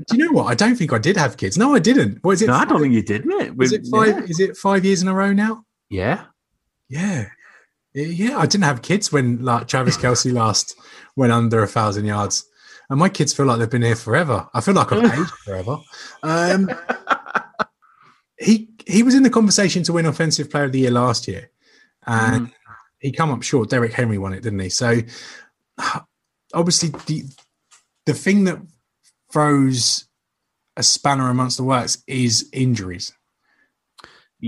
do 0.07 0.17
you 0.17 0.25
know 0.25 0.31
what? 0.31 0.47
I 0.47 0.55
don't 0.55 0.75
think 0.75 0.93
I 0.93 0.97
did 0.97 1.17
have 1.17 1.37
kids. 1.37 1.57
No, 1.57 1.73
I 1.73 1.79
didn't. 1.79 2.19
What 2.23 2.31
is 2.33 2.41
it? 2.41 2.47
No, 2.47 2.53
I 2.53 2.65
don't 2.65 2.81
think 2.81 2.93
you 2.93 3.01
did, 3.01 3.25
mate. 3.25 3.53
Is 3.59 3.71
it 3.71 3.87
five? 3.91 4.09
Yeah. 4.09 4.23
Is 4.23 4.39
it 4.39 4.57
five 4.57 4.85
years 4.85 5.01
in 5.01 5.07
a 5.07 5.13
row 5.13 5.33
now? 5.33 5.63
Yeah. 5.89 6.25
Yeah. 6.89 7.27
Yeah. 7.93 8.37
I 8.37 8.45
didn't 8.45 8.65
have 8.65 8.81
kids 8.81 9.11
when 9.11 9.43
like 9.43 9.67
Travis 9.67 9.97
Kelce 9.97 10.31
last 10.31 10.75
went 11.15 11.31
under 11.31 11.63
a 11.63 11.67
thousand 11.67 12.05
yards 12.05 12.45
and 12.89 12.99
my 12.99 13.09
kids 13.09 13.33
feel 13.33 13.45
like 13.45 13.59
they've 13.59 13.69
been 13.69 13.81
here 13.81 13.95
forever. 13.95 14.47
I 14.53 14.61
feel 14.61 14.73
like 14.73 14.91
I've 14.91 15.19
aged 15.19 15.31
forever. 15.43 15.77
Um, 16.23 16.69
he 18.39 18.69
he 18.85 19.03
was 19.03 19.15
in 19.15 19.23
the 19.23 19.29
conversation 19.29 19.83
to 19.83 19.93
win 19.93 20.05
Offensive 20.05 20.49
Player 20.49 20.65
of 20.65 20.71
the 20.71 20.79
Year 20.79 20.91
last 20.91 21.27
year, 21.27 21.49
and 22.05 22.47
mm. 22.47 22.51
he 22.99 23.11
come 23.11 23.31
up 23.31 23.43
short. 23.43 23.69
Derrick 23.69 23.93
Henry 23.93 24.17
won 24.17 24.33
it, 24.33 24.43
didn't 24.43 24.59
he? 24.59 24.69
So 24.69 25.01
obviously 26.53 26.89
the 27.05 27.23
the 28.05 28.13
thing 28.13 28.45
that 28.45 28.59
throws 29.31 30.05
a 30.75 30.83
spanner 30.83 31.29
amongst 31.29 31.57
the 31.57 31.63
works 31.63 32.03
is 32.07 32.49
injuries. 32.53 33.11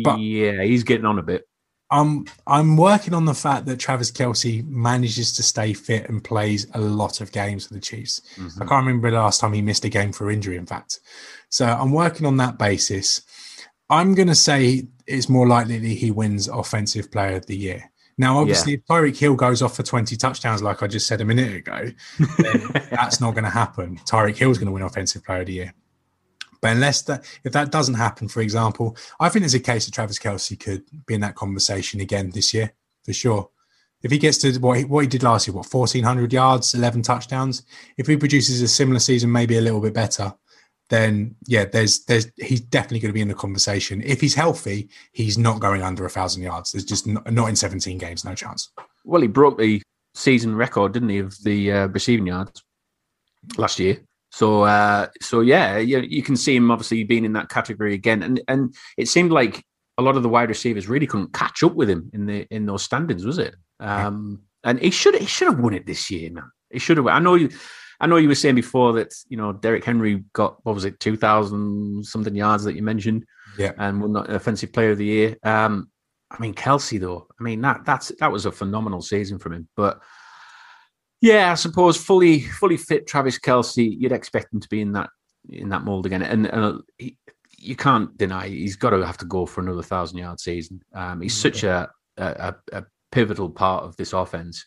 But 0.03 0.19
yeah, 0.19 0.63
he's 0.63 0.83
getting 0.83 1.05
on 1.05 1.19
a 1.19 1.23
bit. 1.23 1.45
I'm 1.91 2.25
I'm 2.45 2.77
working 2.77 3.15
on 3.15 3.25
the 3.25 3.33
fact 3.33 3.65
that 3.65 3.79
Travis 3.79 4.11
Kelce 4.11 4.65
manages 4.67 5.35
to 5.35 5.43
stay 5.43 5.73
fit 5.73 6.07
and 6.07 6.23
plays 6.23 6.67
a 6.75 6.79
lot 6.79 7.19
of 7.19 7.31
games 7.31 7.65
for 7.65 7.73
the 7.73 7.79
Chiefs. 7.79 8.21
Mm-hmm. 8.35 8.61
I 8.61 8.65
can't 8.67 8.85
remember 8.85 9.09
the 9.09 9.17
last 9.17 9.41
time 9.41 9.53
he 9.53 9.63
missed 9.63 9.85
a 9.85 9.89
game 9.89 10.11
for 10.11 10.29
injury, 10.29 10.55
in 10.55 10.67
fact. 10.67 10.99
So 11.49 11.65
I'm 11.65 11.91
working 11.91 12.27
on 12.27 12.37
that 12.37 12.59
basis. 12.59 13.21
I'm 13.89 14.13
going 14.15 14.27
to 14.27 14.35
say 14.35 14.87
it's 15.07 15.29
more 15.29 15.47
likely 15.47 15.79
that 15.79 15.87
he 15.87 16.11
wins 16.11 16.47
Offensive 16.47 17.11
Player 17.11 17.37
of 17.37 17.45
the 17.47 17.57
Year. 17.57 17.91
Now, 18.17 18.37
obviously, 18.37 18.73
yeah. 18.73 18.79
if 18.79 18.85
Tyreek 18.85 19.17
Hill 19.17 19.35
goes 19.35 19.61
off 19.61 19.77
for 19.77 19.83
20 19.83 20.15
touchdowns, 20.17 20.61
like 20.61 20.83
I 20.83 20.87
just 20.87 21.07
said 21.07 21.21
a 21.21 21.25
minute 21.25 21.55
ago, 21.55 21.89
that's 22.91 23.21
not 23.21 23.31
going 23.31 23.45
to 23.45 23.49
happen. 23.49 23.97
Tyreek 23.99 24.35
Hill's 24.35 24.57
going 24.57 24.67
to 24.67 24.73
win 24.73 24.83
Offensive 24.83 25.23
Player 25.23 25.41
of 25.41 25.47
the 25.47 25.53
Year. 25.53 25.73
But 26.61 26.71
unless 26.71 27.01
that, 27.03 27.23
if 27.45 27.53
that 27.53 27.71
doesn't 27.71 27.95
happen, 27.95 28.27
for 28.27 28.41
example, 28.41 28.97
I 29.19 29.29
think 29.29 29.43
there's 29.43 29.53
a 29.53 29.59
case 29.59 29.85
that 29.85 29.93
Travis 29.93 30.19
Kelce 30.19 30.59
could 30.59 30.83
be 31.05 31.13
in 31.13 31.21
that 31.21 31.35
conversation 31.35 32.01
again 32.01 32.31
this 32.31 32.53
year 32.53 32.73
for 33.03 33.13
sure. 33.13 33.49
If 34.01 34.11
he 34.11 34.17
gets 34.17 34.37
to 34.39 34.51
what 34.59 34.77
he, 34.77 34.83
what 34.85 35.01
he 35.01 35.07
did 35.07 35.23
last 35.23 35.47
year, 35.47 35.55
what 35.55 35.71
1,400 35.71 36.31
yards, 36.31 36.73
11 36.73 37.01
touchdowns, 37.01 37.63
if 37.97 38.07
he 38.07 38.17
produces 38.17 38.61
a 38.61 38.67
similar 38.67 38.99
season, 38.99 39.31
maybe 39.31 39.57
a 39.57 39.61
little 39.61 39.81
bit 39.81 39.93
better, 39.93 40.33
then 40.89 41.35
yeah, 41.45 41.65
there's 41.65 42.03
there's 42.05 42.31
he's 42.37 42.61
definitely 42.61 42.99
going 42.99 43.09
to 43.09 43.13
be 43.13 43.21
in 43.21 43.27
the 43.27 43.33
conversation. 43.33 44.01
If 44.03 44.21
he's 44.21 44.35
healthy, 44.35 44.89
he's 45.13 45.37
not 45.37 45.59
going 45.59 45.81
under 45.81 46.05
a 46.05 46.09
thousand 46.09 46.43
yards. 46.43 46.71
There's 46.71 46.85
just 46.85 47.07
not, 47.07 47.31
not 47.31 47.49
in 47.49 47.55
17 47.55 47.97
games, 47.97 48.25
no 48.25 48.35
chance. 48.35 48.71
Well, 49.05 49.21
he 49.21 49.27
broke 49.27 49.57
the 49.57 49.81
season 50.15 50.55
record, 50.55 50.93
didn't 50.93 51.09
he, 51.09 51.19
of 51.19 51.35
the 51.43 51.71
uh, 51.71 51.87
receiving 51.87 52.27
yards 52.27 52.63
last 53.57 53.79
year? 53.79 53.99
So, 54.31 54.63
uh, 54.63 55.07
so 55.21 55.41
yeah, 55.41 55.77
you, 55.77 55.99
you 55.99 56.21
can 56.21 56.35
see 56.35 56.55
him 56.55 56.69
obviously 56.71 57.03
being 57.03 57.25
in 57.25 57.33
that 57.33 57.49
category 57.49 57.93
again, 57.93 58.23
and 58.23 58.41
and 58.47 58.75
it 58.97 59.07
seemed 59.07 59.31
like 59.31 59.63
a 59.97 60.01
lot 60.01 60.15
of 60.15 60.23
the 60.23 60.29
wide 60.29 60.49
receivers 60.49 60.87
really 60.87 61.07
couldn't 61.07 61.33
catch 61.33 61.63
up 61.63 61.75
with 61.75 61.89
him 61.89 62.09
in 62.13 62.25
the 62.25 62.47
in 62.51 62.65
those 62.65 62.83
standings, 62.83 63.25
was 63.25 63.37
it? 63.37 63.55
Um, 63.79 64.43
and 64.63 64.79
he 64.79 64.91
should 64.91 65.15
he 65.15 65.25
should 65.25 65.49
have 65.49 65.59
won 65.59 65.73
it 65.73 65.85
this 65.85 66.09
year, 66.11 66.31
man. 66.31 66.51
He 66.69 66.79
should 66.79 66.97
have. 66.97 67.07
I 67.07 67.19
know 67.19 67.35
you. 67.35 67.49
I 67.99 68.07
know 68.07 68.17
you 68.17 68.27
were 68.27 68.35
saying 68.35 68.55
before 68.55 68.93
that 68.93 69.13
you 69.27 69.37
know 69.37 69.53
Derrick 69.53 69.83
Henry 69.83 70.23
got 70.33 70.63
what 70.65 70.75
was 70.75 70.85
it 70.85 70.99
two 70.99 71.17
thousand 71.17 72.05
something 72.05 72.35
yards 72.35 72.63
that 72.63 72.75
you 72.75 72.83
mentioned, 72.83 73.25
yeah, 73.57 73.73
and 73.77 74.01
won 74.01 74.13
the 74.13 74.21
offensive 74.35 74.71
player 74.71 74.91
of 74.91 74.97
the 74.97 75.05
year. 75.05 75.37
Um, 75.43 75.89
I 76.31 76.39
mean 76.39 76.53
Kelce 76.53 76.99
though, 76.99 77.27
I 77.39 77.43
mean 77.43 77.61
that 77.61 77.85
that's 77.85 78.11
that 78.19 78.31
was 78.31 78.45
a 78.45 78.51
phenomenal 78.51 79.01
season 79.01 79.39
from 79.39 79.53
him, 79.53 79.67
but 79.75 79.99
yeah, 81.21 81.51
I 81.51 81.55
suppose 81.55 81.97
fully 81.97 82.41
fully 82.41 82.77
fit 82.77 83.07
Travis 83.07 83.39
Kelce, 83.39 83.97
you'd 83.99 84.11
expect 84.11 84.53
him 84.53 84.59
to 84.59 84.69
be 84.69 84.81
in 84.81 84.93
that 84.93 85.09
in 85.49 85.69
that 85.69 85.83
mold 85.83 86.05
again, 86.05 86.21
and, 86.21 86.45
and 86.47 86.63
uh, 86.63 86.77
he, 86.97 87.17
you 87.57 87.75
can't 87.75 88.17
deny 88.17 88.47
he's 88.47 88.75
got 88.75 88.91
to 88.91 89.05
have 89.05 89.17
to 89.17 89.25
go 89.25 89.45
for 89.45 89.61
another 89.61 89.83
thousand 89.83 90.17
yard 90.17 90.39
season. 90.39 90.81
Um, 90.93 91.21
he's 91.21 91.35
such 91.35 91.63
a, 91.63 91.89
a, 92.17 92.55
a 92.71 92.85
pivotal 93.11 93.49
part 93.49 93.83
of 93.83 93.97
this 93.97 94.13
offense 94.13 94.65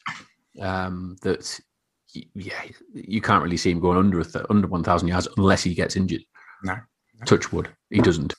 um, 0.61 1.17
that 1.23 1.59
yeah, 2.35 2.63
you 2.95 3.21
can't 3.21 3.43
really 3.43 3.57
see 3.57 3.71
him 3.71 3.81
going 3.81 3.99
under 3.99 4.23
th- 4.23 4.47
under 4.51 4.67
one 4.67 4.85
thousand 4.85 5.09
yards 5.09 5.29
unless 5.37 5.63
he 5.63 5.75
gets 5.75 5.97
injured. 5.97 6.23
No, 6.63 6.77
touch 7.27 7.53
wood, 7.53 7.69
he 7.91 8.01
doesn't. 8.01 8.35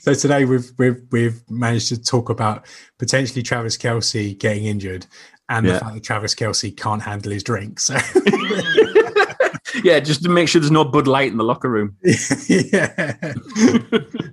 So 0.00 0.14
today 0.14 0.44
we've 0.44 0.70
we've 0.78 1.02
we've 1.10 1.42
managed 1.50 1.88
to 1.88 2.02
talk 2.02 2.30
about 2.30 2.66
potentially 2.98 3.42
Travis 3.42 3.76
Kelce 3.76 4.38
getting 4.38 4.64
injured, 4.64 5.06
and 5.48 5.66
yeah. 5.66 5.74
the 5.74 5.80
fact 5.80 5.94
that 5.94 6.02
Travis 6.02 6.34
Kelce 6.34 6.76
can't 6.76 7.02
handle 7.02 7.32
his 7.32 7.42
drink. 7.42 7.80
So 7.80 7.94
yeah, 9.84 10.00
just 10.00 10.22
to 10.22 10.28
make 10.28 10.48
sure 10.48 10.60
there's 10.60 10.70
no 10.70 10.84
Bud 10.84 11.06
Light 11.06 11.30
in 11.30 11.38
the 11.38 11.44
locker 11.44 11.68
room. 11.68 11.96
yeah. 12.48 13.14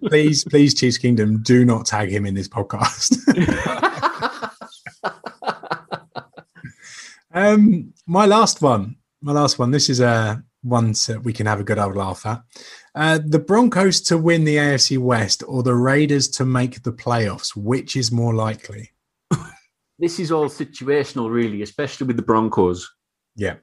please, 0.08 0.44
please, 0.46 0.74
Chiefs 0.74 0.98
Kingdom, 0.98 1.42
do 1.44 1.66
not 1.66 1.86
tag 1.86 2.10
him 2.10 2.26
in 2.26 2.34
this 2.34 2.48
podcast. 2.48 3.18
um, 7.38 7.94
my 8.06 8.26
last 8.26 8.62
one. 8.62 8.96
My 9.22 9.32
last 9.32 9.60
one. 9.60 9.72
This 9.72 9.90
is 9.90 10.00
a 10.00 10.44
one 10.64 10.92
that 10.92 11.22
we 11.24 11.34
can 11.34 11.46
have 11.46 11.60
a 11.60 11.64
good 11.64 11.80
old 11.80 11.96
laugh 11.96 12.26
at. 12.26 12.42
Uh, 12.96 13.20
the 13.24 13.40
Broncos 13.40 14.02
to 14.02 14.18
win 14.18 14.44
the 14.44 14.58
AFC 14.58 14.98
West 14.98 15.44
or 15.48 15.64
the 15.64 15.76
Raiders 15.76 16.28
to 16.30 16.46
make 16.46 16.84
the 16.84 16.92
playoffs. 16.92 17.56
Which 17.56 17.96
is 17.96 18.12
more 18.12 18.34
likely? 18.34 18.92
this 20.00 20.20
is 20.20 20.32
all 20.32 20.50
situational, 20.50 21.32
really, 21.32 21.62
especially 21.62 22.08
with 22.08 22.18
the 22.18 22.24
Broncos. 22.24 22.90
Yeah. 23.36 23.56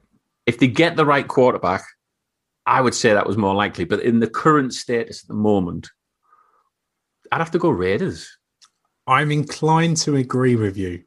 If 0.46 0.58
they 0.58 0.68
get 0.68 0.96
the 0.96 1.06
right 1.06 1.26
quarterback, 1.26 1.82
I 2.66 2.80
would 2.80 2.94
say 2.94 3.12
that 3.12 3.26
was 3.26 3.36
more 3.36 3.54
likely. 3.54 3.84
But 3.84 4.00
in 4.00 4.20
the 4.20 4.28
current 4.28 4.72
status 4.72 5.22
at 5.22 5.28
the 5.28 5.34
moment, 5.34 5.90
I'd 7.32 7.38
have 7.38 7.50
to 7.52 7.58
go 7.58 7.70
Raiders. 7.70 8.38
I'm 9.06 9.30
inclined 9.30 9.98
to 9.98 10.16
agree 10.16 10.56
with 10.56 10.76
you. 10.76 11.02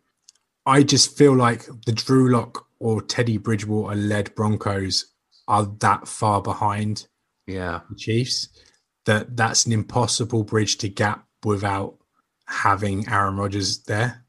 I 0.67 0.83
just 0.83 1.17
feel 1.17 1.33
like 1.35 1.65
the 1.85 1.93
Drew 1.93 2.29
Lock 2.31 2.67
or 2.79 3.01
Teddy 3.01 3.37
Bridgewater 3.37 3.95
led 3.95 4.35
Broncos 4.35 5.05
are 5.47 5.65
that 5.79 6.07
far 6.07 6.41
behind 6.41 7.07
Yeah. 7.47 7.79
the 7.89 7.95
Chiefs 7.95 8.49
that 9.05 9.37
that's 9.37 9.65
an 9.65 9.71
impossible 9.71 10.43
bridge 10.43 10.77
to 10.79 10.89
gap 10.89 11.25
without 11.45 11.95
having 12.45 13.07
Aaron 13.09 13.37
Rodgers 13.37 13.79
there. 13.83 14.25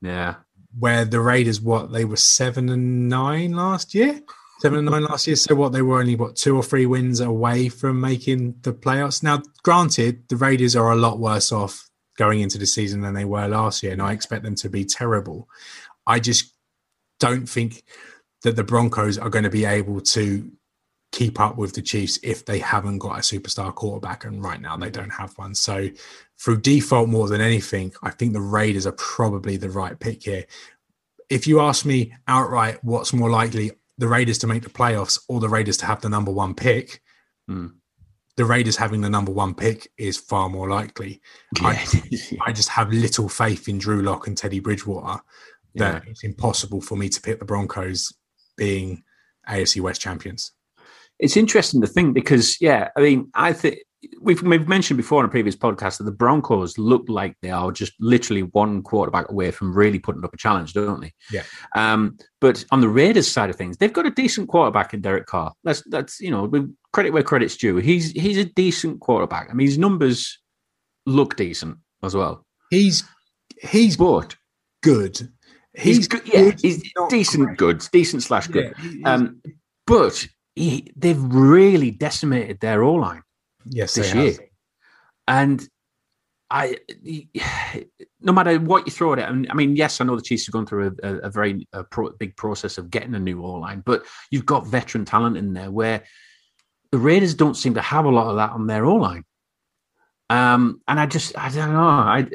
Yeah. 0.00 0.36
Where 0.78 1.04
the 1.04 1.20
Raiders, 1.20 1.60
what 1.60 1.92
they 1.92 2.04
were 2.04 2.16
seven 2.16 2.68
and 2.68 3.08
nine 3.08 3.52
last 3.52 3.92
year, 3.94 4.20
seven 4.60 4.78
and 4.78 4.88
nine 4.90 5.02
last 5.02 5.26
year. 5.26 5.34
So 5.36 5.56
what 5.56 5.72
they 5.72 5.82
were 5.82 5.98
only 5.98 6.14
what 6.14 6.36
two 6.36 6.56
or 6.56 6.62
three 6.62 6.86
wins 6.86 7.18
away 7.18 7.68
from 7.68 8.00
making 8.00 8.54
the 8.62 8.72
playoffs. 8.72 9.22
Now, 9.22 9.42
granted, 9.64 10.28
the 10.28 10.36
Raiders 10.36 10.76
are 10.76 10.92
a 10.92 10.96
lot 10.96 11.18
worse 11.18 11.50
off 11.50 11.90
going 12.22 12.40
into 12.40 12.56
the 12.56 12.66
season 12.66 13.00
than 13.00 13.14
they 13.14 13.24
were 13.24 13.48
last 13.48 13.82
year, 13.82 13.92
and 13.92 14.00
I 14.00 14.12
expect 14.12 14.44
them 14.44 14.54
to 14.56 14.68
be 14.68 14.84
terrible. 14.84 15.48
I 16.06 16.20
just 16.20 16.54
don't 17.18 17.48
think 17.48 17.82
that 18.44 18.54
the 18.54 18.62
Broncos 18.62 19.18
are 19.18 19.28
going 19.28 19.42
to 19.42 19.50
be 19.50 19.64
able 19.64 20.00
to 20.00 20.48
keep 21.10 21.40
up 21.40 21.56
with 21.56 21.74
the 21.74 21.82
Chiefs 21.82 22.20
if 22.22 22.44
they 22.44 22.60
haven't 22.60 22.98
got 22.98 23.18
a 23.18 23.22
superstar 23.22 23.74
quarterback. 23.74 24.24
And 24.24 24.42
right 24.42 24.60
now 24.60 24.76
they 24.76 24.88
don't 24.90 25.10
have 25.10 25.36
one. 25.36 25.54
So 25.56 25.88
through 26.38 26.60
default, 26.60 27.08
more 27.08 27.26
than 27.28 27.40
anything, 27.40 27.92
I 28.04 28.10
think 28.10 28.32
the 28.32 28.40
Raiders 28.40 28.86
are 28.86 28.92
probably 28.92 29.56
the 29.56 29.70
right 29.70 29.98
pick 29.98 30.22
here. 30.22 30.46
If 31.28 31.48
you 31.48 31.60
ask 31.60 31.84
me 31.84 32.14
outright, 32.28 32.78
what's 32.84 33.12
more 33.12 33.30
likely, 33.30 33.72
the 33.98 34.08
Raiders 34.08 34.38
to 34.38 34.46
make 34.46 34.62
the 34.62 34.70
playoffs 34.70 35.20
or 35.28 35.40
the 35.40 35.48
Raiders 35.48 35.76
to 35.78 35.86
have 35.86 36.00
the 36.00 36.08
number 36.08 36.30
one 36.30 36.54
pick? 36.54 37.02
Hmm. 37.48 37.66
The 38.36 38.44
Raiders 38.44 38.76
having 38.76 39.02
the 39.02 39.10
number 39.10 39.30
one 39.30 39.54
pick 39.54 39.90
is 39.98 40.16
far 40.16 40.48
more 40.48 40.68
likely. 40.68 41.20
I, 41.60 41.84
I 42.46 42.52
just 42.52 42.70
have 42.70 42.90
little 42.92 43.28
faith 43.28 43.68
in 43.68 43.78
Drew 43.78 44.02
Lock 44.02 44.26
and 44.26 44.36
Teddy 44.36 44.60
Bridgewater 44.60 45.20
that 45.74 46.02
it's 46.06 46.24
impossible 46.24 46.80
for 46.80 46.96
me 46.96 47.08
to 47.08 47.20
pick 47.20 47.38
the 47.38 47.44
Broncos 47.44 48.12
being 48.56 49.02
AFC 49.48 49.80
West 49.80 50.00
champions. 50.00 50.52
It's 51.18 51.36
interesting 51.36 51.80
to 51.82 51.86
think 51.86 52.14
because, 52.14 52.60
yeah, 52.60 52.88
I 52.96 53.00
mean, 53.00 53.30
I 53.34 53.52
think 53.52 53.78
we've, 54.20 54.42
we've 54.42 54.68
mentioned 54.68 54.96
before 54.96 55.20
in 55.20 55.26
a 55.26 55.30
previous 55.30 55.56
podcast 55.56 55.98
that 55.98 56.04
the 56.04 56.12
Broncos 56.12 56.78
look 56.78 57.04
like 57.08 57.36
they 57.42 57.50
are 57.50 57.70
just 57.70 57.92
literally 58.00 58.42
one 58.42 58.82
quarterback 58.82 59.30
away 59.30 59.50
from 59.50 59.74
really 59.74 59.98
putting 59.98 60.24
up 60.24 60.34
a 60.34 60.36
challenge, 60.36 60.72
don't 60.72 61.00
they? 61.00 61.12
Yeah. 61.30 61.44
Um, 61.76 62.16
but 62.40 62.64
on 62.70 62.80
the 62.80 62.88
Raiders 62.88 63.30
side 63.30 63.50
of 63.50 63.56
things, 63.56 63.76
they've 63.76 63.92
got 63.92 64.06
a 64.06 64.10
decent 64.10 64.48
quarterback 64.48 64.94
in 64.94 65.00
Derek 65.00 65.26
Carr. 65.26 65.52
That's 65.64 65.82
that's 65.88 66.20
you 66.20 66.30
know, 66.30 66.44
we 66.44 66.66
credit 66.92 67.10
where 67.12 67.22
credit's 67.22 67.56
due. 67.56 67.76
He's 67.76 68.12
he's 68.12 68.38
a 68.38 68.44
decent 68.44 69.00
quarterback. 69.00 69.48
I 69.50 69.54
mean, 69.54 69.66
his 69.66 69.78
numbers 69.78 70.38
look 71.06 71.36
decent 71.36 71.78
as 72.02 72.14
well. 72.14 72.44
He's 72.70 73.04
he's 73.60 73.96
But 73.96 74.36
good. 74.82 75.28
he's, 75.76 76.08
good. 76.08 76.22
Yeah, 76.26 76.50
he's 76.60 76.82
decent, 77.08 77.46
great. 77.46 77.58
good, 77.58 77.88
decent 77.92 78.22
slash 78.22 78.46
good. 78.48 78.74
Yeah, 78.82 79.14
Um, 79.14 79.40
but 79.86 80.26
he, 80.54 80.90
they've 80.96 81.22
really 81.22 81.90
decimated 81.90 82.60
their 82.60 82.82
O 82.82 82.94
line. 82.94 83.22
yes, 83.66 83.94
this 83.94 84.12
they 84.12 84.22
year. 84.22 84.32
have. 84.32 84.40
And 85.28 85.68
I, 86.50 86.76
no 88.20 88.32
matter 88.32 88.58
what 88.58 88.86
you 88.86 88.92
throw 88.92 89.12
at 89.14 89.18
it, 89.20 89.22
I 89.28 89.32
mean, 89.32 89.50
I 89.50 89.54
mean, 89.54 89.76
yes, 89.76 90.00
I 90.00 90.04
know 90.04 90.16
the 90.16 90.22
Chiefs 90.22 90.46
have 90.46 90.52
gone 90.52 90.66
through 90.66 90.94
a, 91.02 91.08
a, 91.08 91.16
a 91.18 91.30
very 91.30 91.66
a 91.72 91.84
pro, 91.84 92.10
big 92.10 92.36
process 92.36 92.78
of 92.78 92.90
getting 92.90 93.14
a 93.14 93.18
new 93.18 93.42
O 93.44 93.52
line, 93.54 93.82
but 93.86 94.04
you've 94.30 94.46
got 94.46 94.66
veteran 94.66 95.04
talent 95.04 95.36
in 95.36 95.52
there 95.54 95.70
where 95.70 96.02
the 96.92 96.98
Raiders 96.98 97.34
don't 97.34 97.56
seem 97.56 97.74
to 97.74 97.80
have 97.80 98.04
a 98.04 98.10
lot 98.10 98.28
of 98.28 98.36
that 98.36 98.50
on 98.50 98.66
their 98.66 98.84
O 98.84 98.94
line. 98.96 99.24
Um, 100.30 100.80
and 100.86 101.00
I 101.00 101.06
just, 101.06 101.36
I 101.36 101.48
don't 101.48 101.72
know. 101.72 101.80
I, 101.80 102.26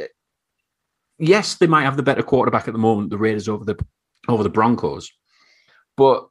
yes, 1.20 1.56
they 1.56 1.68
might 1.68 1.84
have 1.84 1.96
the 1.96 2.04
better 2.04 2.24
quarterback 2.24 2.68
at 2.68 2.74
the 2.74 2.80
moment, 2.80 3.12
the 3.12 3.18
Raiders 3.18 3.48
over 3.48 3.64
the 3.64 3.78
over 4.28 4.44
the 4.44 4.50
Broncos, 4.50 5.10
but 5.96 6.28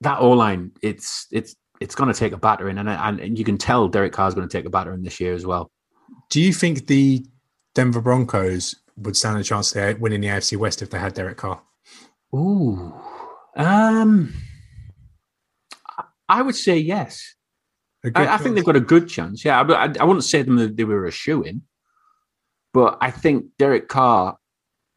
that 0.00 0.18
O 0.18 0.30
line, 0.30 0.72
it's 0.82 1.26
it's 1.30 1.54
it's 1.80 1.94
going 1.94 2.12
to 2.12 2.18
take 2.18 2.32
a 2.32 2.36
battering, 2.36 2.78
and 2.78 2.88
and, 2.88 3.38
you 3.38 3.44
can 3.44 3.58
tell 3.58 3.88
Derek 3.88 4.12
Carr's 4.12 4.34
going 4.34 4.48
to 4.48 4.52
take 4.52 4.64
a 4.64 4.70
battering 4.70 5.02
this 5.02 5.20
year 5.20 5.34
as 5.34 5.46
well. 5.46 5.70
Do 6.30 6.40
you 6.40 6.52
think 6.52 6.86
the 6.86 7.24
Denver 7.74 8.00
Broncos 8.00 8.74
would 8.96 9.16
stand 9.16 9.38
a 9.38 9.44
chance 9.44 9.74
of 9.74 10.00
winning 10.00 10.20
the 10.20 10.28
AFC 10.28 10.56
West 10.56 10.82
if 10.82 10.90
they 10.90 10.98
had 10.98 11.14
Derek 11.14 11.36
Carr? 11.36 11.60
Ooh, 12.34 12.92
um, 13.56 14.32
I- 16.28 16.42
would 16.42 16.56
say 16.56 16.76
yes. 16.78 17.34
I, 18.14 18.34
I 18.34 18.38
think 18.38 18.54
they've 18.54 18.64
got 18.64 18.76
a 18.76 18.80
good 18.80 19.08
chance. 19.08 19.44
Yeah, 19.44 19.60
I, 19.60 19.86
I, 19.86 19.92
I 20.00 20.04
wouldn't 20.04 20.24
say 20.24 20.42
them 20.42 20.56
that 20.56 20.76
they 20.76 20.84
were 20.84 21.06
a 21.06 21.10
shoe 21.10 21.42
in, 21.42 21.62
but 22.72 22.96
I 23.00 23.10
think 23.10 23.46
Derek 23.58 23.88
Carr 23.88 24.36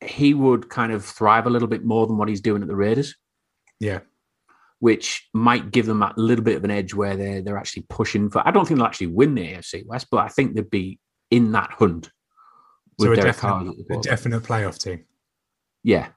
he 0.01 0.33
would 0.33 0.69
kind 0.69 0.91
of 0.93 1.03
thrive 1.03 1.45
a 1.45 1.49
little 1.49 1.67
bit 1.67 1.83
more 1.83 2.07
than 2.07 2.17
what 2.17 2.29
he's 2.29 2.39
doing 2.41 2.61
at 2.61 2.67
the 2.67 2.75
Raiders. 2.75 3.15
Yeah. 3.81 3.99
which 4.79 5.27
might 5.33 5.71
give 5.71 5.85
them 5.85 5.99
that 5.99 6.17
little 6.17 6.43
bit 6.43 6.55
of 6.55 6.63
an 6.63 6.71
edge 6.71 6.93
where 6.93 7.15
they're 7.17 7.41
they're 7.41 7.57
actually 7.57 7.85
pushing 7.89 8.29
for. 8.29 8.45
I 8.47 8.51
don't 8.51 8.65
think 8.67 8.77
they'll 8.77 8.87
actually 8.87 9.07
win 9.07 9.35
the 9.35 9.41
AFC 9.53 9.85
West, 9.85 10.07
but 10.11 10.19
I 10.19 10.27
think 10.29 10.55
they'd 10.55 10.69
be 10.69 10.99
in 11.31 11.51
that 11.53 11.71
hunt 11.71 12.11
with 12.97 13.07
So 13.07 13.11
a 13.13 13.15
definite, 13.15 13.75
a 13.89 13.97
definite 14.01 14.43
playoff 14.43 14.81
team. 14.81 15.03
Yeah, 15.83 16.09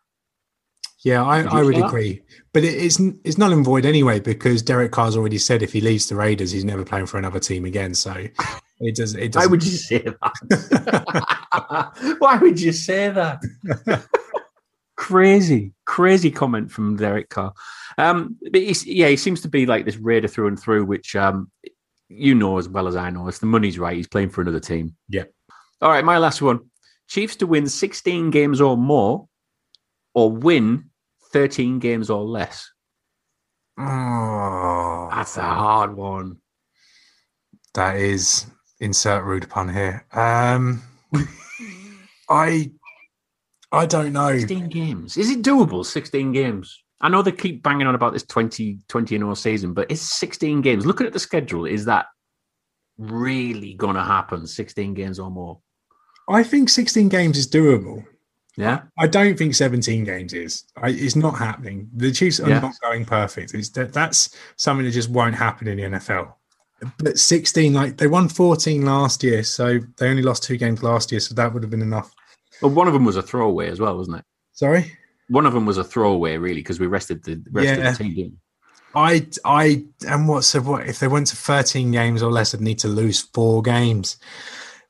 Yeah, 1.05 1.25
I, 1.25 1.43
Would 1.43 1.53
I 1.53 1.63
would 1.63 1.79
agree. 1.79 2.23
But 2.53 2.65
it 2.65 2.75
is 2.75 3.01
it's 3.25 3.37
null 3.37 3.53
and 3.53 3.65
void 3.65 3.85
anyway 3.85 4.21
because 4.21 4.63
Derek 4.63 4.93
Carr's 4.93 5.17
already 5.17 5.39
said 5.39 5.63
if 5.63 5.73
he 5.73 5.81
leaves 5.81 6.09
the 6.09 6.15
Raiders, 6.15 6.53
he's 6.53 6.65
never 6.65 6.85
playing 6.85 7.07
for 7.07 7.19
another 7.19 7.41
team 7.41 7.65
again. 7.65 7.95
So 7.95 8.13
it 8.81 8.95
does. 8.95 9.15
It 9.15 9.35
why 9.35 9.47
would 9.47 9.65
you 9.65 9.73
say 9.73 9.99
that? 9.99 10.27
why 12.19 12.37
would 12.37 12.61
you 12.61 12.73
say 12.73 13.11
that? 13.11 13.43
crazy, 14.97 15.73
crazy 15.85 16.31
comment 16.31 16.71
from 16.71 16.97
Derek 16.97 17.29
Carr. 17.29 17.53
Um, 17.99 18.37
but 18.53 18.61
he's, 18.61 18.87
yeah, 18.87 19.09
he 19.09 19.17
seems 19.17 19.41
to 19.41 19.49
be 19.49 19.67
like 19.67 19.85
this 19.85 19.97
raider 19.97 20.29
through 20.29 20.47
and 20.47 20.61
through, 20.61 20.85
which 20.85 21.17
um, 21.17 21.51
you 22.09 22.37
know 22.37 22.59
as 22.59 22.69
well 22.69 22.87
as 22.87 22.95
I 22.95 23.11
know. 23.11 23.27
If 23.27 23.41
the 23.41 23.47
money's 23.47 23.79
right, 23.79 23.97
he's 23.97 24.07
playing 24.07 24.31
for 24.31 24.43
another 24.43 24.61
team. 24.61 24.95
Yeah. 25.09 25.25
All 25.81 25.91
right, 25.91 26.05
my 26.05 26.19
last 26.19 26.41
one: 26.41 26.61
Chiefs 27.09 27.35
to 27.37 27.49
win 27.49 27.67
16 27.67 28.31
games 28.31 28.61
or 28.61 28.77
more, 28.77 29.27
or 30.15 30.31
win 30.31 30.91
13 31.33 31.78
games 31.78 32.11
or 32.11 32.22
less. 32.24 32.70
Oh, 33.78 35.09
That's 35.12 35.37
a 35.37 35.43
hard 35.43 35.97
one. 35.97 36.37
that 37.74 37.97
is 37.97 38.47
insert 38.80 39.24
rude 39.24 39.49
pun 39.49 39.68
here. 39.72 40.05
Um, 40.12 40.83
I 42.28 42.70
I 43.70 43.87
don't 43.87 44.12
know. 44.12 44.37
16 44.39 44.68
games. 44.68 45.16
Is 45.16 45.30
it 45.30 45.43
doable? 45.43 45.85
16 45.87 46.33
games. 46.33 46.83
I 47.01 47.09
know 47.09 47.22
they 47.22 47.33
keep 47.33 47.62
banging 47.62 47.87
on 47.87 47.95
about 47.95 48.12
this 48.12 48.22
20, 48.24 48.78
20 48.89 49.14
and 49.16 49.24
all 49.24 49.35
season, 49.35 49.72
but 49.72 49.91
it's 49.91 50.03
16 50.03 50.61
games. 50.61 50.85
Looking 50.87 51.07
at 51.07 51.12
the 51.14 51.18
schedule, 51.18 51.64
is 51.64 51.87
that 51.87 52.07
really 52.99 53.74
going 53.74 53.97
to 53.97 54.03
happen? 54.03 54.47
16 54.47 54.95
games 54.95 55.18
or 55.18 55.30
more? 55.30 55.61
I 56.28 56.45
think 56.45 56.68
16 56.68 57.09
games 57.09 57.39
is 57.39 57.49
doable. 57.49 58.05
Yeah. 58.57 58.83
I 58.99 59.07
don't 59.07 59.37
think 59.39 59.55
17 59.55 60.05
games 60.05 60.35
is. 60.35 60.65
I, 60.77 60.91
it's 60.91 61.17
not 61.17 61.39
happening. 61.39 61.89
The 61.97 62.13
Chiefs 62.13 62.39
are 62.41 62.49
Yeah. 62.49 62.61
not 62.61 62.75
going 62.83 63.05
perfect. 63.05 63.55
It's 63.55 63.71
that, 63.71 63.93
that's 63.93 64.37
something 64.57 64.85
that 64.85 64.93
just 64.93 65.09
won't 65.11 65.35
happen 65.35 65.69
in 65.69 65.77
the 65.79 65.99
NFL. 65.99 66.35
But 66.99 67.19
16, 67.19 67.73
like 67.73 67.97
they 67.97 68.09
won 68.09 68.29
14 68.29 68.85
last 68.85 69.23
year, 69.23 69.43
so 69.45 69.79
they 69.99 70.09
only 70.09 70.23
lost 70.23 70.43
two 70.43 70.57
games 70.57 70.83
last 70.83 71.13
year, 71.13 71.21
so 71.21 71.35
that 71.35 71.53
would 71.55 71.63
have 71.63 71.71
been 71.71 71.81
enough. 71.83 72.13
Well, 72.61 72.73
one 72.73 72.89
of 72.89 72.93
them 72.93 73.05
was 73.05 73.17
a 73.17 73.23
throwaway 73.23 73.69
as 73.71 73.81
well, 73.81 73.97
wasn't 73.97 74.19
it? 74.19 74.25
Sorry, 74.53 74.93
One 75.29 75.47
of 75.47 75.53
them 75.55 75.65
was 75.65 75.79
a 75.79 75.85
throwaway, 75.85 76.37
really, 76.37 76.57
because 76.57 76.79
we 76.81 76.87
rested 76.89 77.23
the 77.25 77.43
rest 77.53 77.67
Yeah. 77.69 77.89
of 77.91 77.99
the 77.99 78.05
team. 78.05 78.39
I, 78.95 79.27
I, 79.47 79.85
and 80.07 80.29
what? 80.29 80.45
So 80.45 80.61
what? 80.61 80.87
If 80.87 80.99
they 80.99 81.09
went 81.09 81.29
to 81.29 81.37
13 81.37 81.91
games 81.93 82.23
or 82.23 82.31
less, 82.31 82.53
they'd 82.53 82.61
need 82.61 82.79
to 82.81 82.89
lose 82.89 83.21
four 83.33 83.63
games. 83.63 84.19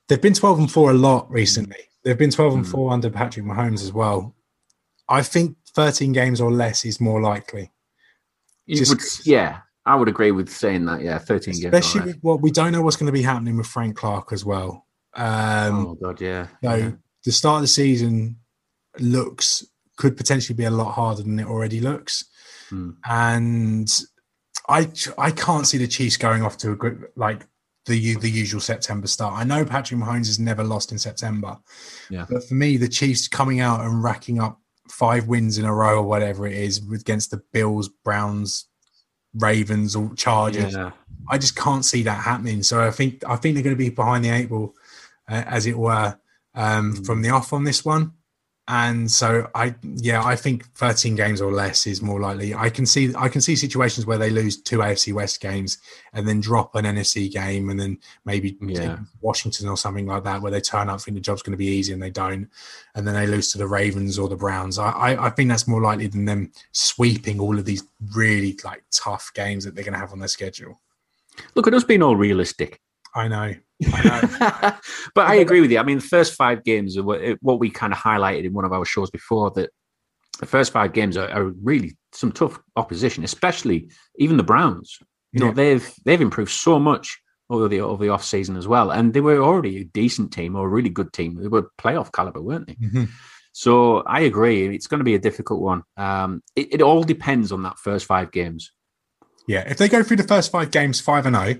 They've 0.08 0.20
been 0.20 0.34
12 0.34 0.58
and 0.58 0.72
four 0.72 0.90
a 0.90 0.94
lot 0.94 1.30
recently. 1.30 1.76
They've 2.04 2.18
been 2.18 2.30
12 2.30 2.54
and 2.54 2.64
Mm. 2.64 2.70
four 2.70 2.92
under 2.92 3.10
Patrick 3.10 3.44
Mahomes 3.46 3.82
as 3.82 3.92
well. 3.92 4.34
I 5.08 5.22
think 5.22 5.56
13 5.74 6.12
games 6.12 6.40
or 6.40 6.50
less 6.50 6.84
is 6.84 7.00
more 7.00 7.20
likely. 7.20 7.70
Would- 8.68 9.00
yeah. 9.24 9.60
I 9.84 9.96
would 9.96 10.08
agree 10.08 10.30
with 10.30 10.48
saying 10.48 10.84
that. 10.86 11.02
Yeah, 11.02 11.18
thirteen 11.18 11.54
games. 11.54 11.64
Especially 11.74 12.00
all 12.00 12.06
right. 12.06 12.14
with, 12.14 12.22
well, 12.24 12.38
we 12.38 12.50
don't 12.52 12.70
know 12.70 12.82
what's 12.82 12.94
going 12.96 13.06
to 13.08 13.12
be 13.12 13.22
happening 13.22 13.56
with 13.56 13.66
Frank 13.66 13.96
Clark 13.96 14.32
as 14.32 14.44
well. 14.44 14.86
Um, 15.14 15.86
oh 15.88 15.94
god, 16.00 16.20
yeah. 16.20 16.46
So 16.62 16.74
yeah. 16.76 16.90
the 17.24 17.32
start 17.32 17.56
of 17.56 17.62
the 17.62 17.66
season 17.66 18.36
looks 19.00 19.64
could 19.96 20.16
potentially 20.16 20.54
be 20.54 20.64
a 20.64 20.70
lot 20.70 20.92
harder 20.92 21.22
than 21.24 21.38
it 21.40 21.46
already 21.48 21.80
looks, 21.80 22.24
Hmm. 22.68 22.90
and 23.08 23.88
I 24.68 24.88
I 25.18 25.32
can't 25.32 25.66
see 25.66 25.78
the 25.78 25.88
Chiefs 25.88 26.16
going 26.16 26.44
off 26.44 26.56
to 26.58 26.70
a 26.70 26.76
good 26.76 27.06
like 27.16 27.44
the 27.86 28.14
the 28.16 28.30
usual 28.30 28.60
September 28.60 29.06
start. 29.06 29.34
I 29.34 29.44
know 29.44 29.64
Patrick 29.64 29.98
Mahomes 30.00 30.26
has 30.26 30.38
never 30.38 30.62
lost 30.64 30.92
in 30.92 30.98
September, 30.98 31.58
Yeah. 32.10 32.26
but 32.30 32.44
for 32.44 32.54
me, 32.54 32.76
the 32.76 32.88
Chiefs 32.88 33.28
coming 33.28 33.60
out 33.60 33.80
and 33.80 34.02
racking 34.02 34.40
up 34.40 34.60
five 34.88 35.26
wins 35.26 35.58
in 35.58 35.64
a 35.64 35.74
row 35.74 35.96
or 35.98 36.02
whatever 36.02 36.46
it 36.46 36.54
is 36.54 36.78
against 36.92 37.30
the 37.30 37.42
Bills, 37.52 37.88
Browns, 38.04 38.66
Ravens, 39.34 39.96
or 39.96 40.14
Chargers. 40.14 40.74
Yeah. 40.74 40.90
I 41.28 41.38
just 41.38 41.56
can't 41.56 41.84
see 41.84 42.02
that 42.02 42.22
happening. 42.22 42.62
So 42.62 42.82
I 42.86 42.90
think 42.90 43.22
I 43.28 43.36
think 43.36 43.54
they're 43.54 43.62
going 43.64 43.76
to 43.76 43.84
be 43.84 43.90
behind 43.90 44.24
the 44.24 44.30
eight 44.30 44.48
ball, 44.48 44.74
uh, 45.28 45.42
as 45.46 45.66
it 45.66 45.78
were, 45.78 46.18
um, 46.54 46.94
Mm. 46.94 47.06
from 47.06 47.22
the 47.22 47.30
off 47.30 47.52
on 47.52 47.64
this 47.64 47.84
one. 47.84 48.12
And 48.68 49.10
so 49.10 49.50
I, 49.56 49.74
yeah, 49.82 50.22
I 50.24 50.36
think 50.36 50.66
13 50.76 51.16
games 51.16 51.40
or 51.40 51.52
less 51.52 51.86
is 51.86 52.00
more 52.00 52.20
likely. 52.20 52.54
I 52.54 52.70
can 52.70 52.86
see 52.86 53.12
I 53.16 53.28
can 53.28 53.40
see 53.40 53.56
situations 53.56 54.06
where 54.06 54.18
they 54.18 54.30
lose 54.30 54.56
two 54.56 54.78
AFC 54.78 55.12
West 55.12 55.40
games 55.40 55.78
and 56.12 56.28
then 56.28 56.40
drop 56.40 56.74
an 56.76 56.84
NFC 56.84 57.30
game 57.30 57.70
and 57.70 57.80
then 57.80 57.98
maybe 58.24 58.56
Yeah. 58.60 58.98
Washington 59.20 59.68
or 59.68 59.76
something 59.76 60.06
like 60.06 60.22
that, 60.24 60.40
where 60.40 60.52
they 60.52 60.60
turn 60.60 60.88
up 60.88 61.00
think 61.00 61.16
the 61.16 61.20
job's 61.20 61.42
going 61.42 61.52
to 61.52 61.56
be 61.58 61.66
easy 61.66 61.92
and 61.92 62.00
they 62.02 62.10
don't, 62.10 62.48
and 62.94 63.06
then 63.06 63.14
they 63.14 63.26
lose 63.26 63.50
to 63.52 63.58
the 63.58 63.66
Ravens 63.66 64.16
or 64.18 64.28
the 64.28 64.36
Browns. 64.36 64.78
I, 64.78 64.90
I, 64.90 65.26
I 65.26 65.30
think 65.30 65.48
that's 65.48 65.66
more 65.66 65.82
likely 65.82 66.06
than 66.06 66.24
them 66.24 66.52
sweeping 66.70 67.40
all 67.40 67.58
of 67.58 67.64
these 67.64 67.82
really 68.14 68.56
like 68.64 68.84
tough 68.92 69.32
games 69.34 69.64
that 69.64 69.74
they're 69.74 69.84
going 69.84 69.94
to 69.94 69.98
have 69.98 70.12
on 70.12 70.20
their 70.20 70.28
schedule. 70.28 70.80
Look 71.56 71.66
at 71.66 71.74
us 71.74 71.84
being 71.84 72.02
all 72.02 72.16
realistic. 72.16 72.80
I 73.14 73.28
know. 73.28 73.54
I 73.92 74.78
but 75.14 75.26
I 75.28 75.34
agree 75.36 75.60
with 75.60 75.70
you. 75.70 75.78
I 75.78 75.82
mean, 75.82 75.98
the 75.98 76.04
first 76.04 76.34
five 76.34 76.64
games 76.64 76.96
are 76.96 77.02
what, 77.02 77.58
we 77.58 77.70
kind 77.70 77.92
of 77.92 77.98
highlighted 77.98 78.44
in 78.44 78.52
one 78.52 78.64
of 78.64 78.72
our 78.72 78.84
shows 78.84 79.10
before 79.10 79.50
that 79.52 79.70
the 80.40 80.46
first 80.46 80.72
five 80.72 80.92
games 80.92 81.16
are, 81.16 81.28
are 81.30 81.44
really 81.62 81.96
some 82.12 82.32
tough 82.32 82.58
opposition, 82.76 83.22
especially 83.24 83.90
even 84.16 84.36
the 84.36 84.42
Browns. 84.42 84.98
You 85.32 85.40
know, 85.40 85.46
Yeah. 85.46 85.52
they've 85.52 85.92
they've 86.04 86.20
improved 86.20 86.50
so 86.50 86.78
much 86.78 87.18
over 87.50 87.68
the 87.68 87.80
over 87.80 88.02
the 88.04 88.10
off 88.10 88.24
season 88.24 88.56
as 88.56 88.66
well, 88.68 88.90
and 88.90 89.12
they 89.14 89.20
were 89.20 89.42
already 89.42 89.78
a 89.80 89.84
decent 89.84 90.32
team 90.32 90.56
or 90.56 90.66
a 90.66 90.70
really 90.70 90.90
good 90.90 91.12
team. 91.12 91.36
They 91.36 91.48
were 91.48 91.70
playoff 91.78 92.12
caliber, 92.12 92.40
weren't 92.42 92.66
they? 92.66 92.74
Mhm. 92.74 93.08
So 93.52 93.98
I 94.06 94.20
agree. 94.20 94.74
It's 94.74 94.86
going 94.86 95.00
to 95.00 95.04
be 95.04 95.14
a 95.14 95.18
difficult 95.18 95.60
one. 95.60 95.82
Um, 95.98 96.42
it, 96.56 96.74
it 96.74 96.82
all 96.82 97.02
depends 97.02 97.52
on 97.52 97.62
that 97.64 97.78
first 97.78 98.06
five 98.06 98.32
games. 98.32 98.72
Yeah, 99.46 99.68
if 99.68 99.76
they 99.76 99.88
go 99.88 100.02
through 100.02 100.16
the 100.18 100.22
first 100.22 100.50
five 100.50 100.70
games 100.70 101.00
five 101.00 101.26
and 101.26 101.36
zero, 101.36 101.56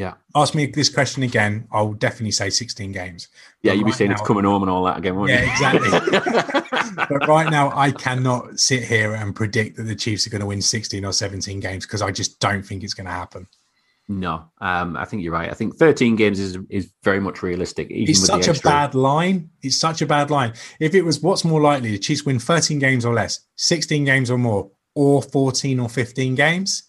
Yeah, 0.00 0.14
ask 0.34 0.54
me 0.54 0.64
this 0.66 0.88
question 0.88 1.22
again. 1.22 1.68
I'll 1.70 1.92
definitely 1.92 2.30
say 2.30 2.48
sixteen 2.50 2.90
games. 2.92 3.28
yeah. 3.62 3.72
But 3.72 3.76
You'd 3.78 3.84
be 3.84 3.90
right 3.90 3.98
saying 3.98 4.10
it's 4.12 4.22
coming 4.22 4.44
home 4.44 4.62
and 4.62 4.70
all 4.70 4.84
that 4.84 4.96
again, 4.98 5.14
won't 5.16 5.30
Yeah, 5.30 5.44
you? 5.44 5.50
exactly. 5.50 5.90
But 7.08 7.26
right 7.28 7.48
now, 7.50 7.70
I 7.74 7.92
cannot 7.92 8.58
sit 8.58 8.82
here 8.84 9.14
and 9.14 9.34
predict 9.34 9.76
that 9.76 9.84
the 9.84 9.94
Chiefs 9.94 10.26
are 10.26 10.30
going 10.30 10.40
to 10.40 10.46
win 10.46 10.62
sixteen 10.62 11.04
or 11.04 11.12
seventeen 11.12 11.60
games 11.60 11.86
because 11.86 12.02
I 12.02 12.10
just 12.10 12.40
don't 12.40 12.62
think 12.62 12.82
it's 12.82 12.94
going 12.94 13.06
to 13.06 13.12
happen. 13.12 13.46
No, 14.08 14.44
um, 14.60 14.96
I 14.96 15.04
think 15.04 15.22
you're 15.22 15.32
right. 15.32 15.48
I 15.50 15.54
think 15.54 15.76
13 15.76 16.16
games 16.16 16.40
is 16.40 16.58
is 16.68 16.90
very 17.04 17.20
much 17.20 17.42
realistic. 17.44 17.90
Even 17.92 18.10
It's 18.10 18.26
such 18.26 18.48
a 18.48 18.60
bad 18.60 18.94
line. 18.96 19.50
It's 19.62 19.76
such 19.78 20.02
a 20.02 20.06
bad 20.06 20.30
line. 20.30 20.54
If 20.80 20.94
it 20.94 21.02
was 21.02 21.20
what's 21.20 21.44
more 21.44 21.60
likely, 21.60 21.90
the 21.92 21.98
Chiefs 21.98 22.24
win 22.26 22.38
13 22.40 22.78
games 22.80 23.04
or 23.04 23.14
less, 23.14 23.40
16 23.56 24.04
games 24.04 24.28
or 24.30 24.38
more, 24.38 24.70
or 24.96 25.22
14 25.22 25.78
or 25.78 25.88
15 25.88 26.34
games, 26.34 26.82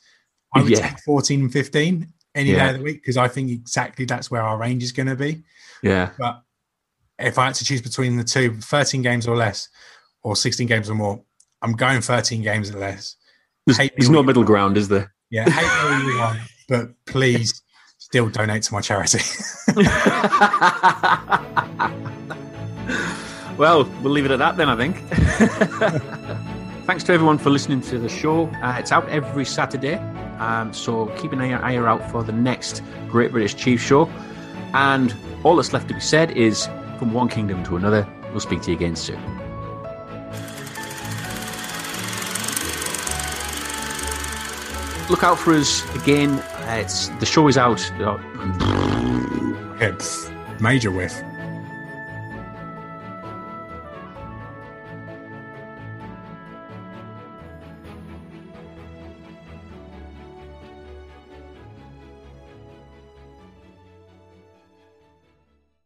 I 0.55 0.63
would 0.63 0.71
Yeah. 0.71 0.87
take 0.89 0.99
14 1.05 1.41
and 1.41 1.53
15 1.53 2.07
any 2.35 2.53
day 2.53 2.69
of 2.69 2.77
the 2.77 2.83
week 2.83 3.01
because 3.01 3.17
I 3.17 3.27
think 3.27 3.51
exactly 3.51 4.05
that's 4.05 4.31
where 4.31 4.41
our 4.41 4.57
range 4.57 4.83
is 4.83 4.91
going 4.91 5.07
to 5.07 5.15
be. 5.15 5.41
Yeah, 5.83 6.11
But 6.17 6.41
if 7.19 7.37
I 7.37 7.45
had 7.45 7.55
to 7.55 7.65
choose 7.65 7.81
between 7.81 8.17
the 8.17 8.23
two, 8.23 8.53
13 8.55 9.01
games 9.01 9.27
or 9.27 9.35
less, 9.35 9.69
or 10.23 10.35
16 10.35 10.67
games 10.67 10.89
or 10.89 10.95
more, 10.95 11.21
I'm 11.61 11.73
going 11.73 12.01
13 12.01 12.41
games 12.41 12.69
or 12.69 12.79
less. 12.79 13.15
there's, 13.65 13.77
there's 13.77 14.09
no 14.09 14.23
middle 14.23 14.43
ground, 14.43 14.77
is 14.77 14.87
there? 14.87 15.13
Yeah, 15.29 15.49
hate 15.49 16.05
me 16.05 16.11
you 16.11 16.19
want, 16.19 16.39
but 16.69 16.89
please 17.05 17.61
still 17.97 18.29
donate 18.29 18.63
to 18.63 18.73
my 18.73 18.81
charity. 18.81 19.19
well, 23.57 23.83
we'll 24.01 24.11
leave 24.11 24.25
it 24.25 24.31
at 24.31 24.39
that 24.39 24.57
then. 24.57 24.69
I 24.69 24.75
think. 24.75 24.97
Thanks 26.85 27.03
to 27.05 27.13
everyone 27.13 27.37
for 27.37 27.49
listening 27.49 27.79
to 27.81 27.99
the 27.99 28.09
show. 28.09 28.47
Uh, 28.61 28.75
it's 28.77 28.91
out 28.91 29.07
every 29.07 29.45
Saturday, 29.45 29.95
um, 30.41 30.73
so 30.73 31.05
keep 31.17 31.31
an 31.31 31.39
eye, 31.39 31.77
out 31.77 32.09
for 32.09 32.23
the 32.23 32.31
next 32.31 32.81
Great 33.07 33.31
British 33.31 33.55
Chief 33.55 33.79
Show. 33.79 34.09
And 34.73 35.13
all 35.43 35.55
that's 35.55 35.71
left 35.71 35.87
to 35.89 35.93
be 35.93 35.99
said 35.99 36.31
is, 36.31 36.67
from 36.97 37.13
one 37.13 37.29
kingdom 37.29 37.63
to 37.65 37.77
another. 37.77 38.07
We'll 38.31 38.39
speak 38.39 38.61
to 38.63 38.71
you 38.71 38.77
again 38.77 38.95
soon. 38.95 39.19
Look 45.09 45.23
out 45.23 45.37
for 45.37 45.53
us 45.53 45.83
again. 45.95 46.43
It's 46.79 47.09
the 47.19 47.25
show 47.25 47.47
is 47.47 47.57
out. 47.57 47.81
It's 49.79 50.31
major 50.59 50.89
whiff. 50.89 51.21